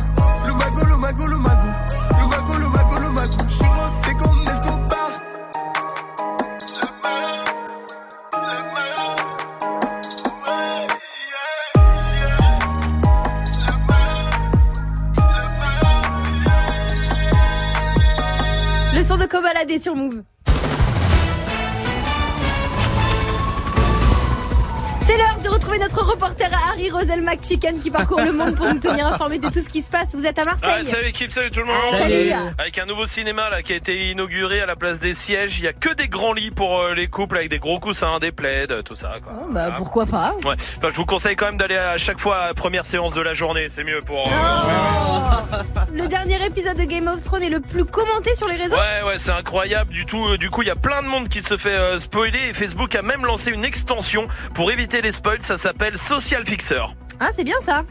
[0.47, 1.69] Le mago, le mago, le mago.
[2.19, 2.71] Le mago, le
[18.93, 20.23] le son de Kobalade sur Move.
[25.71, 29.49] Retrouver notre reporter Harry Rosel McChicken qui parcourt le monde pour nous tenir informés de
[29.49, 30.09] tout ce qui se passe.
[30.15, 30.69] Vous êtes à Marseille.
[30.81, 31.77] Ah, salut l'équipe, salut tout le monde.
[31.91, 32.33] Salut.
[32.59, 35.65] Avec un nouveau cinéma là qui a été inauguré à la place des sièges, il
[35.65, 38.33] y a que des grands lits pour euh, les couples avec des gros coussins, des
[38.33, 39.33] plaids, tout ça quoi.
[39.43, 40.55] Oh, bah, pourquoi pas Ouais.
[40.79, 43.21] Enfin, je vous conseille quand même d'aller à chaque fois à la première séance de
[43.21, 44.27] la journée, c'est mieux pour.
[44.27, 45.63] euh,
[45.95, 49.03] Le dernier épisode de Game of Thrones est le plus commenté sur les réseaux Ouais,
[49.07, 49.93] ouais, c'est incroyable.
[49.93, 51.99] Du tout, euh, du coup, il y a plein de monde qui se fait euh,
[51.99, 55.43] spoiler et Facebook a même lancé une extension pour éviter les spoils.
[55.43, 56.83] Ça s'appelle Social Fixer.
[57.21, 57.85] Ah, c'est bien ça.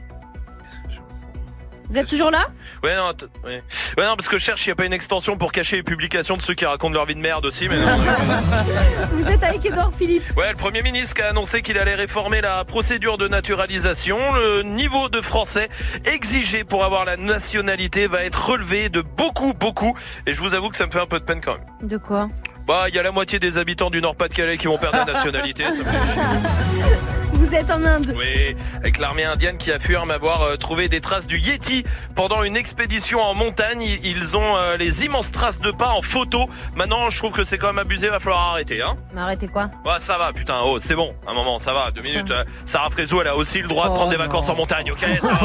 [1.90, 2.46] Vous êtes toujours là?
[2.84, 3.64] Ouais, non, t- ouais.
[3.98, 5.84] ouais, non, parce que je cherche, il n'y a pas une extension pour cacher les
[5.84, 7.88] publications de ceux qui racontent leur vie de merde aussi, mais non.
[9.14, 10.24] Vous êtes avec Edouard Philippe.
[10.38, 14.34] Ouais, le Premier ministre qui a annoncé qu'il allait réformer la procédure de naturalisation.
[14.34, 15.68] Le niveau de français
[16.06, 19.96] exigé pour avoir la nationalité va être relevé de beaucoup, beaucoup.
[20.28, 21.88] Et je vous avoue que ça me fait un peu de peine quand même.
[21.90, 22.30] De quoi?
[22.70, 25.64] Bah, il y a la moitié des habitants du Nord-Pas-de-Calais qui vont perdre la nationalité.
[25.64, 25.98] ça me fait-
[27.34, 28.14] Vous êtes en Inde.
[28.16, 31.84] Oui, avec l'armée indienne qui affirme avoir euh, trouvé des traces du Yeti
[32.14, 33.82] pendant une expédition en montagne.
[34.04, 36.48] Ils- ont euh, les immenses traces de pas en photo.
[36.76, 38.96] Maintenant, je trouve que c'est quand même abusé, va falloir arrêter, hein.
[39.16, 39.72] Mais arrêtez quoi?
[39.84, 42.30] Ouais, ça va, putain, oh, c'est bon, un moment, ça va, deux minutes.
[42.30, 44.26] euh, Sarah Frézou, elle a aussi le droit de Oh prendre des non.
[44.26, 45.40] vacances en montagne, ok ça va.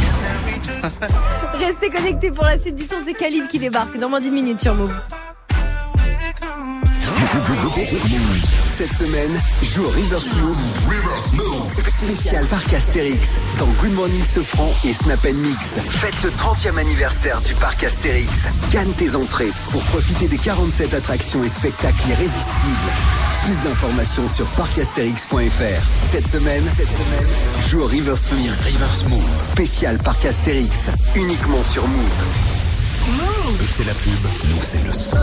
[1.53, 4.61] Restez connectés pour la suite du son, c'est Khalid qui débarque dans moins d'une minute
[4.61, 4.93] sur Move.
[8.65, 9.31] Cette semaine,
[9.63, 10.57] joue au River Smooth.
[11.87, 15.79] Spécial parc Astérix dans Good Morning Sofran et Snap Mix.
[15.89, 18.49] Faites le 30e anniversaire du parc Astérix.
[18.71, 22.91] Gagne tes entrées pour profiter des 47 attractions et spectacles irrésistibles.
[23.45, 25.81] Plus d'informations sur parcastérix.fr.
[26.03, 27.29] Cette semaine, cette semaine,
[27.69, 28.59] joue au River Smooth.
[28.61, 29.39] River Smooth.
[29.39, 30.89] Spécial parc Astérix.
[31.15, 32.23] Uniquement sur Move.
[33.61, 34.11] Eux, c'est la pub,
[34.49, 35.17] nous, c'est le son.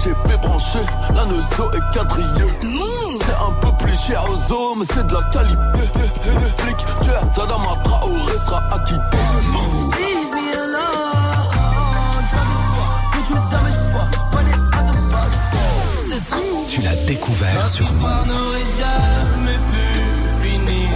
[0.00, 0.78] BGP branché,
[1.14, 2.52] la nozo est quadrillée.
[3.20, 5.80] C'est un peu plus cher aux mais c'est de la qualité.
[6.56, 9.18] Flic, tu es Tadama Traoré sera acquitté.
[9.98, 11.10] Leave me alone.
[16.68, 18.26] Tu l'as découvert sur Move.
[18.26, 19.84] n'aurait jamais pu
[20.48, 20.88] finir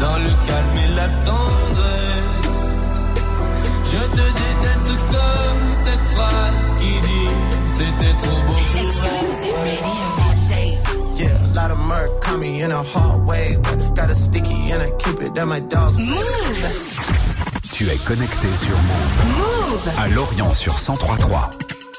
[0.00, 2.76] dans le calme et la tendresse.
[3.86, 6.61] Je te déteste comme cette phrase
[12.32, 13.56] caught me in a hard way.
[13.94, 16.64] Got a sticky and I keep it at my dog's Move,
[17.72, 19.26] Tu es connecté sur Move.
[19.38, 19.90] Move.
[19.98, 21.50] À Lorient sur 1033.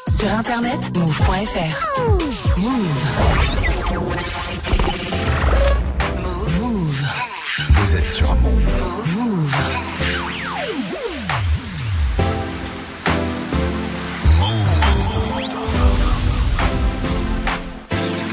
[0.08, 2.00] Sur internet, move.fr.
[2.58, 2.72] Move.
[6.60, 7.04] Move.
[7.70, 8.88] Vous êtes sur Move.
[9.18, 9.56] Move.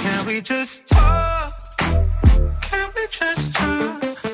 [0.03, 1.30] Can we just talk?
[3.21, 3.53] Can we just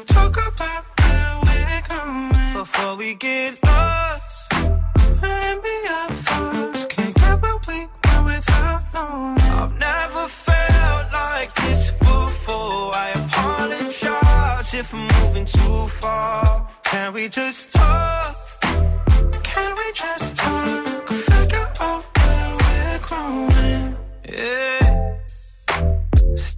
[0.08, 0.36] talk?
[0.36, 4.52] About where we're going before we get lost.
[4.52, 6.84] And be our thoughts.
[6.84, 9.40] Can't get what we want without knowing.
[9.40, 12.94] I've never felt like this before.
[12.94, 16.68] I apologize if I'm moving too far.
[16.84, 18.45] Can we just talk?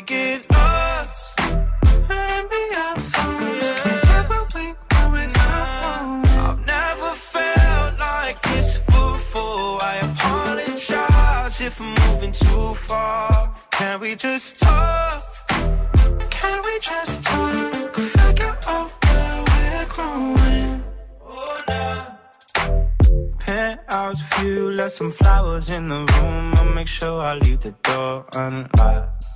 [0.00, 1.40] Get lost.
[1.40, 3.70] And be our thoughts.
[3.82, 4.46] Can't get what.
[6.38, 9.82] I've never felt like this before.
[9.82, 13.54] I apologize if I'm moving too far.
[13.70, 15.22] Can we just talk?
[16.30, 17.94] Can we just talk?
[17.94, 20.84] Figure out where we're growing.
[21.24, 22.04] Oh, nah.
[23.38, 26.54] Penthouse view, left some flowers in the room.
[26.56, 29.35] I'll make sure I leave the door unlocked.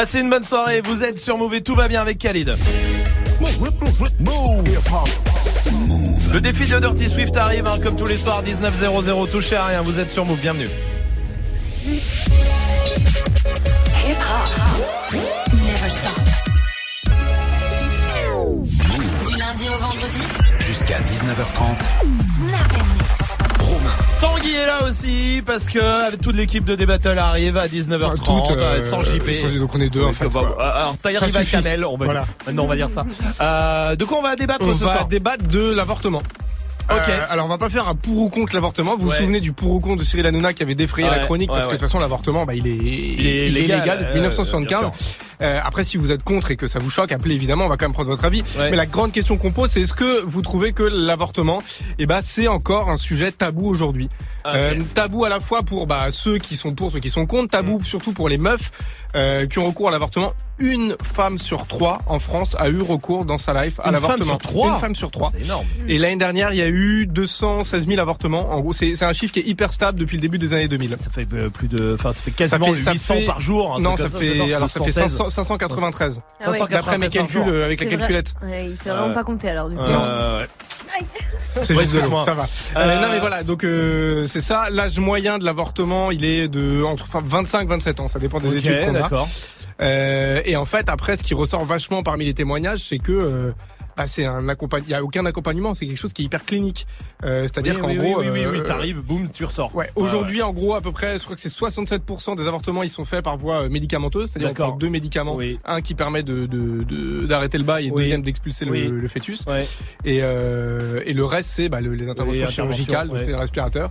[0.00, 2.56] Passez une bonne soirée, vous êtes sur Move et tout va bien avec Khalid.
[6.32, 9.82] Le défi de Dirty Swift arrive hein, comme tous les soirs 19.00, touchez à rien,
[9.82, 10.70] vous êtes sur Move, bienvenue.
[19.26, 20.20] Du lundi au vendredi.
[20.60, 21.76] Jusqu'à 19h30.
[24.20, 28.16] Tanguy est là aussi parce que avec toute l'équipe de Débattle arrive à 19h30
[28.48, 29.58] Toutes, euh, euh, sans JP.
[29.58, 30.62] donc on est deux, en fait, bah, quoi.
[30.74, 31.52] alors t'as Ça arrivé à suffit.
[31.52, 32.20] Canel, on va Voilà.
[32.20, 32.28] dire.
[32.46, 33.04] Maintenant on va dire ça.
[33.40, 35.08] Euh, de quoi on va débattre On ce va soir?
[35.08, 36.22] débattre de l'avortement.
[36.92, 37.08] Ok.
[37.08, 38.96] Euh, alors on va pas faire un pour ou contre l'avortement.
[38.96, 39.14] Vous Ouais.
[39.16, 41.50] vous souvenez du pour ou contre de Cyril Hanouna qui avait défrayé Ouais, la chronique
[41.50, 44.22] ouais, parce que de toute façon l'avortement bah, il est il est légal, depuis euh,
[44.22, 44.80] 1975.
[44.80, 44.92] bien
[45.42, 47.76] Euh, après si vous êtes contre et que ça vous choque, appelez évidemment, on va
[47.78, 48.42] quand même prendre votre avis.
[48.58, 51.62] Mais la grande question qu'on pose c'est est-ce que vous trouvez que l'avortement
[51.98, 54.08] eh ben c'est encore un sujet tabou aujourd'hui?
[54.44, 54.52] Ok.
[54.54, 57.50] Euh, Tabou à la fois pour bah, ceux qui sont pour, ceux qui sont contre,
[57.50, 57.84] tabou Mm.
[57.84, 58.70] surtout pour les meufs
[59.16, 60.32] euh, qui ont recours à l'avortement.
[60.58, 64.02] Une femme sur trois en France a eu recours dans sa life à Une femme
[64.02, 64.24] l'avortement.
[64.26, 65.30] sur trois Une femme sur trois.
[65.32, 65.66] C'est énorme.
[65.88, 68.50] Et l'année dernière, il y a eu 216 000 avortements.
[68.52, 70.68] En gros, c'est c'est un chiffre qui est hyper stable depuis le début des années
[70.68, 70.96] 2000.
[70.98, 73.76] Ça fait euh, plus de, enfin ça fait quasiment ça 800 fait- par jour.
[73.76, 75.16] un Non, ça fait, non, alors ça fait 216.
[75.16, 76.20] 500 593.
[76.44, 76.58] Ah ouais.
[76.68, 77.96] D'après mes 593 par calculs euh, avec la vrai.
[77.96, 78.34] calculette.
[78.42, 79.82] Ouais, il s'est vraiment pas compté alors du coup.
[79.82, 80.46] Euh, ouais.
[81.62, 82.42] C'est juste de ça va.
[82.42, 82.46] Euh,
[82.76, 84.68] Euh, non mais voilà, donc euh, c'est ça.
[84.70, 88.08] L'âge moyen de l'avortement, il est de entre 25-27 ans.
[88.08, 89.08] Ça dépend des études qu'on a.
[89.82, 93.52] Euh, et en fait, après, ce qui ressort vachement parmi les témoignages, c'est que
[94.00, 94.86] bah, c'est un accompagnement.
[94.88, 95.74] Il y a aucun accompagnement.
[95.74, 96.86] C'est quelque chose qui est hyper clinique.
[97.24, 99.74] Euh, C'est-à-dire Oui, qu'en oui, gros, oui, oui, oui, euh, t'arrives, boum, tu ressors.
[99.76, 102.88] Ouais, aujourd'hui, en gros, à peu près, je crois que c'est 67% des avortements, ils
[102.88, 104.68] sont faits par voie euh, médicamenteuse, c'est-à-dire on D'accord.
[104.68, 106.46] prend deux médicaments, un qui permet de
[107.26, 109.44] d'arrêter le bail et deuxième d'expulser le, le fœtus.
[110.06, 113.90] Et, euh, et le reste, c'est bah, le- les interventions chirurgicales, donc c'est le respirateur.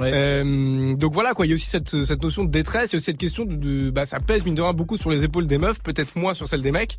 [0.00, 1.46] Euh, donc voilà, quoi.
[1.46, 3.44] Il y a aussi cette, cette notion de détresse, il y a aussi cette question
[3.44, 6.16] de, de- bah, ça pèse mine de rien beaucoup sur les épaules des meufs, peut-être
[6.16, 6.96] moins sur celles des mecs,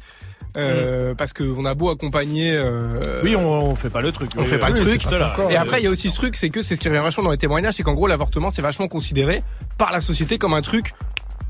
[0.57, 2.50] euh, parce qu'on a beau accompagner.
[2.53, 3.21] Euh.
[3.23, 4.31] Oui, on, on fait pas le truc.
[4.37, 5.03] on Oui, fait pas oui, le truc.
[5.11, 5.35] là.
[5.49, 7.23] Et après, il y a aussi ce truc, c'est que c'est ce qui revient vachement
[7.23, 9.41] dans les témoignages, c'est qu'en gros, l'avortement, c'est vachement considéré
[9.77, 10.91] par la société comme un truc.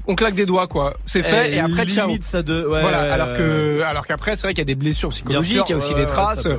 [0.07, 0.93] On claque des doigts, quoi.
[1.05, 2.07] C'est fait, et après, ciao.
[2.07, 3.03] limite ça de, ouais, voilà.
[3.03, 5.71] ouais, alors ouais, que, alors qu'après, c'est vrai qu'il y a des blessures psychologiques, il
[5.71, 6.43] y a aussi des traces.
[6.43, 6.57] peut-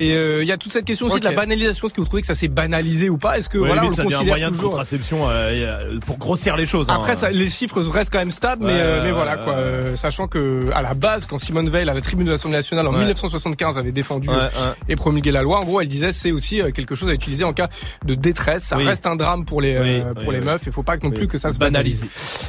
[0.00, 1.86] et euh, il y a toute cette question aussi de la banalisation.
[1.86, 3.38] Est-ce que vous trouvez que ça s'est banalisé ou pas?
[3.38, 5.98] Est-ce que voilà, on limite, le ça devient un moyen de toujours contraception euh, euh,
[6.06, 6.90] pour grossir les choses.
[6.90, 6.94] hein.
[6.96, 9.54] après, ça, les chiffres restent quand même stables, mais, euh, mais voilà quoi.
[9.56, 12.86] Euh, sachant que à la base, quand Simone Veil à la tribune de l'Assemblée nationale
[12.86, 12.98] en Ouais.
[12.98, 14.48] 1975 avait défendu euh,
[14.88, 17.44] et promulgué la loi, en gros, elle disait c'est aussi euh, quelque chose à utiliser
[17.44, 17.68] en cas
[18.04, 18.64] de détresse.
[18.64, 18.84] Ça Oui.
[18.84, 20.62] reste un drame pour les euh, pour les meufs.
[20.66, 22.04] Il faut pas non plus que ça se banalise.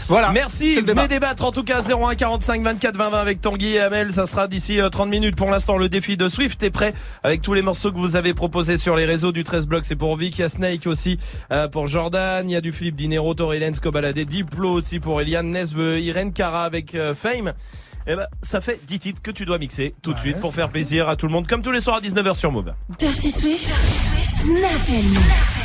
[0.08, 0.32] Voilà.
[0.44, 4.12] Merci venez débattre en tout cas 01 45 24 20 20 avec Tanguy et Amel,
[4.12, 5.38] ça sera d'ici euh, 30 minutes.
[5.38, 6.94] Pour l'instant, le défi de Swift est prêt
[7.24, 9.96] avec tous les morceaux que vous avez proposés sur les réseaux du 13 blocs, c'est
[9.96, 11.18] pour Vic, il y a Snake aussi
[11.54, 15.50] euh, pour Jordan, il y a du Philippe Dinero, Torrelens, Cobalade, Diplo aussi pour Eliane,
[15.50, 17.54] Nesve, Irène Cara avec euh, Fame.
[18.06, 20.68] Eh ben, ça fait 10 titres que tu dois mixer tout de suite pour faire
[20.68, 22.74] plaisir à tout le monde, comme tous les soirs à 19h sur Move.
[23.00, 23.70] Dirty Swift,
[24.22, 25.63] Snap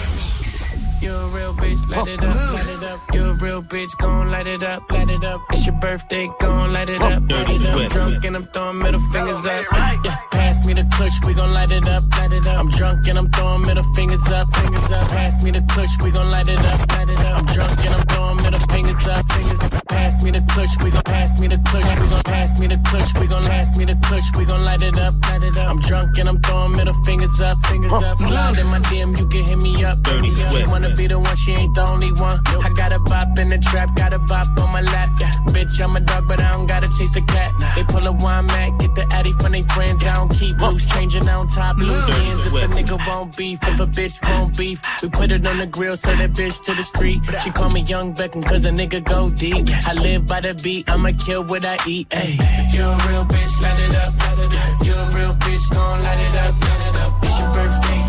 [1.00, 3.00] You're a real bitch, light it up, light it up.
[3.14, 5.40] You're a real bitch, gon' light it up, light it up.
[5.50, 7.90] It's your birthday, gon' light it up, light it up.
[7.92, 9.64] Drunk and I'm throwing middle fingers up.
[10.04, 12.58] Yeah, pass me the push, we gon' light it up, light it up.
[12.58, 15.08] I'm drunk and I'm throwing middle fingers up, fingers up.
[15.08, 17.38] Pass me the push, we gon' light it up, light it up.
[17.38, 19.86] I'm drunk and I'm throwing middle fingers up, fingers up.
[19.86, 22.78] Pass me the push, we gon' pass me the push, we gon' pass me the
[22.90, 25.70] push, we gon' pass me the push, we gon' light it up, light it up.
[25.70, 28.18] I'm drunk and I'm throwing middle fingers up, fingers up.
[28.18, 30.02] Slide in my DM, you can hit me up.
[30.02, 32.40] Dirty She Wanna be the one, she ain't the only one.
[32.64, 35.10] I got a bop in the trap, got a bop on my lap.
[35.20, 37.52] Yeah, bitch, I'm a dog, but I don't gotta chase the cat.
[37.76, 40.02] They pull a wine mat, get the addy from they friends.
[40.06, 42.46] I don't keep loose, changing on top loose ends.
[42.46, 45.66] If a nigga won't beef, if a bitch won't beef, we put it on the
[45.66, 47.20] grill, sell that bitch to the street.
[47.42, 49.68] She call me Young Beckham, cause a nigga go deep.
[49.86, 52.08] I live by the beat, I'ma kill what I eat.
[52.08, 54.80] Ayy, if you're a real bitch, light it up, light it up.
[54.80, 57.12] If you're a real bitch, gon' light it up, light it up.
[57.24, 58.07] It's your birthday,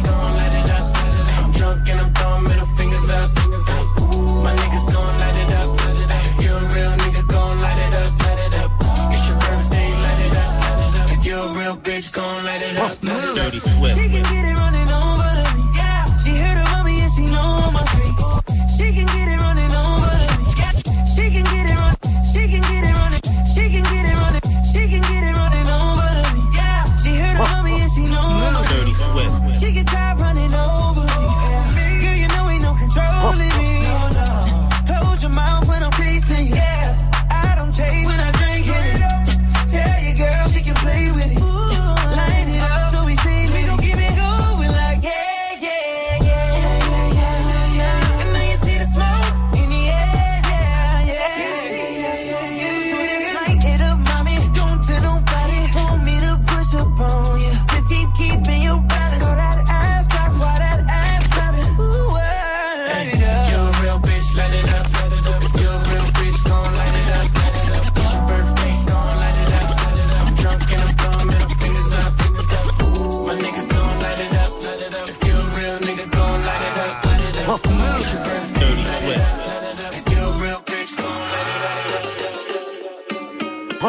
[1.69, 1.79] light.
[1.79, 4.01] I'm drunk and I'm throwing middle fingers up, fingers up.
[4.01, 6.25] Ooh, my niggas gon' light it up, light.
[6.25, 8.71] If you're a real nigga, gon' light it up, light it up.
[9.13, 11.11] It's your birthday, light it up, light it up.
[11.11, 13.35] If you're a real bitch, gon' light it up, light it up.
[13.35, 13.97] Dirty Swift.
[13.97, 14.78] She can get it running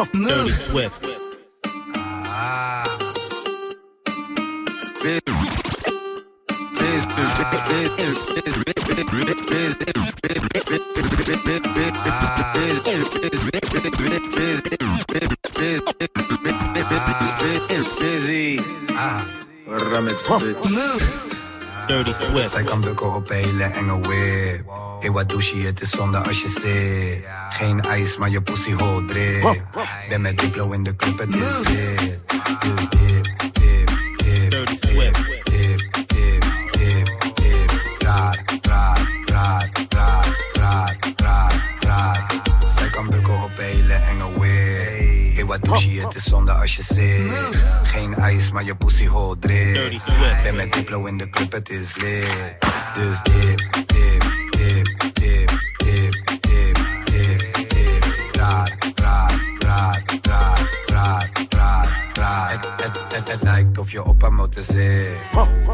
[0.01, 1.05] Pump Dirty Swift.
[2.25, 2.83] Ah.
[17.99, 18.57] Busy.
[18.97, 19.23] Ah.
[19.67, 20.27] Remix.
[20.71, 21.40] Move.
[21.91, 22.51] Dirty Swift.
[22.51, 24.71] Zij kan bukken op hele enge whip.
[24.99, 27.25] Hey, wat douche, het is zonde als je zit.
[27.49, 29.65] Geen ijs, maar je pussy hol drip.
[30.09, 32.19] Ben met Diplo in de club, het is dit.
[32.59, 35.40] Dus dip, dip, dip, Dirty dip, Swift.
[45.71, 47.63] Douche, het is zonde als je zit.
[47.83, 50.01] Geen ijs, maar je pussy hol drip.
[50.43, 52.55] Ben met Diplo in de club, het is lit.
[52.93, 58.05] Dus dip, dip, dip, dip, dip, dip, dip, dip.
[58.31, 62.51] Raar, raar, raar, raar, raar, raar, raar.
[62.51, 65.07] Het, het, het, het lijkt of je op een motor zit.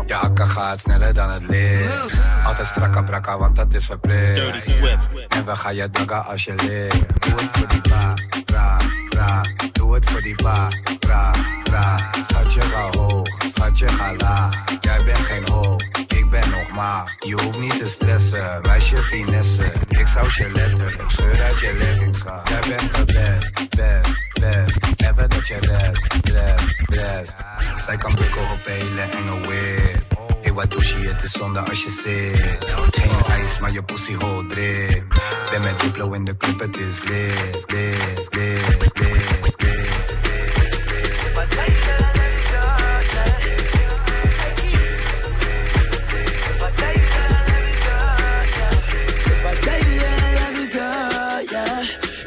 [0.06, 2.14] Je akker gaat sneller dan het licht.
[2.46, 4.36] Altijd strakke brakka, want dat is verplicht.
[4.36, 5.08] Dirty Swift.
[5.28, 7.22] En we gaan je daggen als je ligt.
[7.22, 8.14] Doe het voor die ra,
[9.72, 10.68] Doe het voor die ba,
[11.08, 11.32] ra,
[11.64, 12.10] ra.
[12.28, 14.64] Schatje ga hoog, schatje ga laag.
[14.82, 17.16] Jij bent geen hoog, ik ben nog maag.
[17.20, 19.72] Je hoeft niet te stressen, wijs je finesse.
[19.88, 22.42] Ik zou je letterlijk scheur uit je leggings gaan.
[22.44, 25.10] Jij bent de best, best, best.
[25.10, 27.36] Even dat je rest, rest, rest.
[27.86, 30.17] Zij kan bukken op hele enge whip.
[30.58, 31.08] Hey, wat doe je?
[31.08, 32.66] Het is zonde als je zit.
[32.92, 35.22] Geen ijs, maar je pussy hol drip.
[35.52, 40.06] Ben met Diplo in de club, het is lit, lit, lit, lit, lit.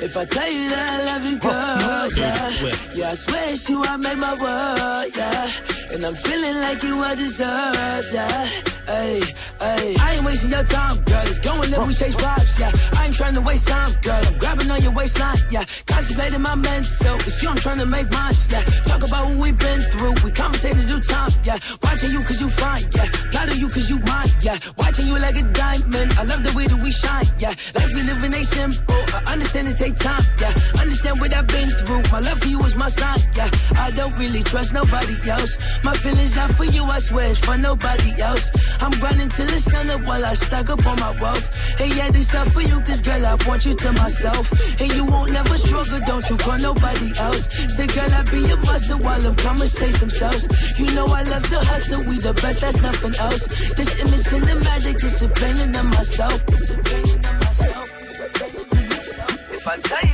[0.03, 2.95] If I tell you that I love you, girl, yeah.
[2.95, 3.11] Yeah.
[3.11, 5.70] I swear it's you, I made my world, yeah.
[5.93, 8.80] And I'm feeling like you I deserve, yeah.
[8.87, 9.21] Hey,
[9.61, 9.97] hey.
[10.01, 11.23] I ain't wasting your time, girl.
[11.25, 12.73] Let's go live, we chase vibes, yeah.
[12.99, 14.23] I ain't trying to waste time, girl.
[14.27, 15.65] I'm grabbing on your waistline, yeah.
[15.87, 17.15] Constipating my mental.
[17.17, 18.63] It's you I'm trying to make mine, yeah.
[18.85, 20.15] Talk about what we've been through.
[20.25, 21.59] We conversated do time, yeah.
[21.83, 23.07] Watching you cause you fine, yeah.
[23.41, 24.59] Of you cause you mine, yeah.
[24.77, 26.13] Watching you like a diamond.
[26.19, 27.55] I love the way that we shine, yeah.
[27.75, 28.95] Life we living ain't simple.
[29.27, 30.53] I understand it take time, yeah.
[30.79, 32.03] Understand what I've been through.
[32.13, 33.51] My love for you is my sign, yeah.
[33.77, 35.57] I don't really trust nobody else.
[35.83, 38.51] My feelings are for you, I swear it's for nobody else.
[38.81, 41.47] I'm grinding till the sun up while I stack up on my wealth.
[41.81, 44.51] And yeah, this all for you, cause girl, I want you to myself.
[44.81, 47.49] And you won't never struggle, don't you call nobody else.
[47.77, 50.49] Say, girl, I be your muscle while them commas chase themselves.
[50.79, 53.47] You know I love to hustle, we the best, that's nothing else.
[53.75, 56.45] This image cinematic, it's a painting of myself.
[56.49, 58.03] It's a painting of myself.
[58.03, 59.53] It's a painting of myself.
[59.53, 60.10] If I tell you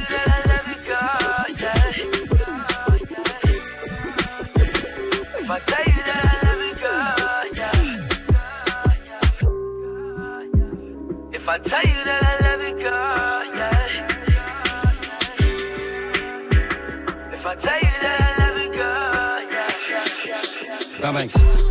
[11.56, 13.88] I tell you that I love you, girl, yeah.
[17.32, 19.66] If I tell you that I love you, girl, yeah.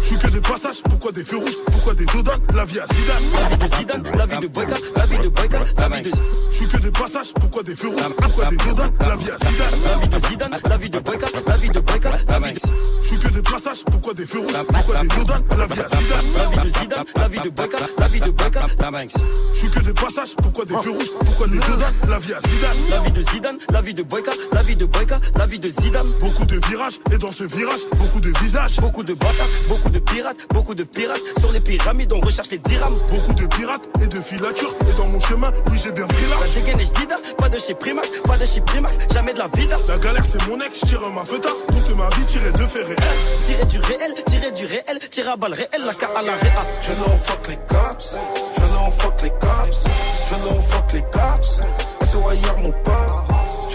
[0.02, 2.88] Je suis que des passages, pourquoi des feux rouges, pourquoi des dodans, la vie à
[2.88, 3.16] Zidane.
[3.34, 6.10] La vie de Zidane, la vie de Boyka, la vie de Boyka, la vie de.
[6.50, 9.38] Je suis que des passages, pourquoi des feux rouges, pourquoi des dodans, la vie à
[9.38, 9.68] Zidane.
[9.84, 12.60] La vie de Zidane, la vie de Boyka, la vie de Boyka, la vie de.
[13.02, 15.90] Je suis que des passages, pourquoi des feux rouges, pourquoi des dodans, la vie à
[15.90, 16.26] Zidane.
[16.36, 19.70] La vie de Zidane, la vie de Boyka, la vie de Boyka, la Je suis
[19.70, 22.78] que des passages, pourquoi des feux rouges, pourquoi des dodans, la vie à Zidane.
[22.90, 25.70] La vie de Zidane, la vie de Boyka, la vie de Boyka, la vie de
[25.70, 26.08] Zidane.
[26.20, 28.78] Beaucoup de virages, et dans ce virage, beaucoup de visages.
[28.78, 31.22] Beaucoup de bâtards, beaucoup de pirates, beaucoup de pirates.
[31.40, 32.98] Sur les pyramides, on recherche les dirhams.
[33.10, 34.74] Beaucoup de pirates et de filatures.
[34.90, 36.38] Et dans mon chemin, oui, j'ai bien pris là.
[36.42, 39.48] La dégaine est jdida, pas de chez Primac, pas de chez Primac, jamais de la
[39.56, 39.78] vida.
[39.88, 41.50] La galère, c'est mon ex, tire ma feta.
[41.68, 42.98] Toute ma vie, tirer de fer réel.
[43.46, 46.62] Tirer du réel, tirer du réel, tirer à balle réel, la K à la réa.
[46.82, 48.20] Je l'en fuck les cops,
[48.56, 49.84] je l'en fuck les cops,
[50.30, 51.62] je l'en fuck les cops.
[52.06, 53.25] SOIR mon pote,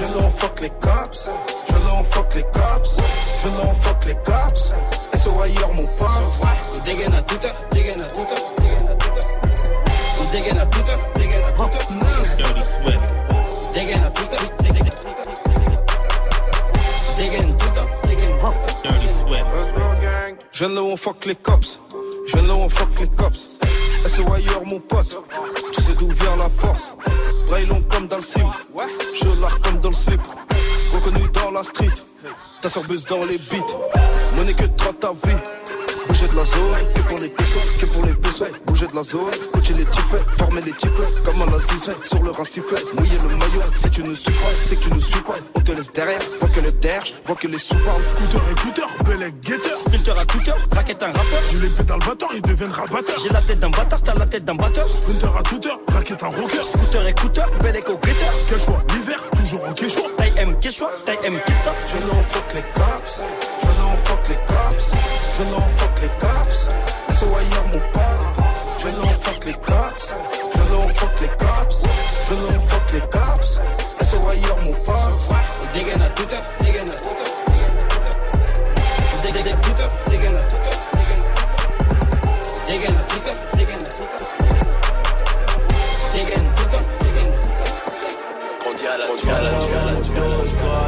[0.00, 1.30] je l'en fuck les cops,
[1.68, 2.96] je l'en fuck les cops,
[3.42, 4.74] je l'en fuck les cops.
[5.14, 6.08] SOIR mon pote.
[6.74, 9.30] On dégaine à toute heure, dégaine à toute heure, dégaine à toute heure.
[10.20, 11.88] On dégaine à toute heure, dégaine à toute heure.
[12.38, 13.14] Dirty Swift.
[13.72, 15.36] Dégaine à toute heure, dégaine à toute heure.
[17.18, 18.82] Dégaine toute heure, dégaine toute heure.
[18.82, 19.44] Dirty Swift.
[20.52, 21.80] Je viens là où on fuck les cops.
[22.26, 23.59] Je viens là où on fuck les cops.
[24.20, 25.22] SOIR mon pote.
[25.72, 26.94] Tu sais d'où vient la force.
[27.48, 28.46] Braille comme dans le sim.
[29.14, 30.20] Je l'art comme dans le slip.
[30.92, 31.94] Reconnu dans la street.
[32.60, 33.78] Ta sorbeuse dans les beats.
[34.36, 35.36] Monnaie que trop ta vie.
[36.20, 38.52] Bouger de la zone, que pour les pesos, que pour les pesos.
[38.66, 40.90] Bouger de la zone, coacher les types, former les types.
[41.24, 43.62] Comme à la zizou, sur le sifflet, mouiller le maillot.
[43.74, 45.32] Si tu ne suis pas, c'est que tu ne suis pas.
[45.56, 48.02] On te laisse derrière, vois que le derge, vois que les sous parlent.
[48.12, 49.78] Scooter écouteur, bel guetteur.
[49.78, 51.40] Sprinter à toute heure, raquette un rappeur.
[51.52, 53.18] Je les pédale batteur, ils deviennent rabatteurs.
[53.22, 54.88] J'ai la tête d'un bâtard, t'as la tête d'un batteur.
[55.00, 56.64] Sprinter à toute heure, raquette un rocker.
[56.64, 58.32] Scooter écouteur, bel éco guetteur.
[58.46, 60.02] Quel choix, l'hiver, toujours en quechua.
[60.18, 61.76] Taille M quechua, taille M kickstop.
[61.88, 63.24] Je l'en fuck les cops,
[63.62, 64.92] je l'en fuck les cops,
[65.38, 65.66] je l'en
[75.70, 78.18] On dégaine à toute heure, dégaine à toute heure, dégaine à toute heure.
[79.14, 81.70] On dégaine à toute heure, dégaine à toute heure, dégaine à toute
[82.26, 82.34] heure.
[82.66, 84.30] Dégaine à toute heure, dégaine à toute heure.
[86.12, 87.78] Dégaine toute heure, dégaine toute heure.
[88.66, 90.30] On dit à la, on dit à la, tu à la, tu à la.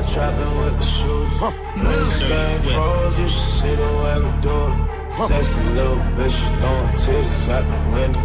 [0.02, 1.30] Trapping with the shoes.
[1.76, 4.74] Niggas staying froze, you should see the way we do it.
[5.14, 8.24] Sexy little bitch, you throwing titties out the window.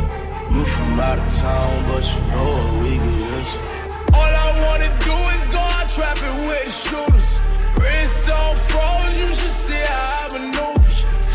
[0.51, 3.57] You from out of town, but you know what we get into.
[4.17, 5.16] All I wanna do is go out
[5.97, 7.29] trapping with the shooters.
[7.79, 10.91] Wrist on froze, you should see how I maneuver.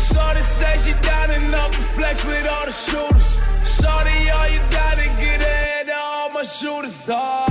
[0.07, 3.41] Shorty say she down and up and flex with all the shooters.
[3.75, 7.07] Shorty, all you gotta get ahead of all my shooters.
[7.09, 7.42] Oh,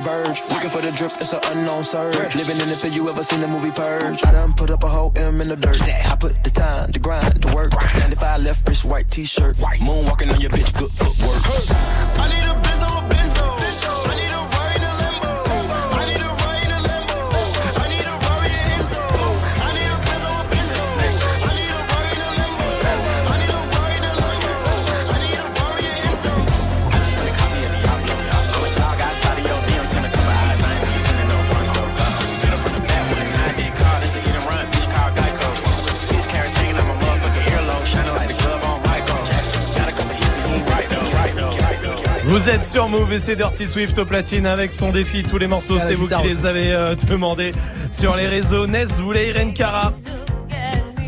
[0.00, 0.42] verge.
[0.50, 2.34] Looking for the drip, it's an unknown surge.
[2.34, 4.24] Living in it for you ever seen the movie Purge.
[4.24, 5.80] I done put up a whole M in the dirt.
[5.82, 7.72] I put the time, the grind, the work.
[7.72, 9.56] 95 left wrist, white t-shirt.
[9.56, 11.42] Moonwalking on your bitch, good footwork.
[12.18, 12.69] I need a
[42.30, 45.24] Vous êtes sur Move et c'est Dirty Swift au platine avec son défi.
[45.24, 47.52] Tous les morceaux, Ah, c'est vous qui les avez euh, demandés
[47.90, 48.68] sur les réseaux.
[48.68, 49.92] Ness voulait Irene Cara.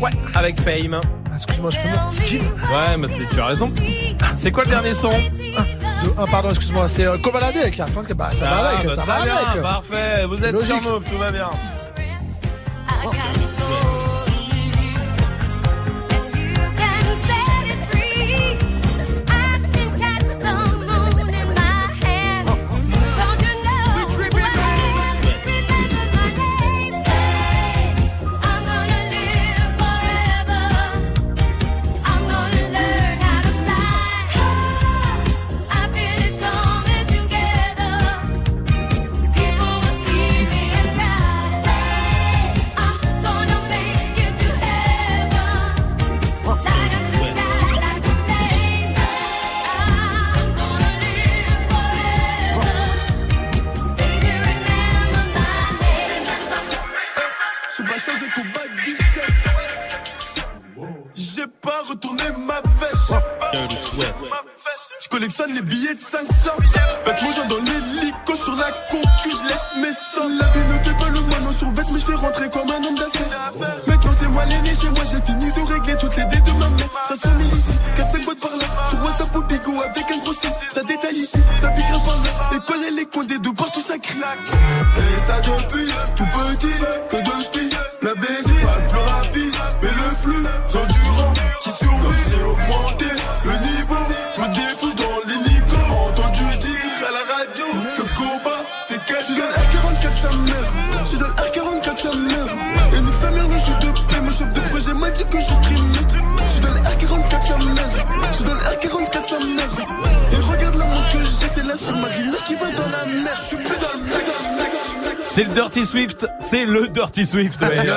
[0.01, 0.99] Ouais, avec Fame.
[1.33, 2.39] Excuse-moi, je fais mon petit.
[2.39, 3.71] Ouais, mais c'est, tu as raison.
[4.35, 5.11] C'est quoi le dernier son
[6.17, 9.35] Ah, pardon, excuse-moi, c'est euh, que bah, ça va Ah, avec, bah, ça va bien,
[9.35, 9.61] avec.
[9.61, 10.81] Parfait, vous êtes sur.
[10.81, 11.47] Move, tout va bien.
[115.35, 117.87] C'est le Dirty Swift, c'est le Dirty Swift, ouais.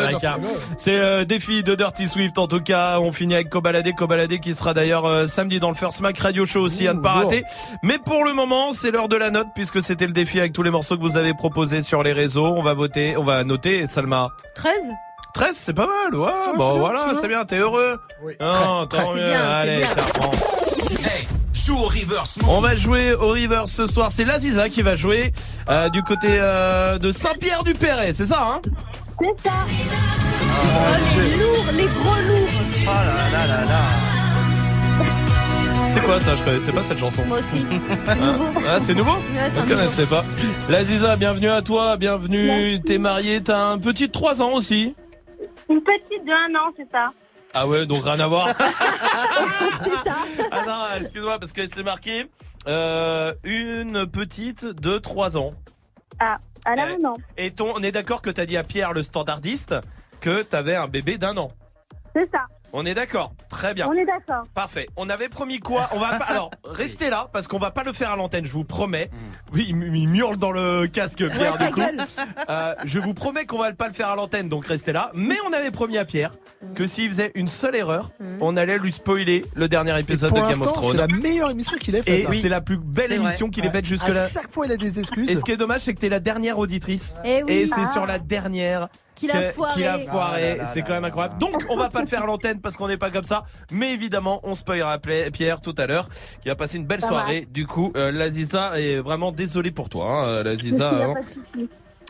[0.79, 2.99] C'est le défi de Dirty Swift en tout cas.
[2.99, 6.47] On finit avec Kobalade, Kobalade qui sera d'ailleurs euh, samedi dans le First Mac Radio
[6.47, 7.45] Show aussi à ne pas rater.
[7.83, 10.63] Mais pour le moment, c'est l'heure de la note puisque c'était le défi avec tous
[10.63, 12.47] les morceaux que vous avez proposés sur les réseaux.
[12.57, 13.87] On va voter, on va noter.
[13.87, 14.73] Salma, 13
[15.35, 16.19] 13, c'est pas mal.
[16.19, 17.45] Ouais, c'est bon bien, très c'est bien.
[17.45, 18.33] T'es heureux Oui.
[18.41, 19.21] Non, Très, tant très.
[19.21, 19.27] mieux.
[19.27, 19.89] bien, Allez, bien.
[19.89, 21.37] ça reprend.
[21.53, 22.39] Joue au reverse.
[22.47, 24.13] On va jouer au River ce soir.
[24.13, 25.33] C'est Laziza qui va jouer
[25.69, 28.61] euh, du côté euh, de Saint-Pierre-du-Perret, c'est ça hein?
[29.21, 29.55] C'est ça.
[30.59, 32.49] Oh, les lourds, les gros lourds.
[32.83, 33.81] Oh là là là là.
[35.93, 36.35] C'est quoi ça?
[36.37, 37.23] Je connaissais pas cette chanson.
[37.27, 37.65] Moi aussi.
[38.07, 38.61] C'est nouveau.
[38.69, 39.13] Ah, c'est nouveau?
[39.13, 40.23] Ouais, Je connaissais pas.
[40.69, 42.83] Laziza, bienvenue à toi, bienvenue.
[42.83, 44.95] T'es mariée, t'as un petit de 3 ans aussi.
[45.71, 47.13] Une petite de un an, c'est ça.
[47.59, 48.49] Ah ouais, donc rien à voir.
[49.83, 50.17] C'est ça.
[50.51, 52.31] ah non, excuse-moi, parce que c'est marqué
[52.69, 55.53] euh, une petite de 3 ans.
[56.19, 57.15] Ah, à la Euh, non.
[57.39, 59.75] Et ton, on est d'accord que t'as dit à Pierre, le standardiste,
[60.21, 61.51] que t'avais un bébé d'un an.
[62.15, 62.45] C'est ça.
[62.73, 63.87] On est d'accord Très bien.
[63.89, 64.45] On est d'accord.
[64.55, 64.87] Parfait.
[64.97, 66.25] On avait promis quoi On va pas...
[66.27, 69.09] Alors, restez là parce qu'on va pas le faire à l'antenne, je vous promets.
[69.53, 71.81] Oui, il, il hurle dans le casque Pierre du coup.
[72.51, 75.11] Euh, je vous promets qu'on va pas le faire à l'antenne, donc restez là.
[75.15, 76.33] Mais on avait promis à Pierre
[76.75, 78.11] que s'il faisait une seule erreur,
[78.41, 80.97] on allait lui spoiler le dernier Et épisode de Game of l'instant, c'est Thrones.
[80.97, 82.09] la meilleure émission qu'il ait faite.
[82.09, 82.39] Et hein.
[82.43, 84.29] c'est la plus belle émission qu'il ait faite jusque À là.
[84.29, 85.31] chaque fois, il a des excuses.
[85.31, 87.17] Et ce qui est dommage, c'est que t'es la dernière auditrice.
[87.25, 87.53] Eh oui.
[87.53, 87.93] Et c'est Ah.
[87.93, 89.75] sur la dernière Qu'il a foiré.
[89.75, 90.59] qu'il a foiré.
[90.61, 91.39] Ah c'est quand même là incroyable.
[91.39, 93.45] Donc, on va pas le faire à l'antenne parce qu'on n'est pas comme ça.
[93.73, 96.09] Mais évidemment, on spoilera Pierre tout à l'heure,
[96.43, 97.49] qui va passer une belle Ça soirée.
[97.51, 100.93] Du coup, euh, Laziza est vraiment désolé pour toi, hein, Laziza.
[100.95, 101.15] Il y a hein.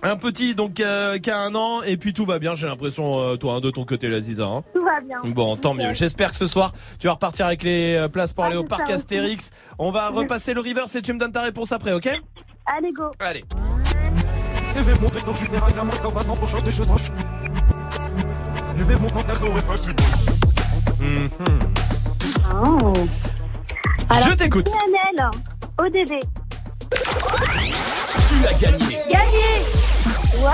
[0.02, 2.54] Un petit donc euh, qui a un an et puis tout va bien.
[2.54, 4.44] J'ai l'impression, euh, toi, hein, de ton côté, Laziza.
[4.44, 4.62] Hein.
[4.74, 5.20] Tout va bien.
[5.24, 5.92] Bon, tant mieux.
[5.94, 8.64] J'espère que ce soir, tu vas repartir avec les euh, places pour Ah, aller au
[8.64, 8.92] parc aussi.
[8.92, 9.50] Astérix.
[9.78, 12.08] On va repasser le river et tu me donnes ta réponse après, ok?
[12.66, 13.04] Allez, go.
[13.18, 13.44] Allez.
[14.78, 17.08] Et même mon texte, je la manche dans ma pour chanter, je tranche.
[18.78, 19.94] Et facile.
[24.24, 24.66] Je t'écoute.
[24.66, 25.30] PNL,
[25.78, 26.20] ODD.
[28.28, 28.98] Tu as gagné.
[29.10, 29.64] Gagné
[30.38, 30.52] Wow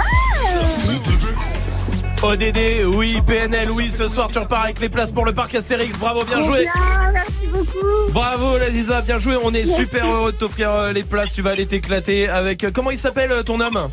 [2.22, 5.98] ODD, oui, PNL, oui, ce soir tu repars avec les places pour le parc Astérix,
[5.98, 10.36] bravo, bien joué bien, Merci beaucoup Bravo Lalisa, bien joué, on est super heureux de
[10.36, 12.62] t'offrir euh, les places, tu vas aller t'éclater avec...
[12.62, 13.88] Euh, comment il s'appelle euh, ton homme?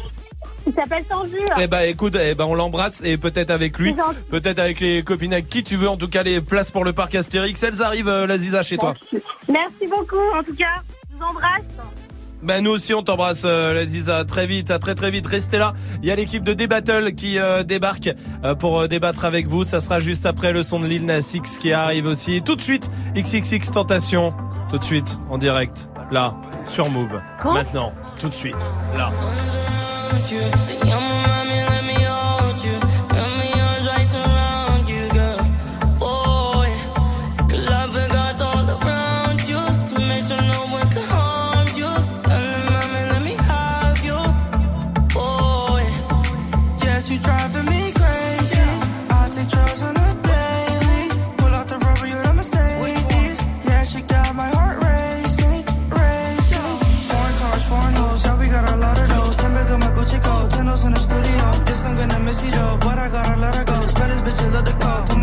[0.68, 1.38] Il s'appelle Tanju.
[1.59, 3.95] Eh bah écoute, eh bah, on l'embrasse et peut-être avec lui,
[4.30, 5.90] peut-être avec les copines avec qui tu veux.
[5.90, 8.93] En tout cas, les places pour le parc Astérix, elles arrivent, euh, chez toi.
[9.48, 10.82] Merci beaucoup, en tout cas.
[11.11, 11.66] Je vous embrasse.
[12.42, 15.74] Ben nous aussi on t'embrasse euh, très vite, à très très vite, restez là.
[16.01, 18.11] Il y a l'équipe de Débattle qui euh, débarque
[18.45, 21.32] euh, pour euh, débattre avec vous, ça sera juste après le son de Lil Nas
[21.34, 22.42] X qui arrive aussi.
[22.42, 24.34] Tout de suite XXX Tentation,
[24.69, 26.35] tout de suite en direct, là,
[26.66, 27.19] sur Move.
[27.42, 29.11] Quand Maintenant, tout de suite, là.
[30.32, 30.99] you, the young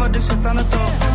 [0.08, 1.05] Deus, você tá no topo.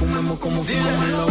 [0.00, 1.29] fumemos como fumamos.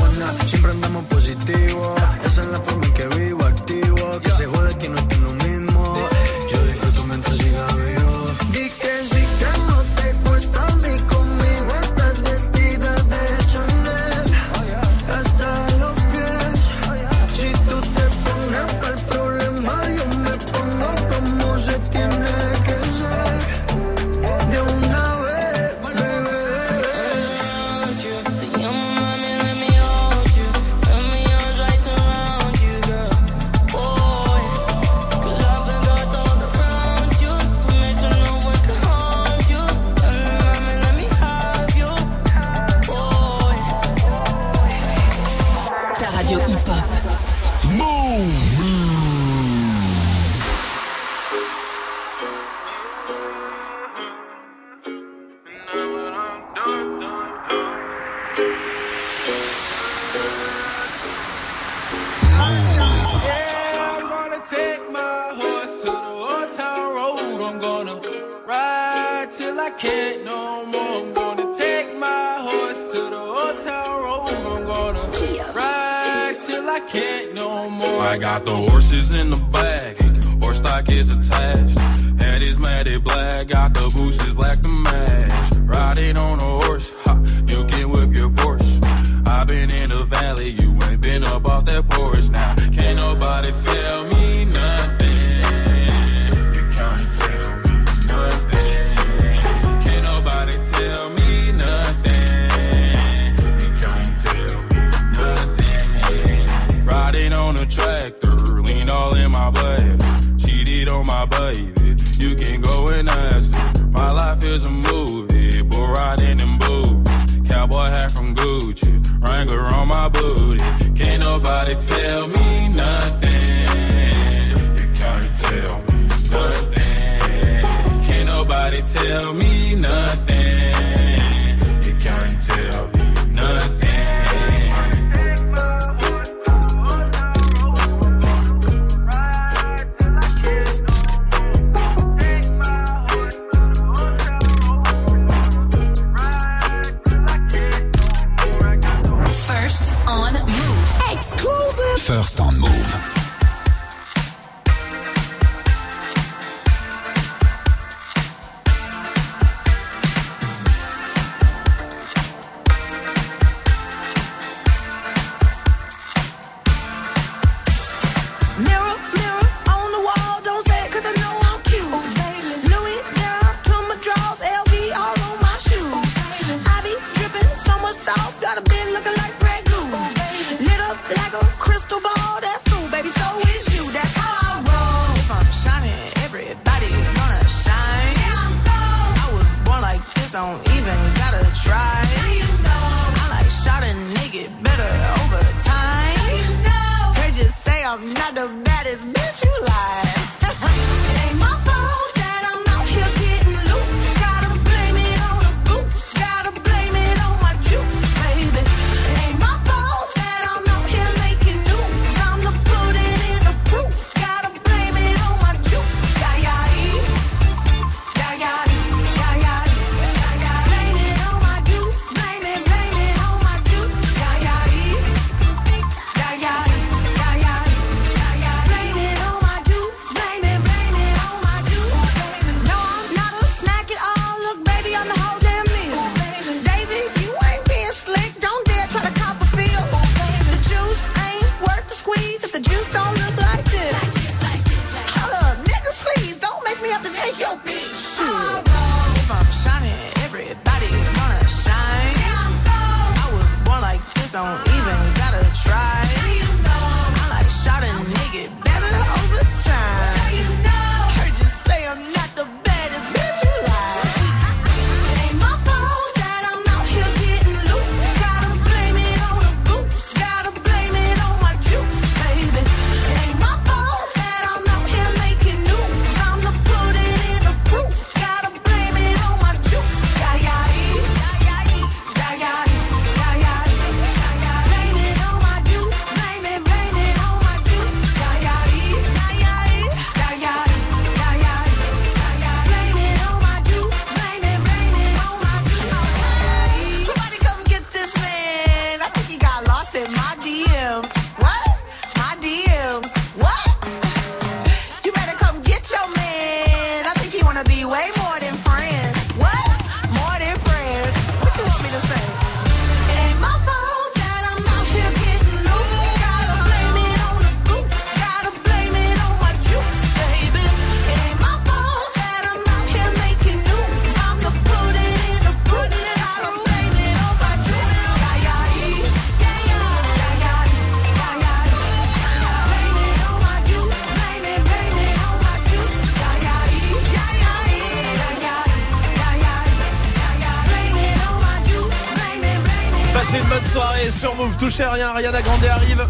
[344.86, 346.06] Rien, Ariana Grande arrive.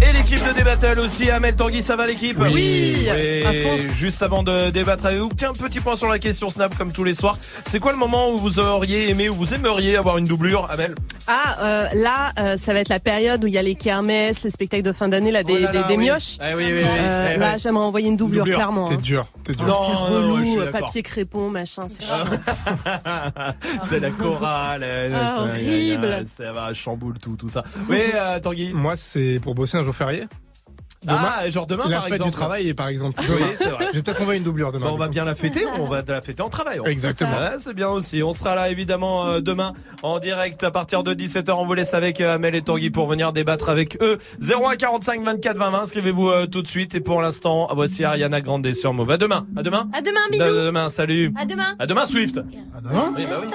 [0.00, 3.78] Et l'équipe de débattle aussi, Amel Tanguy, ça va l'équipe Oui, Et à fond.
[3.94, 7.04] juste avant de débattre avec vous, tiens, petit point sur la question Snap comme tous
[7.04, 7.38] les soirs.
[7.66, 10.94] C'est quoi le moment où vous auriez aimé ou vous aimeriez avoir une doublure, Amel
[11.28, 14.42] Ah, euh, là, euh, ça va être la période où il y a les kermesses,
[14.44, 16.04] les spectacles de fin d'année, là, des, Oh là là, des, des oui.
[16.06, 16.36] mioches.
[16.40, 16.82] Eh oui, oui, oui.
[16.84, 17.58] Euh, Eh là, ouais.
[17.58, 18.56] j'aimerais envoyer une doublure, Doublure.
[18.56, 18.88] clairement.
[18.88, 18.98] T'es hein.
[19.02, 19.64] dur, t'es dur.
[19.68, 22.14] Ah, c'est Non, non, non, relou, papier crépon, machin, c'est chiant.
[23.84, 24.82] C'est la chorale.
[24.84, 26.24] euh, Ah, horrible.
[26.26, 27.62] Ça va, chamboule tout, tout ça.
[27.88, 28.72] Oui, euh, Tanguy.
[28.72, 30.24] Moi, c'est pour bosser un jour férié.
[31.08, 32.30] Ah, genre demain, la par fête exemple.
[32.30, 33.20] du travail, par exemple.
[33.20, 33.46] Oui, Demain.
[33.56, 33.86] c'est vrai.
[33.90, 34.86] Je vais peut-être envoyer une doublure demain.
[34.92, 36.80] On va bien la fêter, on va la fêter en travail.
[36.86, 37.36] Exactement.
[37.38, 38.22] Ouais, c'est bien aussi.
[38.22, 39.72] On sera là évidemment euh, demain
[40.02, 41.50] en direct à partir de 17h.
[41.52, 44.18] On vous laisse avec euh, Amel et Tanguy pour venir débattre avec eux.
[44.40, 45.80] 01 45 24 20 20.
[45.82, 46.94] Inscrivez-vous euh, tout de suite.
[46.94, 49.10] Et pour l'instant, voici Ariana Grande sur Move.
[49.10, 49.46] À demain.
[49.56, 49.88] À demain.
[49.92, 50.44] À demain, À bisous.
[50.44, 50.88] demain.
[50.88, 51.32] Salut.
[51.36, 51.74] À demain.
[51.78, 52.38] À demain, Swift.
[52.38, 53.12] À demain.
[53.16, 53.48] Oui, bah oui.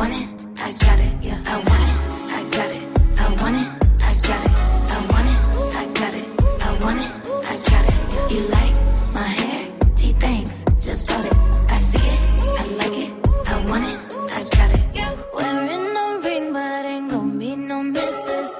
[0.00, 1.96] want it, I got it, yeah, I want it,
[2.38, 2.82] I got it,
[3.20, 3.68] I want it,
[4.00, 4.54] I got it,
[4.94, 5.38] I want it,
[5.76, 6.26] I got it,
[6.64, 7.12] I want it,
[7.52, 8.32] I got it.
[8.32, 8.76] You like
[9.18, 9.60] my hair?
[10.00, 11.36] She thinks just got it.
[11.68, 12.20] I see it,
[12.60, 13.12] I like it,
[13.52, 13.98] I want it,
[14.36, 14.82] I got it.
[15.34, 18.52] Wearing ring, but ain't gon' no misses.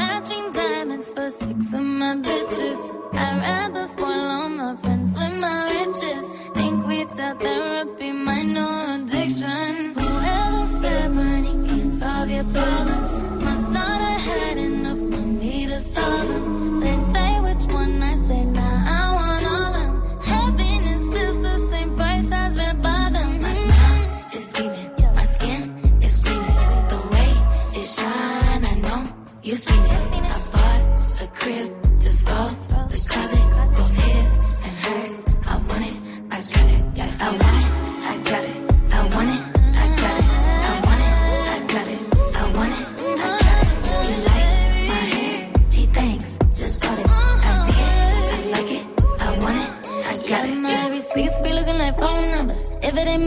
[0.00, 2.80] Matching diamonds for six of my bitches.
[3.12, 6.24] I'd rather spoil all my friends with my riches.
[6.54, 8.07] Think we tell therapy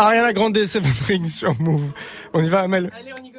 [0.00, 1.92] Ariana Grande, Seven Rings sur Move.
[2.32, 3.29] On y va, Amel on y